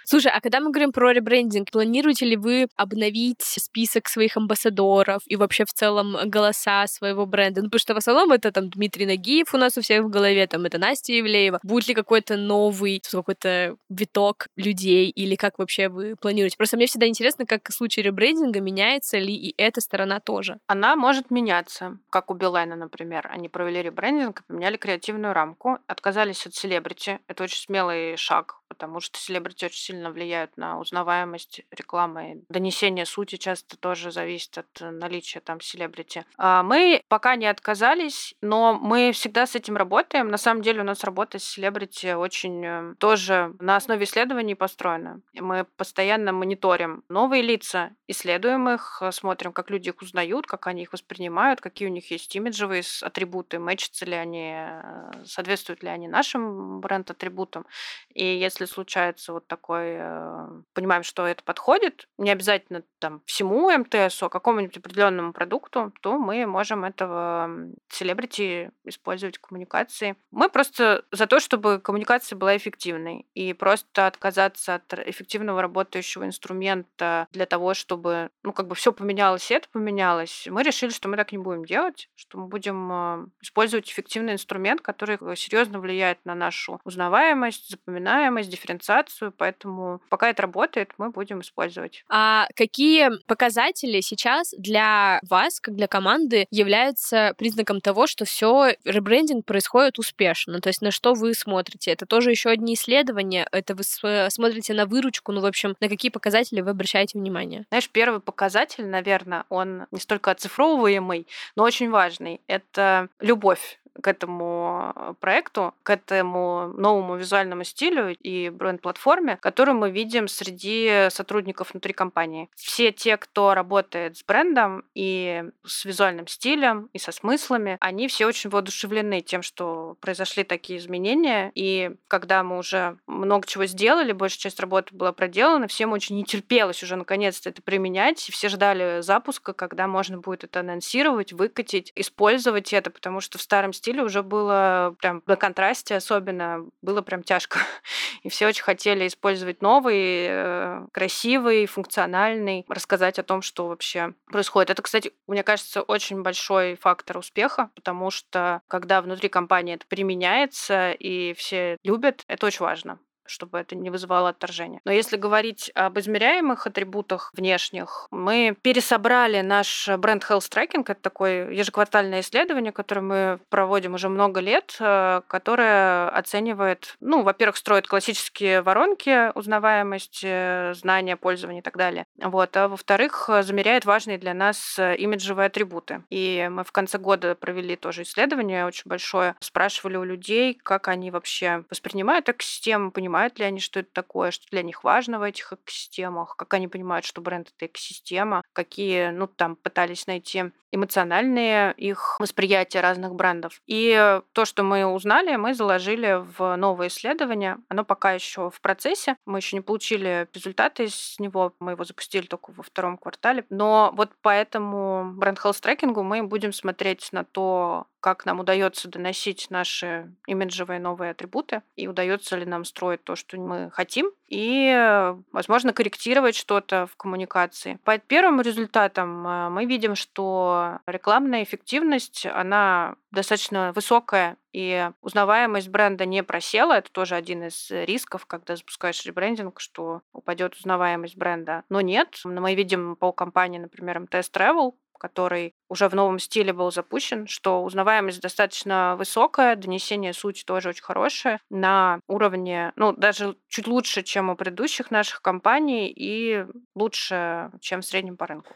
Слушай, 0.05 0.31
а 0.35 0.41
когда 0.41 0.59
мы 0.59 0.71
говорим 0.71 0.91
про 0.91 1.11
ребрендинг, 1.11 1.71
планируете 1.71 2.25
ли 2.25 2.35
вы 2.35 2.67
обновить 2.75 3.41
список 3.41 4.09
своих 4.09 4.35
амбассадоров 4.35 5.21
и 5.25 5.35
вообще 5.35 5.63
в 5.65 5.73
целом 5.73 6.17
голоса 6.25 6.87
своего 6.87 7.25
бренда? 7.25 7.61
Ну, 7.61 7.67
потому 7.67 7.79
что 7.79 7.93
в 7.93 7.97
основном 7.97 8.31
это 8.31 8.51
там 8.51 8.69
Дмитрий 8.69 9.05
Нагиев 9.05 9.53
у 9.53 9.57
нас 9.57 9.77
у 9.77 9.81
всех 9.81 10.03
в 10.03 10.09
голове, 10.09 10.45
там 10.47 10.65
это 10.65 10.77
Настя 10.77 11.13
Евлеева. 11.13 11.59
Будет 11.63 11.87
ли 11.87 11.93
какой-то 11.93 12.35
новый, 12.35 13.01
какой-то 13.09 13.77
виток 13.89 14.47
людей 14.57 15.09
или 15.09 15.35
как 15.35 15.57
вообще 15.57 15.87
вы 15.87 16.15
планируете? 16.19 16.57
Просто 16.57 16.75
мне 16.75 16.87
всегда 16.87 17.07
интересно, 17.07 17.45
как 17.45 17.69
в 17.69 17.73
случае 17.73 18.03
ребрендинга 18.03 18.59
меняется 18.59 19.17
ли 19.17 19.33
и 19.33 19.53
эта 19.57 19.79
сторона 19.79 20.19
тоже. 20.19 20.57
Она 20.67 20.95
может 20.95 21.31
меняться, 21.31 21.97
как 22.09 22.29
у 22.29 22.33
Билайна, 22.33 22.75
например. 22.75 23.29
Они 23.31 23.47
провели 23.47 23.81
ребрендинг, 23.81 24.43
поменяли 24.47 24.75
креативную 24.75 25.33
рамку, 25.33 25.77
отказались 25.87 26.45
от 26.45 26.55
селебрити. 26.55 27.19
Это 27.27 27.43
очень 27.43 27.59
смелый 27.59 28.17
шаг, 28.17 28.57
потому 28.73 28.99
что 28.99 29.19
селебрити 29.19 29.65
очень 29.65 29.79
сильно 29.79 30.11
влияют 30.11 30.57
на 30.57 30.79
узнаваемость 30.79 31.61
рекламы. 31.71 32.43
Донесение 32.49 33.05
сути 33.05 33.35
часто 33.35 33.77
тоже 33.77 34.11
зависит 34.11 34.57
от 34.57 34.81
наличия 34.81 35.39
там 35.39 35.61
селебрити. 35.61 36.25
А 36.37 36.63
мы 36.63 37.01
пока 37.07 37.35
не 37.35 37.45
отказались, 37.45 38.35
но 38.41 38.73
мы 38.73 39.11
всегда 39.11 39.45
с 39.45 39.55
этим 39.55 39.77
работаем. 39.77 40.29
На 40.29 40.37
самом 40.37 40.61
деле 40.61 40.81
у 40.81 40.83
нас 40.83 41.03
работа 41.03 41.39
с 41.39 41.43
селебрити 41.43 42.13
очень 42.13 42.65
э, 42.65 42.95
тоже 42.97 43.53
на 43.59 43.75
основе 43.75 44.05
исследований 44.05 44.55
построена. 44.55 45.21
Мы 45.33 45.65
постоянно 45.77 46.33
мониторим 46.33 47.03
новые 47.09 47.43
лица, 47.43 47.91
исследуем 48.07 48.69
их, 48.69 49.01
смотрим, 49.11 49.53
как 49.53 49.69
люди 49.69 49.89
их 49.89 50.01
узнают, 50.01 50.47
как 50.47 50.67
они 50.67 50.83
их 50.83 50.93
воспринимают, 50.93 51.61
какие 51.61 51.87
у 51.87 51.91
них 51.91 52.11
есть 52.11 52.35
имиджевые 52.35 52.83
атрибуты, 53.01 53.59
мэчатся 53.59 54.05
ли 54.05 54.15
они, 54.15 54.53
э, 54.55 55.11
соответствуют 55.25 55.83
ли 55.83 55.89
они 55.89 56.07
нашим 56.07 56.79
бренд-атрибутам. 56.79 57.65
И 58.13 58.25
если 58.25 58.62
случается 58.65 59.33
вот 59.33 59.47
такой, 59.47 59.95
э, 59.97 60.47
понимаем, 60.73 61.03
что 61.03 61.25
это 61.25 61.43
подходит, 61.43 62.07
не 62.17 62.31
обязательно 62.31 62.83
там 62.99 63.21
всему 63.25 63.69
МТС, 63.69 64.23
а 64.23 64.29
какому-нибудь 64.29 64.77
определенному 64.77 65.33
продукту, 65.33 65.93
то 66.01 66.17
мы 66.17 66.45
можем 66.45 66.83
этого 66.85 67.49
селебрити 67.89 68.71
использовать 68.85 69.37
в 69.37 69.41
коммуникации. 69.41 70.15
Мы 70.31 70.49
просто 70.49 71.05
за 71.11 71.27
то, 71.27 71.39
чтобы 71.39 71.79
коммуникация 71.79 72.35
была 72.35 72.57
эффективной. 72.57 73.27
И 73.33 73.53
просто 73.53 74.07
отказаться 74.07 74.75
от 74.75 74.93
эффективного 74.93 75.61
работающего 75.61 76.25
инструмента 76.25 77.27
для 77.31 77.45
того, 77.45 77.73
чтобы, 77.73 78.29
ну, 78.43 78.53
как 78.53 78.67
бы 78.67 78.75
все 78.75 78.91
поменялось, 78.91 79.49
и 79.51 79.53
это 79.53 79.67
поменялось, 79.69 80.47
мы 80.49 80.63
решили, 80.63 80.91
что 80.91 81.09
мы 81.09 81.17
так 81.17 81.31
не 81.31 81.37
будем 81.37 81.65
делать, 81.65 82.09
что 82.15 82.37
мы 82.37 82.47
будем 82.47 82.91
э, 82.91 83.27
использовать 83.41 83.89
эффективный 83.89 84.33
инструмент, 84.33 84.81
который 84.81 85.17
серьезно 85.35 85.79
влияет 85.79 86.19
на 86.25 86.35
нашу 86.35 86.79
узнаваемость, 86.83 87.69
запоминаемость, 87.69 88.42
дифференциацию. 88.47 89.33
Поэтому 89.37 90.01
пока 90.09 90.29
это 90.29 90.43
работает, 90.43 90.91
мы 90.97 91.09
будем 91.09 91.41
использовать. 91.41 92.03
А 92.09 92.47
какие 92.55 93.09
показатели 93.25 94.01
сейчас 94.01 94.53
для 94.57 95.19
вас, 95.29 95.59
как 95.59 95.75
для 95.75 95.87
команды, 95.87 96.47
являются 96.51 97.33
признаком 97.37 97.81
того, 97.81 98.07
что 98.07 98.25
все 98.25 98.75
ребрендинг 98.85 99.45
происходит 99.45 99.99
успешно? 99.99 100.59
То 100.61 100.67
есть 100.67 100.81
на 100.81 100.91
что 100.91 101.13
вы 101.13 101.33
смотрите? 101.33 101.91
Это 101.91 102.05
тоже 102.05 102.31
еще 102.31 102.49
одни 102.49 102.73
исследования? 102.73 103.47
Это 103.51 103.75
вы 103.75 103.83
смотрите 104.29 104.73
на 104.73 104.85
выручку? 104.85 105.31
Ну, 105.31 105.41
в 105.41 105.45
общем, 105.45 105.75
на 105.79 105.89
какие 105.89 106.11
показатели 106.11 106.61
вы 106.61 106.71
обращаете 106.71 107.17
внимание? 107.17 107.65
Знаешь, 107.69 107.89
первый 107.89 108.19
показатель, 108.19 108.85
наверное, 108.85 109.45
он 109.49 109.85
не 109.91 109.99
столько 109.99 110.31
оцифровываемый, 110.31 111.27
но 111.55 111.63
очень 111.63 111.89
важный. 111.89 112.41
Это 112.47 113.07
любовь 113.19 113.79
к 114.01 114.07
этому 114.07 115.15
проекту, 115.19 115.73
к 115.83 115.89
этому 115.89 116.73
новому 116.75 117.15
визуальному 117.15 117.63
стилю 117.63 118.15
и 118.15 118.49
бренд-платформе, 118.49 119.37
которую 119.37 119.77
мы 119.77 119.91
видим 119.91 120.27
среди 120.27 121.07
сотрудников 121.09 121.71
внутри 121.71 121.93
компании. 121.93 122.49
Все 122.55 122.91
те, 122.91 123.17
кто 123.17 123.53
работает 123.53 124.17
с 124.17 124.23
брендом 124.23 124.83
и 124.95 125.43
с 125.65 125.85
визуальным 125.85 126.27
стилем, 126.27 126.89
и 126.93 126.99
со 126.99 127.11
смыслами, 127.11 127.77
они 127.79 128.07
все 128.07 128.25
очень 128.25 128.49
воодушевлены 128.49 129.21
тем, 129.21 129.41
что 129.41 129.95
произошли 129.99 130.43
такие 130.43 130.79
изменения. 130.79 131.51
И 131.55 131.91
когда 132.07 132.43
мы 132.43 132.57
уже 132.57 132.97
много 133.07 133.47
чего 133.47 133.65
сделали, 133.65 134.11
большая 134.11 134.39
часть 134.39 134.59
работы 134.59 134.95
была 134.95 135.11
проделана, 135.11 135.67
всем 135.67 135.91
очень 135.91 136.15
не 136.15 136.23
терпелось 136.23 136.81
уже 136.83 136.95
наконец-то 136.95 137.49
это 137.49 137.61
применять. 137.61 138.19
Все 138.19 138.49
ждали 138.49 139.01
запуска, 139.01 139.53
когда 139.53 139.87
можно 139.87 140.17
будет 140.17 140.43
это 140.43 140.61
анонсировать, 140.61 141.33
выкатить, 141.33 141.91
использовать 141.95 142.73
это, 142.73 142.89
потому 142.89 143.21
что 143.21 143.37
в 143.37 143.41
старом 143.41 143.73
стиле 143.83 144.01
уже 144.01 144.23
было 144.23 144.95
прям 144.99 145.21
на 145.25 145.35
контрасте 145.35 145.95
особенно, 145.95 146.65
было 146.81 147.01
прям 147.01 147.21
тяжко. 147.21 147.59
И 148.23 148.29
все 148.29 148.47
очень 148.47 148.63
хотели 148.63 149.07
использовать 149.07 149.61
новый, 149.61 150.25
э, 150.29 150.85
красивый, 150.93 151.65
функциональный, 151.65 152.65
рассказать 152.69 153.19
о 153.19 153.23
том, 153.23 153.41
что 153.41 153.67
вообще 153.67 154.13
происходит. 154.31 154.69
Это, 154.69 154.81
кстати, 154.81 155.11
мне 155.27 155.43
кажется, 155.43 155.81
очень 155.81 156.21
большой 156.21 156.75
фактор 156.75 157.17
успеха, 157.17 157.71
потому 157.75 158.09
что 158.09 158.61
когда 158.69 159.01
внутри 159.01 159.27
компании 159.27 159.75
это 159.75 159.85
применяется 159.85 160.91
и 160.91 161.33
все 161.33 161.77
любят, 161.83 162.23
это 162.27 162.45
очень 162.45 162.63
важно 162.63 162.99
чтобы 163.25 163.59
это 163.59 163.75
не 163.75 163.89
вызывало 163.89 164.29
отторжения. 164.29 164.79
Но 164.85 164.91
если 164.91 165.17
говорить 165.17 165.71
об 165.75 165.97
измеряемых 165.99 166.67
атрибутах 166.67 167.31
внешних, 167.35 168.07
мы 168.11 168.55
пересобрали 168.61 169.41
наш 169.41 169.89
бренд 169.97 170.23
Health 170.23 170.49
Tracking. 170.51 170.83
Это 170.87 171.01
такое 171.01 171.51
ежеквартальное 171.51 172.21
исследование, 172.21 172.71
которое 172.71 173.01
мы 173.01 173.39
проводим 173.49 173.93
уже 173.93 174.09
много 174.09 174.39
лет, 174.39 174.75
э, 174.79 175.21
которое 175.27 176.09
оценивает, 176.09 176.95
ну, 176.99 177.23
во-первых, 177.23 177.57
строит 177.57 177.87
классические 177.87 178.61
воронки 178.61 179.35
узнаваемости, 179.37 180.73
знания, 180.73 181.15
пользования 181.17 181.59
и 181.59 181.63
так 181.63 181.77
далее. 181.77 182.05
Вот. 182.17 182.55
А 182.57 182.67
во-вторых, 182.67 183.29
замеряет 183.41 183.85
важные 183.85 184.17
для 184.17 184.33
нас 184.33 184.77
имиджевые 184.79 185.47
атрибуты. 185.47 186.03
И 186.09 186.47
мы 186.51 186.63
в 186.63 186.71
конце 186.71 186.97
года 186.97 187.35
провели 187.35 187.75
тоже 187.75 188.03
исследование 188.03 188.65
очень 188.65 188.83
большое, 188.85 189.35
спрашивали 189.39 189.97
у 189.97 190.03
людей, 190.03 190.59
как 190.63 190.87
они 190.87 191.11
вообще 191.11 191.63
воспринимают 191.69 192.29
экосистему, 192.29 192.91
понимают, 192.91 193.12
понимают 193.13 193.37
ли 193.39 193.45
они, 193.45 193.59
что 193.59 193.79
это 193.81 193.89
такое, 193.93 194.31
что 194.31 194.47
для 194.49 194.63
них 194.63 194.83
важно 194.83 195.19
в 195.19 195.21
этих 195.21 195.53
экосистемах, 195.53 196.35
как 196.35 196.53
они 196.55 196.67
понимают, 196.67 197.05
что 197.05 197.21
бренд— 197.21 197.51
это 197.57 197.67
экосистема, 197.67 198.41
какие, 198.53 199.09
ну, 199.11 199.27
там, 199.27 199.55
пытались 199.55 200.07
найти 200.07 200.45
эмоциональные 200.73 201.73
их 201.77 202.19
восприятия 202.19 202.81
разных 202.81 203.13
брендов. 203.13 203.61
И 203.67 204.19
то, 204.33 204.45
что 204.45 204.63
мы 204.63 204.85
узнали, 204.85 205.35
мы 205.35 205.53
заложили 205.53 206.23
в 206.37 206.55
новое 206.55 206.87
исследование. 206.87 207.57
Оно 207.69 207.85
пока 207.85 208.11
еще 208.13 208.49
в 208.49 208.59
процессе. 208.59 209.15
Мы 209.25 209.39
еще 209.39 209.55
не 209.55 209.61
получили 209.61 210.27
результаты 210.33 210.85
из 210.85 211.15
него. 211.19 211.53
Мы 211.59 211.73
его 211.73 211.83
запустили 211.83 212.25
только 212.25 212.51
во 212.51 212.63
втором 212.63 212.97
квартале. 212.97 213.45
Но 213.49 213.91
вот 213.95 214.09
по 214.21 214.29
этому 214.29 215.13
бренд 215.13 215.39
health 215.39 215.61
трекингу 215.61 216.03
мы 216.03 216.23
будем 216.23 216.51
смотреть 216.51 217.09
на 217.11 217.23
то, 217.23 217.85
как 218.03 218.25
нам 218.25 218.41
удается 218.41 218.89
доносить 218.89 219.47
наши 219.49 220.11
имиджевые 220.27 220.77
новые 220.77 221.11
атрибуты 221.11 221.61
и 221.77 221.87
удается 221.87 222.35
ли 222.35 222.45
нам 222.45 222.65
строить 222.65 223.01
то, 223.05 223.15
что 223.15 223.37
мы 223.37 223.71
хотим, 223.71 224.11
и, 224.27 225.13
возможно, 225.31 225.71
корректировать 225.71 226.35
что-то 226.35 226.85
в 226.87 226.97
коммуникации. 226.97 227.79
По 227.85 227.97
первым 227.97 228.41
результатам 228.41 229.25
э, 229.25 229.49
мы 229.49 229.65
видим, 229.65 229.95
что 229.95 230.62
рекламная 230.85 231.43
эффективность, 231.43 232.25
она 232.25 232.95
достаточно 233.11 233.71
высокая, 233.73 234.37
и 234.51 234.89
узнаваемость 235.01 235.69
бренда 235.69 236.05
не 236.05 236.23
просела. 236.23 236.73
Это 236.73 236.91
тоже 236.91 237.15
один 237.15 237.43
из 237.43 237.71
рисков, 237.71 238.25
когда 238.25 238.55
запускаешь 238.55 239.05
ребрендинг, 239.05 239.59
что 239.59 240.01
упадет 240.13 240.55
узнаваемость 240.55 241.17
бренда. 241.17 241.63
Но 241.69 241.81
нет. 241.81 242.19
Мы 242.23 242.53
видим 242.53 242.95
по 242.95 243.11
компании, 243.11 243.57
например, 243.57 243.99
МТС 243.99 244.29
Travel, 244.31 244.73
который 245.03 245.53
уже 245.67 245.89
в 245.89 245.95
новом 245.95 246.17
стиле 246.17 246.53
был 246.53 246.71
запущен, 246.71 247.27
что 247.27 247.61
узнаваемость 247.63 248.21
достаточно 248.21 248.95
высокая, 248.97 249.57
донесение 249.57 250.13
сути 250.13 250.45
тоже 250.45 250.69
очень 250.69 250.83
хорошее, 250.83 251.39
на 251.49 251.99
уровне, 252.07 252.71
ну, 252.77 252.93
даже 252.93 253.35
чуть 253.49 253.67
лучше, 253.67 254.01
чем 254.03 254.29
у 254.29 254.35
предыдущих 254.37 254.91
наших 254.91 255.21
компаний 255.21 255.93
и 255.93 256.45
лучше, 256.73 257.51
чем 257.59 257.81
в 257.81 257.85
среднем 257.85 258.15
по 258.15 258.27
рынку. 258.27 258.53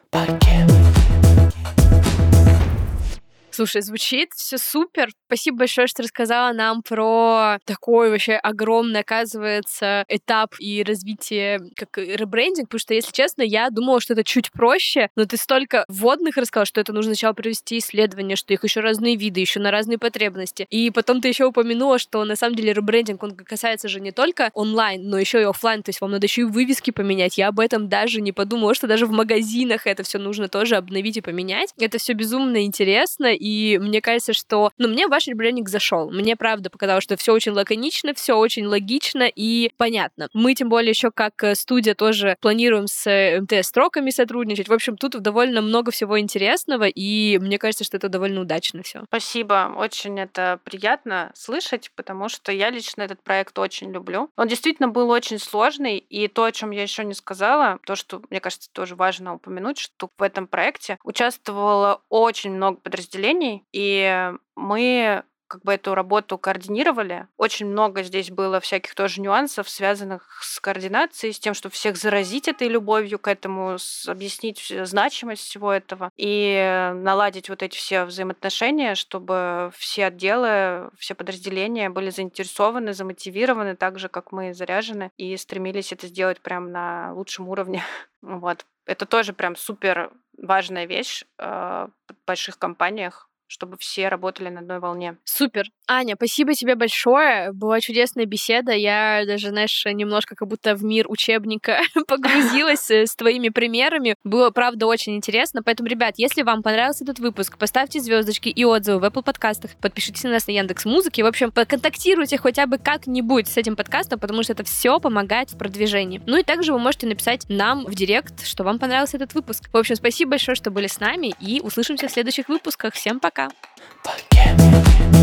Слушай, 3.57 3.81
звучит 3.81 4.33
все 4.35 4.59
супер. 4.59 5.09
Спасибо 5.25 5.57
большое, 5.57 5.87
что 5.87 6.03
рассказала 6.03 6.53
нам 6.53 6.83
про 6.83 7.57
такой 7.65 8.11
вообще 8.11 8.33
огромный, 8.33 8.99
оказывается, 8.99 10.05
этап 10.07 10.53
и 10.59 10.83
развитие 10.83 11.59
как 11.75 11.97
ребрендинг, 11.97 12.67
потому 12.67 12.79
что, 12.79 12.93
если 12.93 13.11
честно, 13.11 13.41
я 13.41 13.71
думала, 13.71 13.99
что 13.99 14.13
это 14.13 14.23
чуть 14.23 14.51
проще, 14.51 15.09
но 15.15 15.25
ты 15.25 15.37
столько 15.37 15.85
вводных 15.87 16.37
рассказал, 16.37 16.65
что 16.65 16.79
это 16.79 16.93
нужно 16.93 17.15
сначала 17.15 17.33
провести 17.33 17.79
исследование, 17.79 18.35
что 18.35 18.53
их 18.53 18.63
еще 18.63 18.81
разные 18.81 19.15
виды, 19.15 19.39
еще 19.39 19.59
на 19.59 19.71
разные 19.71 19.97
потребности. 19.97 20.67
И 20.69 20.91
потом 20.91 21.19
ты 21.19 21.27
еще 21.27 21.45
упомянула, 21.45 21.97
что 21.97 22.23
на 22.25 22.35
самом 22.35 22.55
деле 22.55 22.73
ребрендинг, 22.73 23.23
он 23.23 23.35
касается 23.35 23.87
же 23.87 23.99
не 24.01 24.11
только 24.11 24.51
онлайн, 24.53 25.09
но 25.09 25.17
еще 25.17 25.41
и 25.41 25.45
офлайн, 25.45 25.81
то 25.81 25.89
есть 25.89 25.99
вам 25.99 26.11
надо 26.11 26.27
еще 26.27 26.41
и 26.41 26.45
вывески 26.45 26.91
поменять. 26.91 27.39
Я 27.39 27.47
об 27.47 27.59
этом 27.59 27.89
даже 27.89 28.21
не 28.21 28.33
подумала, 28.33 28.75
что 28.75 28.85
даже 28.85 29.07
в 29.07 29.11
магазинах 29.11 29.87
это 29.87 30.03
все 30.03 30.19
нужно 30.19 30.47
тоже 30.47 30.75
обновить 30.75 31.17
и 31.17 31.21
поменять. 31.21 31.73
Это 31.79 31.97
все 31.97 32.13
безумно 32.13 32.63
интересно, 32.63 33.33
и 33.33 33.46
мне 33.81 34.01
кажется, 34.01 34.33
что, 34.33 34.71
ну, 34.77 34.87
мне 34.87 35.07
ваш 35.07 35.27
ребрендинг 35.27 35.69
зашел. 35.69 36.09
Мне 36.11 36.35
правда 36.35 36.69
показалось, 36.69 37.03
что 37.03 37.17
все 37.17 37.33
очень 37.33 37.51
лаконично, 37.51 38.13
все 38.13 38.33
очень 38.33 38.65
логично 38.65 39.29
и 39.33 39.71
понятно. 39.77 40.29
Мы 40.33 40.55
тем 40.55 40.69
более 40.69 40.89
еще 40.89 41.11
как 41.11 41.43
э, 41.43 41.55
студия 41.55 41.95
тоже 41.95 42.37
планируем 42.41 42.87
с 42.87 43.07
э, 43.07 43.39
МТС-строками 43.41 44.09
сотрудничать. 44.09 44.69
В 44.69 44.73
общем, 44.73 44.97
тут 44.97 45.21
довольно 45.21 45.61
много 45.61 45.91
всего 45.91 46.19
интересного, 46.19 46.85
и 46.87 47.37
мне 47.39 47.57
кажется, 47.57 47.83
что 47.83 47.97
это 47.97 48.09
довольно 48.09 48.41
удачно 48.41 48.83
все. 48.83 49.03
Спасибо. 49.05 49.73
Очень 49.77 50.19
это 50.19 50.59
приятно 50.63 51.31
слышать, 51.35 51.91
потому 51.95 52.29
что 52.29 52.51
я 52.51 52.69
лично 52.69 53.01
этот 53.03 53.21
проект 53.21 53.57
очень 53.59 53.91
люблю. 53.91 54.29
Он 54.35 54.47
действительно 54.47 54.87
был 54.87 55.09
очень 55.09 55.39
сложный, 55.39 55.97
и 55.97 56.27
то, 56.27 56.43
о 56.43 56.51
чем 56.51 56.71
я 56.71 56.83
еще 56.83 57.03
не 57.05 57.13
сказала, 57.13 57.79
то, 57.85 57.95
что, 57.95 58.21
мне 58.29 58.39
кажется, 58.39 58.69
тоже 58.71 58.95
важно 58.95 59.35
упомянуть, 59.35 59.77
что 59.77 60.09
в 60.17 60.23
этом 60.23 60.47
проекте 60.47 60.97
участвовало 61.03 62.01
очень 62.09 62.51
много 62.51 62.79
подразделений, 62.79 63.36
и 63.71 64.33
мы 64.55 65.23
как 65.47 65.63
бы 65.63 65.73
эту 65.73 65.95
работу 65.95 66.38
координировали. 66.38 67.27
Очень 67.38 67.67
много 67.67 68.03
здесь 68.03 68.29
было 68.29 68.59
всяких 68.59 68.93
тоже 68.95 69.21
нюансов, 69.21 69.69
связанных 69.69 70.39
с 70.43 70.59
координацией, 70.59 71.33
с 71.33 71.39
тем, 71.39 71.53
чтобы 71.53 71.73
всех 71.73 71.97
заразить 71.97 72.47
этой 72.47 72.67
любовью 72.67 73.17
к 73.19 73.27
этому, 73.27 73.77
объяснить 74.07 74.73
значимость 74.83 75.43
всего 75.43 75.71
этого 75.71 76.11
и 76.17 76.91
наладить 76.95 77.49
вот 77.49 77.63
эти 77.63 77.77
все 77.77 78.05
взаимоотношения, 78.05 78.95
чтобы 78.95 79.71
все 79.75 80.05
отделы, 80.05 80.89
все 80.97 81.15
подразделения 81.15 81.89
были 81.89 82.09
заинтересованы, 82.09 82.93
замотивированы 82.93 83.75
так 83.75 83.99
же, 83.99 84.09
как 84.09 84.31
мы 84.31 84.53
заряжены, 84.53 85.11
и 85.17 85.35
стремились 85.38 85.93
это 85.93 86.07
сделать 86.07 86.41
прям 86.41 86.71
на 86.71 87.13
лучшем 87.13 87.47
уровне. 87.49 87.83
Вот. 88.21 88.65
Это 88.88 89.05
тоже 89.05 89.33
прям 89.33 89.55
супер 89.55 90.11
важная 90.38 90.85
вещь 90.85 91.25
э, 91.38 91.45
в 91.45 92.25
больших 92.25 92.57
компаниях, 92.57 93.29
чтобы 93.47 93.77
все 93.77 94.09
работали 94.09 94.49
на 94.49 94.59
одной 94.59 94.79
волне. 94.79 95.17
Супер. 95.23 95.65
Аня, 95.87 96.15
спасибо 96.15 96.53
тебе 96.53 96.75
большое. 96.75 97.51
Была 97.53 97.79
чудесная 97.79 98.25
беседа. 98.25 98.73
Я 98.73 99.23
даже, 99.25 99.49
знаешь, 99.49 99.85
немножко 99.85 100.35
как 100.35 100.47
будто 100.47 100.75
в 100.75 100.83
мир 100.83 101.05
учебника 101.09 101.79
погрузилась 102.07 102.91
э, 102.91 103.05
с 103.05 103.15
твоими 103.15 103.49
примерами. 103.49 104.15
Было, 104.23 104.49
правда, 104.49 104.85
очень 104.85 105.15
интересно. 105.15 105.63
Поэтому, 105.63 105.87
ребят, 105.87 106.15
если 106.17 106.41
вам 106.41 106.61
понравился 106.61 107.05
этот 107.05 107.19
выпуск, 107.19 107.57
поставьте 107.57 107.99
звездочки 107.99 108.49
и 108.49 108.65
отзывы 108.65 108.99
в 108.99 109.03
Apple 109.05 109.23
подкастах, 109.23 109.71
подпишитесь 109.81 110.23
на 110.23 110.31
нас 110.31 110.47
на 110.47 110.51
Яндекс 110.51 110.85
Музыке. 110.85 111.23
В 111.23 111.27
общем, 111.27 111.51
поконтактируйте 111.51 112.37
хотя 112.37 112.65
бы 112.67 112.77
как-нибудь 112.77 113.47
с 113.47 113.55
этим 113.55 113.75
подкастом, 113.75 114.19
потому 114.19 114.43
что 114.43 114.53
это 114.53 114.65
все 114.65 114.99
помогает 114.99 115.51
в 115.51 115.57
продвижении. 115.57 116.21
Ну 116.25 116.37
и 116.37 116.43
также 116.43 116.73
вы 116.73 116.79
можете 116.79 117.07
написать 117.07 117.45
нам 117.47 117.85
в 117.85 117.95
директ, 117.95 118.45
что 118.45 118.63
вам 118.63 118.77
понравился 118.77 119.15
этот 119.15 119.33
выпуск. 119.33 119.69
В 119.71 119.77
общем, 119.77 119.95
спасибо 119.95 120.31
большое, 120.31 120.55
что 120.55 120.69
были 120.69 120.87
с 120.87 120.99
нами, 120.99 121.33
и 121.39 121.61
услышимся 121.61 122.07
в 122.07 122.11
следующих 122.11 122.49
выпусках. 122.49 122.93
Всем 122.93 123.19
пока! 123.19 123.36
пока-пока. 123.38 125.16